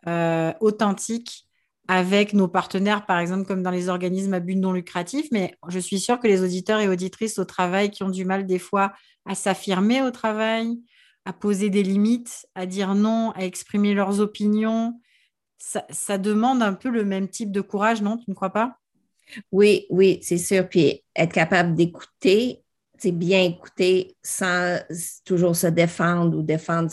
euh, 0.06 0.52
authentiques 0.60 1.46
avec 1.86 2.32
nos 2.32 2.48
partenaires, 2.48 3.04
par 3.04 3.18
exemple, 3.18 3.46
comme 3.46 3.62
dans 3.62 3.70
les 3.70 3.88
organismes 3.88 4.32
à 4.32 4.40
but 4.40 4.56
non 4.56 4.72
lucratif. 4.72 5.26
Mais 5.32 5.54
je 5.68 5.78
suis 5.78 6.00
sûre 6.00 6.18
que 6.18 6.26
les 6.26 6.42
auditeurs 6.42 6.80
et 6.80 6.88
auditrices 6.88 7.38
au 7.38 7.44
travail 7.44 7.90
qui 7.90 8.02
ont 8.02 8.10
du 8.10 8.24
mal 8.24 8.46
des 8.46 8.58
fois 8.58 8.92
à 9.26 9.34
s'affirmer 9.34 10.02
au 10.02 10.10
travail, 10.10 10.78
à 11.24 11.32
poser 11.32 11.68
des 11.68 11.82
limites, 11.82 12.46
à 12.54 12.66
dire 12.66 12.94
non, 12.94 13.32
à 13.32 13.44
exprimer 13.44 13.92
leurs 13.92 14.20
opinions, 14.20 14.98
ça, 15.58 15.84
ça 15.90 16.18
demande 16.18 16.62
un 16.62 16.74
peu 16.74 16.90
le 16.90 17.04
même 17.04 17.28
type 17.28 17.50
de 17.50 17.60
courage, 17.60 18.02
non 18.02 18.16
Tu 18.18 18.24
ne 18.28 18.34
crois 18.34 18.50
pas? 18.50 18.78
Oui, 19.52 19.86
oui, 19.90 20.18
c'est 20.22 20.38
sûr. 20.38 20.68
Puis 20.68 21.02
être 21.16 21.32
capable 21.32 21.74
d'écouter 21.74 22.63
bien 23.12 23.42
écouter 23.42 24.16
sans 24.22 24.78
toujours 25.24 25.57
se 25.57 25.66
défendre 25.66 26.38
ou 26.38 26.42
défendre 26.42 26.90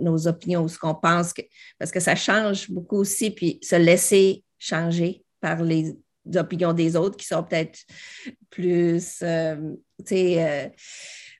nos 0.00 0.28
opinions 0.28 0.62
ou 0.62 0.68
ce 0.68 0.78
qu'on 0.78 0.94
pense, 0.94 1.34
parce 1.78 1.90
que 1.90 2.00
ça 2.00 2.14
change 2.14 2.70
beaucoup 2.70 2.96
aussi, 2.96 3.30
puis 3.30 3.58
se 3.62 3.76
laisser 3.76 4.44
changer 4.58 5.24
par 5.40 5.62
les 5.62 5.96
opinions 6.36 6.72
des 6.72 6.96
autres 6.96 7.16
qui 7.16 7.26
sont 7.26 7.42
peut-être 7.42 7.78
plus, 8.50 9.20
euh, 9.22 9.56
tu 10.00 10.04
sais, 10.06 10.44
euh, 10.44 10.68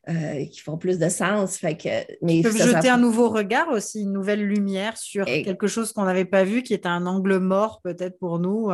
euh, 0.08 0.46
qui 0.46 0.60
font 0.60 0.78
plus 0.78 0.98
de 0.98 1.08
sens. 1.08 1.58
Fait 1.58 1.76
que, 1.76 1.88
mais 2.22 2.42
peuvent 2.42 2.56
jeter 2.56 2.88
un 2.88 2.96
nouveau 2.96 3.28
regard 3.28 3.68
aussi, 3.68 4.02
une 4.02 4.12
nouvelle 4.12 4.44
lumière 4.44 4.96
sur 4.96 5.26
quelque 5.26 5.66
chose 5.66 5.92
qu'on 5.92 6.04
n'avait 6.04 6.24
pas 6.24 6.44
vu, 6.44 6.62
qui 6.62 6.72
est 6.72 6.86
un 6.86 7.04
angle 7.06 7.38
mort 7.38 7.80
peut-être 7.82 8.18
pour 8.18 8.38
nous. 8.38 8.70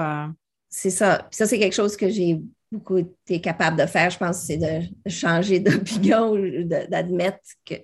C'est 0.69 0.91
ça. 0.91 1.29
ça, 1.31 1.47
c'est 1.47 1.59
quelque 1.59 1.75
chose 1.75 1.97
que 1.97 2.09
j'ai 2.09 2.41
beaucoup 2.75 2.99
été 2.99 3.41
capable 3.41 3.79
de 3.79 3.87
faire, 3.87 4.11
je 4.11 4.19
pense, 4.19 4.43
c'est 4.43 4.57
de 4.57 4.83
changer 5.09 5.61
d'opinion 5.61 6.33
ou 6.33 6.65
d'admettre 6.65 7.39
que, 7.65 7.75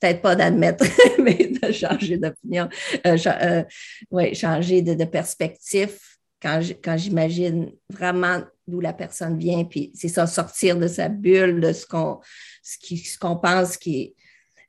peut-être 0.00 0.20
pas 0.20 0.36
d'admettre, 0.36 0.84
mais 1.18 1.52
de 1.60 1.72
changer 1.72 2.18
d'opinion, 2.18 2.68
euh, 3.06 3.16
euh, 3.26 3.64
oui, 4.10 4.34
changer 4.34 4.82
de, 4.82 5.04
perspective 5.04 5.98
quand, 6.42 6.60
j'imagine 6.96 7.72
vraiment 7.90 8.42
d'où 8.66 8.80
la 8.80 8.92
personne 8.92 9.38
vient, 9.38 9.64
puis 9.64 9.90
c'est 9.94 10.08
ça, 10.08 10.26
sortir 10.26 10.78
de 10.78 10.88
sa 10.88 11.08
bulle, 11.08 11.60
de 11.60 11.72
ce 11.72 11.86
qu'on 11.86 12.20
ce 12.62 13.18
qu'on 13.18 13.36
pense 13.36 13.76
qui 13.76 14.14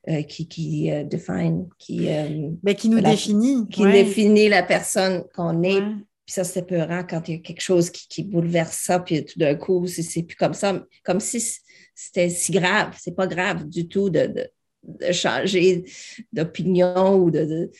euh, 0.08 0.22
qui, 0.22 0.46
qui 0.48 0.90
define, 1.04 1.68
qui, 1.78 2.06
ben, 2.62 2.74
qui 2.74 2.88
nous 2.88 3.00
définit. 3.00 3.68
Qui 3.68 3.82
définit 3.82 4.48
la 4.48 4.62
personne 4.62 5.24
qu'on 5.34 5.62
est, 5.64 5.82
puis 6.26 6.32
ça, 6.32 6.42
c'est 6.42 6.66
peurant 6.66 7.04
quand 7.08 7.28
il 7.28 7.36
y 7.36 7.38
a 7.38 7.40
quelque 7.40 7.60
chose 7.60 7.88
qui, 7.90 8.24
bouleverse 8.24 8.76
ça, 8.76 8.98
puis 8.98 9.24
tout 9.24 9.38
d'un 9.38 9.54
coup, 9.54 9.86
c'est 9.86 10.24
plus 10.24 10.36
comme 10.36 10.54
ça, 10.54 10.84
comme 11.04 11.20
si 11.20 11.40
c'était 11.94 12.28
si 12.28 12.50
grave. 12.50 12.96
C'est 13.00 13.14
pas 13.14 13.28
grave 13.28 13.68
du 13.68 13.86
tout 13.86 14.10
de, 14.10 14.50
changer 15.12 15.84
d'opinion 16.32 17.14
ou 17.14 17.30
de, 17.30 17.70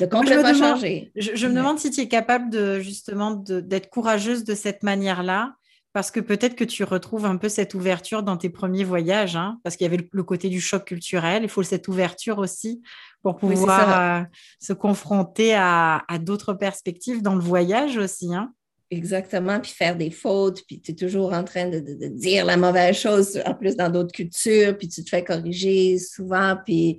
de, 0.00 0.06
complètement 0.06 0.54
changer. 0.54 1.12
Je, 1.16 1.46
me 1.46 1.54
demande 1.54 1.78
si 1.78 1.90
tu 1.90 2.00
es 2.00 2.08
capable 2.08 2.48
de 2.48 2.80
justement 2.80 3.32
d'être 3.32 3.90
courageuse 3.90 4.44
de 4.44 4.54
cette 4.54 4.82
manière-là 4.82 5.54
parce 5.94 6.10
que 6.10 6.18
peut-être 6.18 6.56
que 6.56 6.64
tu 6.64 6.82
retrouves 6.82 7.24
un 7.24 7.36
peu 7.36 7.48
cette 7.48 7.72
ouverture 7.72 8.24
dans 8.24 8.36
tes 8.36 8.50
premiers 8.50 8.82
voyages, 8.82 9.36
hein, 9.36 9.60
parce 9.62 9.76
qu'il 9.76 9.84
y 9.84 9.88
avait 9.88 10.04
le, 10.10 10.22
côté 10.24 10.48
du 10.48 10.60
choc 10.60 10.84
culturel. 10.84 11.44
Il 11.44 11.48
faut 11.48 11.62
cette 11.62 11.86
ouverture 11.86 12.38
aussi 12.38 12.82
pour 13.22 13.36
pouvoir 13.36 14.20
euh, 14.20 14.24
se 14.58 14.72
confronter 14.72 15.54
à, 15.54 16.02
d'autres 16.20 16.52
perspectives 16.52 17.22
dans 17.22 17.36
le 17.36 17.40
voyage 17.40 17.96
aussi. 17.96 18.34
Hein. 18.34 18.52
Exactement, 18.90 19.60
puis 19.60 19.70
faire 19.70 19.96
des 19.96 20.10
fautes, 20.10 20.64
puis 20.66 20.80
tu 20.80 20.90
es 20.90 20.94
toujours 20.96 21.32
en 21.32 21.44
train 21.44 21.68
de, 21.68 22.08
dire 22.08 22.44
la 22.44 22.56
mauvaise 22.56 22.96
chose, 22.96 23.40
en 23.46 23.54
plus 23.54 23.76
dans 23.76 23.88
d'autres 23.88 24.12
cultures, 24.12 24.76
puis 24.76 24.88
tu 24.88 25.04
te 25.04 25.08
fais 25.08 25.22
corriger 25.22 25.98
souvent, 25.98 26.58
puis 26.64 26.96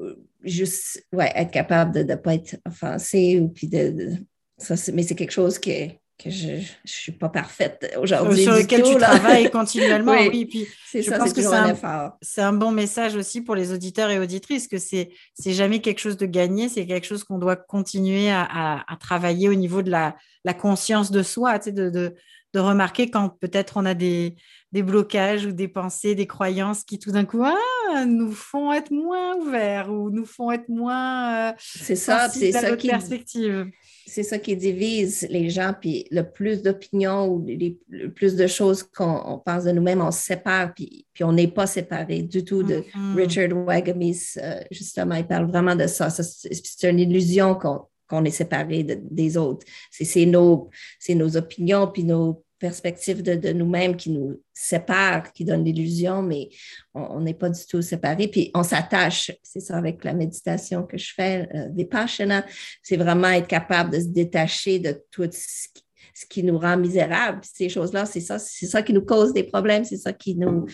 euh, 0.00 0.16
juste 0.42 1.02
ouais, 1.14 1.32
être 1.34 1.50
capable 1.50 1.94
de 1.94 2.02
ne 2.02 2.14
pas 2.14 2.34
être 2.34 2.56
offensé, 2.66 3.40
ou 3.40 3.48
puis 3.48 3.68
de, 3.68 4.12
ça, 4.58 4.74
mais 4.92 5.02
c'est 5.02 5.14
quelque 5.14 5.32
chose 5.32 5.58
qui 5.58 5.70
est 5.70 6.00
que 6.18 6.30
je 6.30 6.48
ne 6.48 6.62
suis 6.84 7.12
pas 7.12 7.28
parfaite 7.28 7.96
aujourd'hui. 8.00 8.42
Sur 8.42 8.54
lequel 8.54 8.82
tu 8.82 8.96
travailles 8.96 9.50
continuellement, 9.52 10.16
oui. 10.18 10.46
Puis 10.46 10.66
c'est 10.84 11.02
ça, 11.02 11.18
pense 11.18 11.32
que 11.32 11.40
c'est 11.40 11.54
un, 11.54 12.14
c'est 12.20 12.42
un 12.42 12.52
bon 12.52 12.72
message 12.72 13.14
aussi 13.14 13.40
pour 13.40 13.54
les 13.54 13.72
auditeurs 13.72 14.10
et 14.10 14.18
auditrices, 14.18 14.66
que 14.66 14.78
c'est, 14.78 15.10
c'est 15.34 15.52
jamais 15.52 15.80
quelque 15.80 16.00
chose 16.00 16.16
de 16.16 16.26
gagné, 16.26 16.68
c'est 16.68 16.86
quelque 16.86 17.06
chose 17.06 17.22
qu'on 17.22 17.38
doit 17.38 17.56
continuer 17.56 18.30
à, 18.30 18.42
à, 18.86 18.96
travailler 18.96 19.48
au 19.48 19.54
niveau 19.54 19.82
de 19.82 19.90
la, 19.90 20.16
la 20.44 20.54
conscience 20.54 21.12
de 21.12 21.22
soi, 21.22 21.58
tu 21.60 21.66
sais, 21.66 21.72
de, 21.72 21.88
de, 21.88 22.14
de, 22.52 22.60
remarquer 22.60 23.10
quand 23.10 23.28
peut-être 23.28 23.76
on 23.76 23.86
a 23.86 23.94
des, 23.94 24.34
des, 24.72 24.82
blocages 24.82 25.46
ou 25.46 25.52
des 25.52 25.68
pensées, 25.68 26.16
des 26.16 26.26
croyances 26.26 26.82
qui 26.82 26.98
tout 26.98 27.12
d'un 27.12 27.24
coup 27.24 27.44
ah, 27.44 28.04
nous 28.06 28.32
font 28.32 28.72
être 28.72 28.90
moins 28.90 29.36
ouverts 29.36 29.92
ou 29.92 30.10
nous 30.10 30.26
font 30.26 30.50
être 30.50 30.68
moins 30.68 31.50
euh, 31.50 31.52
c'est 31.58 31.96
ça, 31.96 32.28
c'est 32.28 32.50
ça 32.50 32.76
qui 32.76 32.88
perspective 32.88 33.70
c'est 34.08 34.22
ça 34.22 34.38
qui 34.38 34.56
divise 34.56 35.26
les 35.30 35.50
gens, 35.50 35.74
puis 35.78 36.06
le 36.10 36.22
plus 36.22 36.62
d'opinions 36.62 37.26
ou 37.26 37.44
le 37.88 38.08
plus 38.08 38.36
de 38.36 38.46
choses 38.46 38.82
qu'on 38.82 39.40
pense 39.44 39.64
de 39.64 39.72
nous-mêmes, 39.72 40.00
on 40.00 40.10
se 40.10 40.22
sépare, 40.22 40.74
puis, 40.74 41.06
puis 41.12 41.24
on 41.24 41.32
n'est 41.32 41.48
pas 41.48 41.66
séparés 41.66 42.22
du 42.22 42.44
tout 42.44 42.62
de 42.62 42.76
mm-hmm. 42.76 43.14
Richard 43.14 43.66
Wagamis, 43.66 44.34
euh, 44.38 44.60
justement, 44.70 45.14
il 45.14 45.26
parle 45.26 45.50
vraiment 45.50 45.76
de 45.76 45.86
ça. 45.86 46.10
c'est 46.10 46.90
une 46.90 46.98
illusion 46.98 47.54
qu'on 47.54 48.24
est 48.24 48.30
séparé 48.30 48.82
des 48.82 49.36
autres. 49.36 49.66
C'est 49.90 50.26
nos, 50.26 50.70
nos 51.08 51.36
opinions, 51.36 51.86
puis 51.88 52.04
nos 52.04 52.44
perspective 52.58 53.22
de, 53.22 53.52
nous-mêmes 53.52 53.96
qui 53.96 54.10
nous 54.10 54.42
sépare, 54.52 55.32
qui 55.32 55.44
donne 55.44 55.64
l'illusion, 55.64 56.22
mais 56.22 56.48
on 56.94 57.20
n'est 57.20 57.34
pas 57.34 57.48
du 57.48 57.64
tout 57.66 57.82
séparés. 57.82 58.28
Puis 58.28 58.50
on 58.54 58.62
s'attache, 58.62 59.30
c'est 59.42 59.60
ça 59.60 59.76
avec 59.76 60.04
la 60.04 60.12
méditation 60.12 60.84
que 60.84 60.98
je 60.98 61.12
fais, 61.14 61.48
euh, 61.54 61.68
Vipassana, 61.70 62.44
c'est 62.82 62.96
vraiment 62.96 63.28
être 63.28 63.46
capable 63.46 63.90
de 63.92 64.00
se 64.00 64.08
détacher 64.08 64.78
de 64.78 65.02
tout 65.10 65.28
ce 65.30 65.68
qui 65.72 65.84
ce 66.18 66.26
qui 66.26 66.42
nous 66.42 66.58
rend 66.58 66.76
misérables. 66.76 67.40
Ces 67.42 67.68
choses-là, 67.68 68.04
c'est 68.04 68.20
ça, 68.20 68.40
c'est 68.40 68.66
ça 68.66 68.82
qui 68.82 68.92
nous 68.92 69.04
cause 69.04 69.32
des 69.32 69.44
problèmes, 69.44 69.84
c'est 69.84 69.96
ça 69.96 70.12
qui 70.12 70.34
nous 70.34 70.66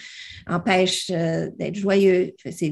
empêche 0.47 1.11
euh, 1.11 1.51
d'être 1.59 1.75
joyeux, 1.75 2.33
c'est, 2.51 2.71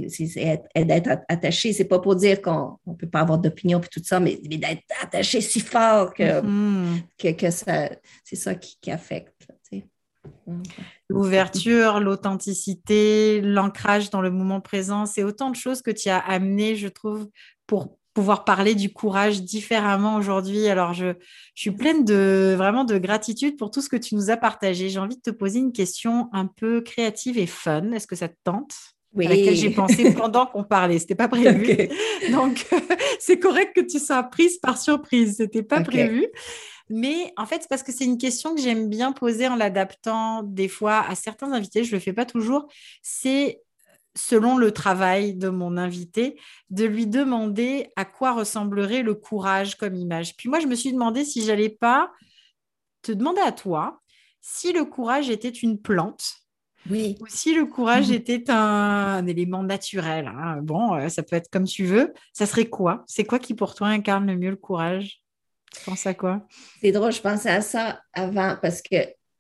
d'être 0.75 1.11
attaché. 1.29 1.75
C'est 1.75 1.85
pas 1.85 1.99
pour 1.99 2.17
dire 2.17 2.41
qu'on 2.41 2.79
ne 2.87 2.95
peut 2.95 3.09
pas 3.09 3.21
avoir 3.21 3.39
d'opinion 3.39 3.79
et 3.79 3.89
tout 3.89 4.01
ça, 4.03 4.21
mais, 4.21 4.37
d'être 4.37 4.81
attaché 5.03 5.43
si 5.43 5.61
fort 5.61 6.15
que, 6.15 6.41
mm-hmm. 6.41 7.37
que, 7.37 7.51
ça, 7.51 7.91
c'est 8.25 8.37
ça 8.37 8.55
qui, 8.55 8.91
affecte. 8.91 9.35
L'ouverture, 11.09 12.01
l'authenticité, 12.01 13.43
l'ancrage 13.43 14.09
dans 14.09 14.23
le 14.23 14.31
moment 14.31 14.63
présent, 14.63 15.05
c'est 15.05 15.25
autant 15.25 15.51
de 15.51 15.57
choses 15.57 15.83
que 15.83 15.91
tu 15.91 16.09
as 16.09 16.19
amené, 16.19 16.77
je 16.77 16.89
trouve, 16.89 17.29
pour 17.67 17.99
pouvoir 18.15 18.45
parler 18.45 18.75
du 18.75 18.93
courage 18.93 19.43
différemment 19.43 20.17
aujourd'hui. 20.17 20.69
Alors, 20.69 20.93
je, 20.93 21.15
suis 21.55 21.71
pleine 21.71 22.05
de 22.05 22.55
vraiment 22.57 22.85
de 22.85 22.99
gratitude 22.99 23.57
pour 23.57 23.71
tout 23.71 23.81
ce 23.81 23.89
que 23.89 23.97
tu 23.97 24.15
nous 24.15 24.31
as 24.31 24.37
partagé. 24.37 24.89
J'ai 24.89 24.99
envie 24.99 25.17
de 25.17 25.23
te 25.23 25.31
poser 25.31 25.59
une 25.59 25.73
question 25.73 26.29
un 26.33 26.47
peu 26.47 26.81
créative 26.81 27.39
et 27.39 27.47
fun. 27.47 27.93
Est-ce 27.93 28.07
que 28.07 28.17
ça 28.17 28.29
te 28.29 28.37
tente? 28.45 28.75
Oui. 29.15 29.27
à 29.27 29.29
laquelle 29.29 29.57
j'ai 29.57 29.69
pensé 29.69 30.11
pendant 30.17 30.47
qu'on 30.47 30.65
parlait. 30.65 30.99
C'était 30.99 31.15
pas 31.15 31.29
prévu. 31.29 31.91
Donc, 32.31 32.67
c'est 33.21 33.39
correct 33.39 33.73
que 33.77 33.83
tu 33.83 33.99
sois 33.99 34.23
prise 34.23 34.57
par 34.57 34.79
surprise. 34.79 35.37
C'était 35.37 35.63
pas 35.63 35.83
prévu. 35.83 36.27
Mais 36.89 37.33
en 37.37 37.47
fait, 37.47 37.63
c'est 37.63 37.69
parce 37.69 37.83
que 37.83 37.93
c'est 37.93 38.05
une 38.05 38.19
question 38.19 38.55
que 38.55 38.61
j'aime 38.61 38.89
bien 38.89 39.13
poser 39.13 39.49
en 39.49 39.57
l'adaptant 39.57 40.43
des 40.43 40.69
fois 40.69 41.05
à 41.07 41.15
certains 41.15 41.53
invités. 41.53 41.85
Je 41.85 41.93
le 41.93 42.01
fais 42.01 42.13
pas 42.13 42.25
toujours. 42.25 42.69
C'est 43.03 43.61
selon 44.15 44.57
le 44.57 44.73
travail 44.73 45.35
de 45.35 45.49
mon 45.49 45.77
invité, 45.77 46.39
de 46.71 46.85
lui 46.85 47.07
demander 47.07 47.91
à 47.97 48.05
quoi 48.05 48.33
ressemblerait 48.33 49.03
le 49.03 49.15
courage 49.15 49.77
comme 49.77 49.95
image. 49.95 50.37
Puis 50.37 50.49
moi, 50.49 50.61
je 50.61 50.67
me 50.67 50.75
suis 50.75 50.93
demandé 50.93 51.25
si 51.25 51.45
j'allais 51.45 51.71
pas 51.71 52.13
te 53.03 53.13
demander 53.13 53.41
à 53.41 53.53
toi 53.53 54.01
si 54.41 54.73
le 54.73 54.85
courage 54.85 55.31
était 55.31 55.49
une 55.49 55.81
plante. 55.81 56.35
Oui. 56.91 57.17
Ou 57.21 57.27
si 57.29 57.55
le 57.55 57.65
courage 57.65 58.11
était 58.11 58.51
un, 58.51 59.25
élément 59.27 59.63
naturel. 59.63 60.27
Hein. 60.27 60.59
Bon, 60.63 60.95
euh, 60.95 61.09
ça 61.09 61.23
peut 61.23 61.37
être 61.37 61.49
comme 61.49 61.65
tu 61.65 61.85
veux. 61.85 62.13
Ça 62.33 62.45
serait 62.45 62.67
quoi? 62.67 63.05
C'est 63.07 63.25
quoi 63.25 63.39
qui 63.39 63.55
pour 63.55 63.77
toi 63.77 63.87
incarne 63.87 64.27
le 64.27 64.37
mieux 64.37 64.51
le 64.51 64.57
courage? 64.57 65.23
Tu 65.73 65.85
penses 65.85 66.07
à 66.07 66.15
quoi? 66.15 66.43
C'est 66.81 66.91
drôle, 66.91 67.13
je 67.13 67.21
pensais 67.21 67.51
à 67.51 67.63
ça 67.63 68.03
avant 68.13 68.57
parce 68.61 68.83
que 68.83 68.97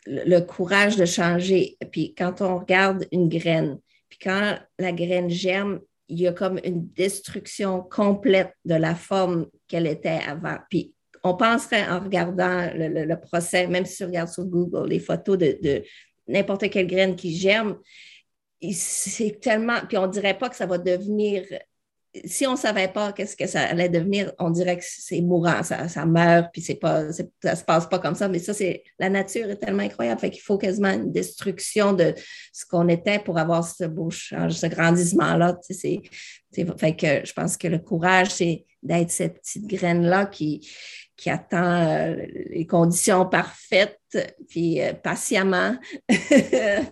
le 0.07 0.41
courage 0.41 0.97
de 0.97 1.05
changer. 1.05 1.77
Puis 1.91 2.15
quand 2.15 2.41
on 2.41 2.59
regarde 2.59 3.07
une 3.11 3.29
graine, 3.29 3.79
puis 4.13 4.19
quand 4.25 4.59
la 4.79 4.93
graine 4.93 5.31
germe, 5.31 5.81
il 6.09 6.21
y 6.21 6.29
a 6.29 6.35
comme 6.35 6.61
une 6.65 6.87
destruction 6.91 7.81
complète 7.81 8.53
de 8.67 8.75
la 8.75 8.95
forme 8.95 9.47
qu'elle 9.67 9.87
était 9.87 10.21
avant. 10.29 10.59
Puis 10.69 10.93
on 11.25 11.35
penserait 11.35 11.89
en 11.89 11.99
regardant 11.99 12.71
le, 12.75 13.15
procès, 13.15 13.67
même 13.69 13.87
si 13.87 14.05
on 14.05 14.09
regarde 14.09 14.29
sur 14.29 14.45
Google 14.45 14.91
les 14.91 14.99
photos 14.99 15.39
de, 15.39 15.83
n'importe 16.29 16.69
quelle 16.69 16.89
graine 16.89 17.17
qui 17.17 17.35
germe, 17.35 17.79
c'est 18.71 19.41
tellement. 19.41 19.81
Puis 19.89 19.97
on 19.97 20.07
ne 20.07 20.13
dirait 20.13 20.37
pas 20.37 20.51
que 20.51 20.57
ça 20.57 20.67
va 20.67 20.77
devenir 20.77 21.45
si 22.25 22.47
on 22.47 22.53
ne 22.53 22.57
savait 22.57 22.89
pas 22.89 23.13
qu'est-ce 23.13 23.37
que 23.37 23.47
ça 23.47 23.63
allait 23.63 23.89
devenir, 23.89 24.33
on 24.39 24.51
dirait 24.51 24.77
que 24.77 24.85
c'est 24.87 25.23
mourant, 25.23 25.63
ça, 25.63 26.07
meurt, 26.07 26.51
puis 26.53 26.61
c'est 26.61 26.75
pas, 26.75 27.11
ça 27.13 27.23
ne 27.45 27.55
se 27.55 27.65
passe 27.65 27.87
pas 27.87 27.99
comme 27.99 28.15
ça. 28.15 28.29
Mais 28.29 28.39
ça, 28.39 28.53
c'est 28.53 28.85
la 28.99 29.09
nature 29.09 29.49
est 29.49 29.57
tellement 29.57 29.83
incroyable, 29.83 30.21
fait 30.21 30.31
qu'il 30.31 30.43
faut 30.43 30.59
quasiment 30.59 30.91
une 30.91 31.11
destruction 31.11 31.95
de 31.95 32.15
ce 32.53 32.67
qu'on 32.67 32.89
était 32.89 33.19
pour 33.19 33.39
avoir 33.39 33.67
ce 33.67 33.85
beau 33.85 34.11
ce 34.11 34.67
grandissement-là. 34.67 35.59
fait 35.71 36.97
que 36.97 37.25
je 37.25 37.33
pense 37.33 37.57
que 37.57 37.69
le 37.69 37.79
courage, 37.79 38.31
c'est 38.31 38.67
d'être 38.83 39.11
cette 39.11 39.41
petite 39.41 39.67
graine-là 39.67 40.27
qui, 40.27 40.69
qui 41.17 41.31
attend 41.31 41.87
euh, 41.87 42.17
les 42.51 42.67
conditions 42.67 43.27
parfaites, 43.27 44.01
puis 44.49 44.83
euh, 44.83 44.93
patiemment, 44.93 45.77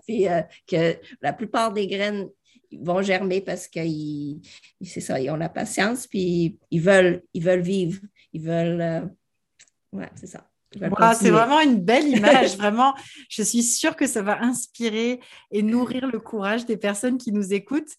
puis 0.07 0.29
euh, 0.29 0.41
que 0.67 0.95
la 1.21 1.33
plupart 1.33 1.73
des 1.73 1.87
graines 1.87 2.29
vont 2.79 3.01
germer 3.01 3.41
parce 3.41 3.67
qu'ils, 3.67 4.41
c'est 4.81 5.01
ça, 5.01 5.19
ils 5.19 5.29
ont 5.29 5.35
la 5.35 5.49
patience, 5.49 6.07
puis 6.07 6.57
ils 6.71 6.81
veulent, 6.81 7.21
ils 7.33 7.43
veulent 7.43 7.61
vivre, 7.61 7.99
ils 8.33 8.41
veulent, 8.41 8.81
euh, 8.81 9.01
ouais, 9.91 10.09
c'est 10.15 10.27
ça. 10.27 10.47
c'est 10.73 11.31
vraiment 11.31 11.59
une 11.61 11.81
belle 11.81 12.07
image, 12.17 12.57
vraiment. 12.57 12.93
Je 13.29 13.43
suis 13.43 13.63
sûre 13.63 13.95
que 13.95 14.07
ça 14.07 14.21
va 14.21 14.41
inspirer 14.41 15.19
et 15.51 15.63
nourrir 15.63 16.07
le 16.07 16.19
courage 16.19 16.65
des 16.65 16.77
personnes 16.77 17.17
qui 17.17 17.31
nous 17.31 17.53
écoutent. 17.53 17.93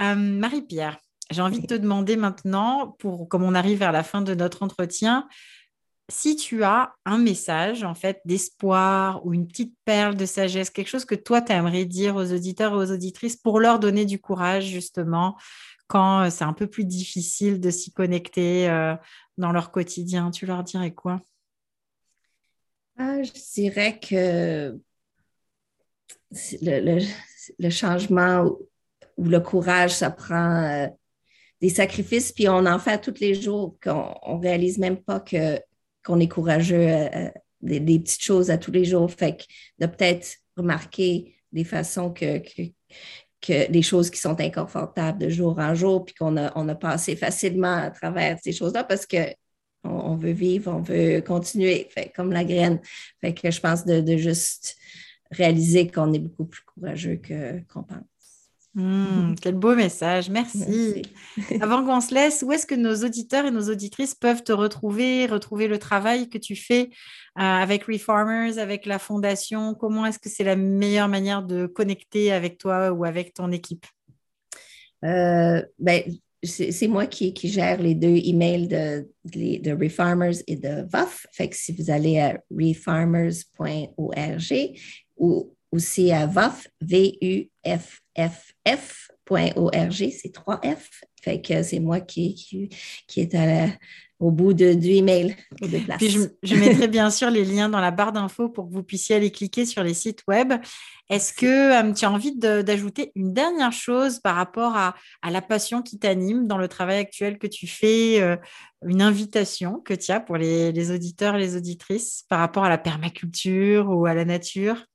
Euh, 0.00 0.14
Marie-Pierre, 0.14 0.98
j'ai 1.30 1.42
envie 1.42 1.60
de 1.60 1.66
te 1.66 1.74
demander 1.74 2.16
maintenant, 2.16 2.96
pour 2.98 3.28
comme 3.28 3.44
on 3.44 3.54
arrive 3.54 3.78
vers 3.78 3.92
la 3.92 4.02
fin 4.02 4.20
de 4.20 4.34
notre 4.34 4.62
entretien, 4.62 5.28
si 6.10 6.36
tu 6.36 6.62
as 6.64 6.92
un 7.04 7.18
message 7.18 7.84
en 7.84 7.94
fait 7.94 8.20
d'espoir 8.24 9.24
ou 9.24 9.32
une 9.32 9.46
petite 9.46 9.74
perle 9.84 10.16
de 10.16 10.26
sagesse, 10.26 10.70
quelque 10.70 10.88
chose 10.88 11.04
que 11.04 11.14
toi 11.14 11.40
tu 11.40 11.52
aimerais 11.52 11.84
dire 11.84 12.16
aux 12.16 12.32
auditeurs 12.32 12.72
et 12.72 12.76
aux 12.76 12.92
auditrices 12.92 13.36
pour 13.36 13.60
leur 13.60 13.78
donner 13.78 14.04
du 14.04 14.18
courage 14.18 14.66
justement 14.66 15.36
quand 15.90 16.22
euh, 16.22 16.30
c'est 16.30 16.44
un 16.44 16.52
peu 16.52 16.68
plus 16.68 16.84
difficile 16.84 17.60
de 17.60 17.70
s'y 17.70 17.92
connecter 17.92 18.70
euh, 18.70 18.94
dans 19.38 19.50
leur 19.50 19.72
quotidien, 19.72 20.30
tu 20.30 20.46
leur 20.46 20.62
dirais 20.62 20.92
quoi? 20.92 21.20
Ah, 22.96 23.22
Je 23.22 23.32
dirais 23.54 23.98
que 23.98 24.78
le, 26.62 27.70
changement 27.70 28.44
ou 29.16 29.24
le 29.24 29.40
courage, 29.40 29.92
ça 29.92 30.10
prend 30.10 30.62
euh, 30.62 30.86
des 31.60 31.70
sacrifices, 31.70 32.30
puis 32.30 32.48
on 32.48 32.66
en 32.66 32.78
fait 32.78 33.00
tous 33.00 33.20
les 33.20 33.34
jours, 33.34 33.76
qu'on 33.82 34.36
ne 34.36 34.40
réalise 34.40 34.78
même 34.78 35.02
pas 35.02 35.18
que 35.18 35.60
qu'on 36.04 36.20
est 36.20 36.28
courageux, 36.28 36.88
euh, 36.88 37.08
euh, 37.14 37.30
des, 37.62 37.98
petites 37.98 38.22
choses 38.22 38.50
à 38.50 38.58
tous 38.58 38.70
les 38.70 38.84
jours. 38.84 39.10
Fait 39.10 39.36
de 39.78 39.86
peut-être 39.86 40.36
remarquer 40.56 41.36
des 41.52 41.64
façons 41.64 42.10
que, 42.10 42.38
que, 42.38 43.82
choses 43.82 44.10
qui 44.10 44.20
sont 44.20 44.40
inconfortables 44.40 45.18
de 45.18 45.28
jour 45.28 45.58
en 45.58 45.74
jour, 45.74 46.04
puis 46.04 46.14
qu'on 46.14 46.36
a, 46.36 46.52
on 46.56 46.68
a 46.68 46.74
passé 46.74 47.16
facilement 47.16 47.76
à 47.76 47.90
travers 47.90 48.38
ces 48.42 48.52
choses-là 48.52 48.84
parce 48.84 49.06
que 49.06 49.18
on, 49.82 50.16
veut 50.16 50.32
vivre, 50.32 50.72
on 50.72 50.82
veut 50.82 51.22
continuer, 51.22 51.88
fait, 51.90 52.12
comme 52.14 52.32
la 52.32 52.44
graine. 52.44 52.80
Fait 53.20 53.32
que 53.32 53.50
je 53.50 53.60
pense 53.60 53.84
de, 53.84 54.16
juste 54.16 54.76
réaliser 55.30 55.88
qu'on 55.88 56.12
est 56.12 56.18
beaucoup 56.18 56.44
plus 56.44 56.62
courageux 56.62 57.16
que, 57.16 57.60
qu'on 57.72 57.84
pense. 57.84 58.19
Mmh, 58.74 59.34
quel 59.42 59.54
beau 59.54 59.74
message, 59.74 60.30
merci. 60.30 61.02
Avant 61.60 61.84
qu'on 61.84 62.00
se 62.00 62.14
laisse, 62.14 62.44
où 62.46 62.52
est-ce 62.52 62.66
que 62.66 62.74
nos 62.74 63.04
auditeurs 63.04 63.46
et 63.46 63.50
nos 63.50 63.68
auditrices 63.68 64.14
peuvent 64.14 64.42
te 64.42 64.52
retrouver, 64.52 65.26
retrouver 65.26 65.68
le 65.68 65.78
travail 65.78 66.28
que 66.28 66.38
tu 66.38 66.56
fais 66.56 66.90
euh, 67.38 67.42
avec 67.42 67.84
Reformers, 67.84 68.58
avec 68.58 68.86
la 68.86 68.98
fondation? 68.98 69.74
Comment 69.74 70.06
est-ce 70.06 70.18
que 70.18 70.28
c'est 70.28 70.44
la 70.44 70.56
meilleure 70.56 71.08
manière 71.08 71.42
de 71.42 71.66
connecter 71.66 72.32
avec 72.32 72.58
toi 72.58 72.92
ou 72.92 73.04
avec 73.04 73.34
ton 73.34 73.50
équipe? 73.50 73.86
Euh, 75.04 75.62
ben, 75.78 76.02
c'est 76.42 76.88
moi 76.88 77.06
qui, 77.06 77.34
gère 77.44 77.82
les 77.82 77.94
deux 77.94 78.16
emails 78.16 78.66
de, 78.66 79.08
de, 79.24 79.72
Refarmers 79.72 80.42
et 80.46 80.56
de 80.56 80.86
VUF. 80.90 81.26
Fait 81.32 81.48
que 81.48 81.56
si 81.56 81.72
vous 81.72 81.90
allez 81.90 82.18
à 82.18 82.40
refarmers.org 82.50 84.78
ou 85.18 85.54
aussi 85.72 86.12
à 86.12 86.26
VUF, 86.26 86.68
V-U-F-F-F.org, 86.80 87.50
c'est 89.92 90.32
3 90.32 90.60
F. 90.64 91.02
Fait 91.22 91.40
que 91.40 91.62
c'est 91.62 91.80
moi 91.80 92.00
qui, 92.00 92.70
qui, 93.06 93.20
est 93.20 93.34
au 94.20 94.30
bout 94.30 94.52
de, 94.52 94.74
du 94.74 94.90
email. 94.90 95.34
Puis 95.98 96.16
je, 96.42 96.54
mettrai 96.54 96.88
bien 96.88 97.10
sûr 97.10 97.30
les 97.30 97.44
liens 97.44 97.68
dans 97.68 97.80
la 97.80 97.90
barre 97.90 98.12
d'infos 98.12 98.48
pour 98.48 98.68
que 98.68 98.72
vous 98.72 98.82
puissiez 98.82 99.16
aller 99.16 99.30
cliquer 99.30 99.64
sur 99.64 99.82
les 99.82 99.94
sites 99.94 100.22
web. 100.28 100.52
Est-ce 101.08 101.32
que 101.32 101.46
euh, 101.46 101.92
tu 101.92 102.04
as 102.04 102.10
envie 102.10 102.36
d'ajouter 102.36 103.12
une 103.16 103.32
dernière 103.32 103.72
chose 103.72 104.20
par 104.20 104.36
rapport 104.36 104.76
à, 104.76 104.94
à 105.22 105.30
la 105.30 105.42
passion 105.42 105.82
qui 105.82 105.98
t'anime 105.98 106.46
dans 106.46 106.58
le 106.58 106.68
travail 106.68 106.98
actuel 106.98 107.38
que 107.38 107.46
tu 107.46 107.66
fais, 107.66 108.20
euh, 108.20 108.36
une 108.86 109.02
invitation 109.02 109.80
que 109.80 109.94
tu 109.94 110.12
as 110.12 110.20
pour 110.20 110.36
les, 110.36 110.70
les 110.72 110.90
auditeurs 110.90 111.34
et 111.36 111.40
les 111.40 111.56
auditrices 111.56 112.24
par 112.28 112.38
rapport 112.38 112.64
à 112.64 112.68
la 112.68 112.78
permaculture 112.78 113.88
ou 113.90 114.06
à 114.06 114.14
la 114.14 114.24
nature? 114.24 114.86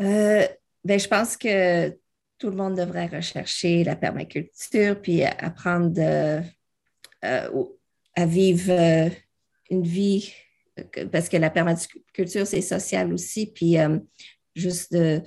Euh, 0.00 0.46
ben, 0.84 0.98
je 0.98 1.08
pense 1.08 1.36
que 1.36 1.90
tout 2.38 2.50
le 2.50 2.56
monde 2.56 2.76
devrait 2.76 3.06
rechercher 3.06 3.84
la 3.84 3.96
permaculture 3.96 5.00
puis 5.00 5.24
apprendre 5.24 5.98
euh, 5.98 6.40
à 8.14 8.26
vivre 8.26 8.70
euh, 8.70 9.10
une 9.70 9.82
vie, 9.82 10.32
parce 11.10 11.28
que 11.28 11.36
la 11.36 11.50
permaculture, 11.50 12.46
c'est 12.46 12.62
social 12.62 13.12
aussi, 13.12 13.52
puis 13.52 13.76
juste 14.54 14.92
de, 14.92 15.20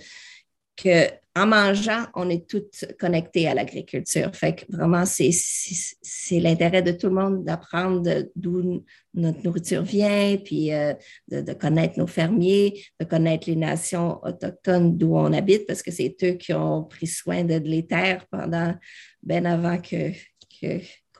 que 0.76 1.10
en 1.34 1.48
mangeant, 1.48 2.08
on 2.14 2.30
est 2.30 2.46
toutes 2.46 2.86
connectés 3.00 3.48
à 3.48 3.54
l'agriculture. 3.54 4.36
Fait 4.36 4.54
que 4.54 4.66
vraiment, 4.70 5.06
c'est 5.06 6.40
l'intérêt 6.40 6.82
de 6.82 6.92
tout 6.92 7.08
le 7.08 7.14
monde 7.14 7.46
d'apprendre 7.46 8.26
d'où 8.36 8.84
notre 9.14 9.42
nourriture 9.42 9.84
vient, 9.84 10.36
puis 10.44 10.74
euh, 10.74 10.94
de, 11.30 11.54
connaître 11.54 11.98
nos 11.98 12.08
fermiers, 12.08 12.84
de 13.00 13.06
connaître 13.06 13.50
les 13.50 13.56
nations 13.56 14.20
autochtones 14.26 14.98
d'où 14.98 15.16
on 15.16 15.32
habite, 15.32 15.66
parce 15.68 15.82
que 15.82 15.92
c'est 15.92 16.16
eux 16.24 16.34
qui 16.34 16.54
ont 16.54 16.84
pris 16.84 17.08
soin 17.08 17.46
de 17.46 17.56
les 17.56 17.88
terres 17.88 18.26
pendant 18.30 18.76
bien 19.24 19.46
avant 19.46 19.78
que, 19.78 20.12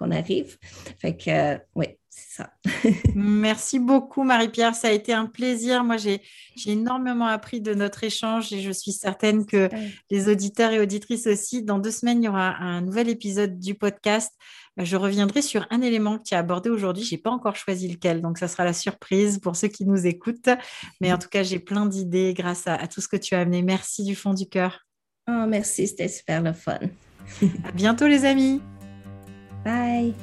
qu'on 0.02 0.12
arrive. 0.12 0.58
Fait 1.00 1.16
que, 1.16 1.30
euh, 1.30 1.58
oui, 1.76 1.86
c'est 2.10 2.44
ça. 2.44 2.54
Merci 3.16 3.80
beaucoup, 3.80 4.24
Marie-Pierre. 4.24 4.76
Ça 4.76 4.88
a 4.88 4.92
été 4.92 5.14
un 5.14 5.28
plaisir. 5.28 5.84
Moi, 5.84 5.98
j'ai 5.98 6.22
énormément 6.66 7.28
appris 7.28 7.62
de 7.62 7.74
notre 7.74 8.04
échange 8.04 8.52
et 8.52 8.62
je 8.62 8.72
suis 8.72 8.92
certaine 8.92 9.46
que 9.46 9.70
les 10.10 10.28
auditeurs 10.28 10.72
et 10.72 10.80
auditrices 10.80 11.28
aussi. 11.28 11.64
Dans 11.64 11.80
deux 11.80 11.92
semaines, 11.92 12.24
il 12.24 12.26
y 12.26 12.30
aura 12.30 12.58
un 12.58 12.82
nouvel 12.82 13.10
épisode 13.10 13.60
du 13.60 13.76
podcast. 13.76 14.34
Je 14.78 14.96
reviendrai 14.96 15.42
sur 15.42 15.68
un 15.70 15.82
élément 15.82 16.18
que 16.18 16.24
tu 16.24 16.34
as 16.34 16.40
abordé 16.40 16.70
aujourd'hui. 16.70 17.04
Je 17.04 17.16
n'ai 17.16 17.22
pas 17.22 17.30
encore 17.30 17.56
choisi 17.56 17.88
lequel, 17.88 18.22
donc 18.22 18.38
ça 18.38 18.48
sera 18.48 18.64
la 18.64 18.74
surprise 18.74 19.40
pour 19.40 19.56
ceux 19.56 19.68
qui 19.68 19.86
nous 19.86 20.08
écoutent. 20.08 20.50
Mais 21.00 21.14
en 21.14 21.18
tout 21.18 21.30
cas, 21.30 21.44
j'ai 21.44 21.60
plein 21.60 21.86
d'idées 21.86 22.34
grâce 22.34 22.64
à, 22.66 22.88
tout 22.88 23.02
ce 23.02 23.08
que 23.08 23.18
tu 23.18 23.36
as 23.36 23.42
amené. 23.42 23.62
Merci 23.62 24.04
du 24.04 24.16
fond 24.16 24.34
du 24.34 24.48
cœur. 24.48 24.80
Oh, 25.30 25.46
merci, 25.48 25.88
c'était 25.88 26.08
super 26.08 26.42
le 26.42 26.54
fun. 26.54 26.80
à 27.64 27.72
bientôt, 27.72 28.08
les 28.08 28.26
amis. 28.26 28.62
Bye. 29.64 30.14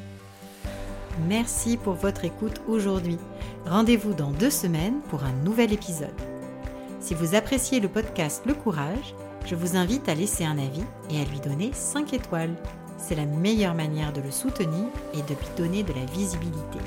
Merci 1.26 1.76
pour 1.76 1.94
votre 1.94 2.24
écoute 2.24 2.60
aujourd'hui. 2.68 3.18
Rendez-vous 3.66 4.14
dans 4.14 4.30
deux 4.30 4.50
semaines 4.50 5.00
pour 5.10 5.24
un 5.24 5.32
nouvel 5.44 5.72
épisode. 5.72 6.08
Si 7.00 7.14
vous 7.14 7.34
appréciez 7.34 7.80
le 7.80 7.88
podcast 7.88 8.42
Le 8.46 8.54
Courage, 8.54 9.14
je 9.46 9.54
vous 9.54 9.76
invite 9.76 10.08
à 10.08 10.14
laisser 10.14 10.44
un 10.44 10.58
avis 10.58 10.84
et 11.10 11.20
à 11.20 11.24
lui 11.24 11.40
donner 11.40 11.70
5 11.72 12.12
étoiles. 12.12 12.54
C'est 12.98 13.14
la 13.14 13.26
meilleure 13.26 13.74
manière 13.74 14.12
de 14.12 14.20
le 14.20 14.30
soutenir 14.30 14.86
et 15.14 15.22
de 15.22 15.38
lui 15.38 15.48
donner 15.56 15.82
de 15.82 15.92
la 15.92 16.04
visibilité. 16.06 16.78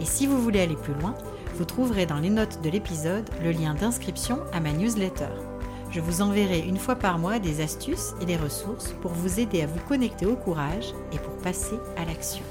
Et 0.00 0.04
si 0.04 0.26
vous 0.26 0.40
voulez 0.40 0.60
aller 0.60 0.76
plus 0.76 0.94
loin, 0.94 1.14
vous 1.54 1.64
trouverez 1.64 2.06
dans 2.06 2.18
les 2.18 2.30
notes 2.30 2.60
de 2.62 2.70
l'épisode 2.70 3.28
le 3.42 3.52
lien 3.52 3.74
d'inscription 3.74 4.40
à 4.52 4.60
ma 4.60 4.72
newsletter. 4.72 5.53
Je 5.94 6.00
vous 6.00 6.22
enverrai 6.22 6.58
une 6.58 6.76
fois 6.76 6.96
par 6.96 7.20
mois 7.20 7.38
des 7.38 7.60
astuces 7.60 8.14
et 8.20 8.26
des 8.26 8.36
ressources 8.36 8.92
pour 9.00 9.12
vous 9.12 9.38
aider 9.38 9.62
à 9.62 9.68
vous 9.68 9.78
connecter 9.86 10.26
au 10.26 10.34
courage 10.34 10.92
et 11.12 11.18
pour 11.18 11.36
passer 11.36 11.76
à 11.96 12.04
l'action. 12.04 12.42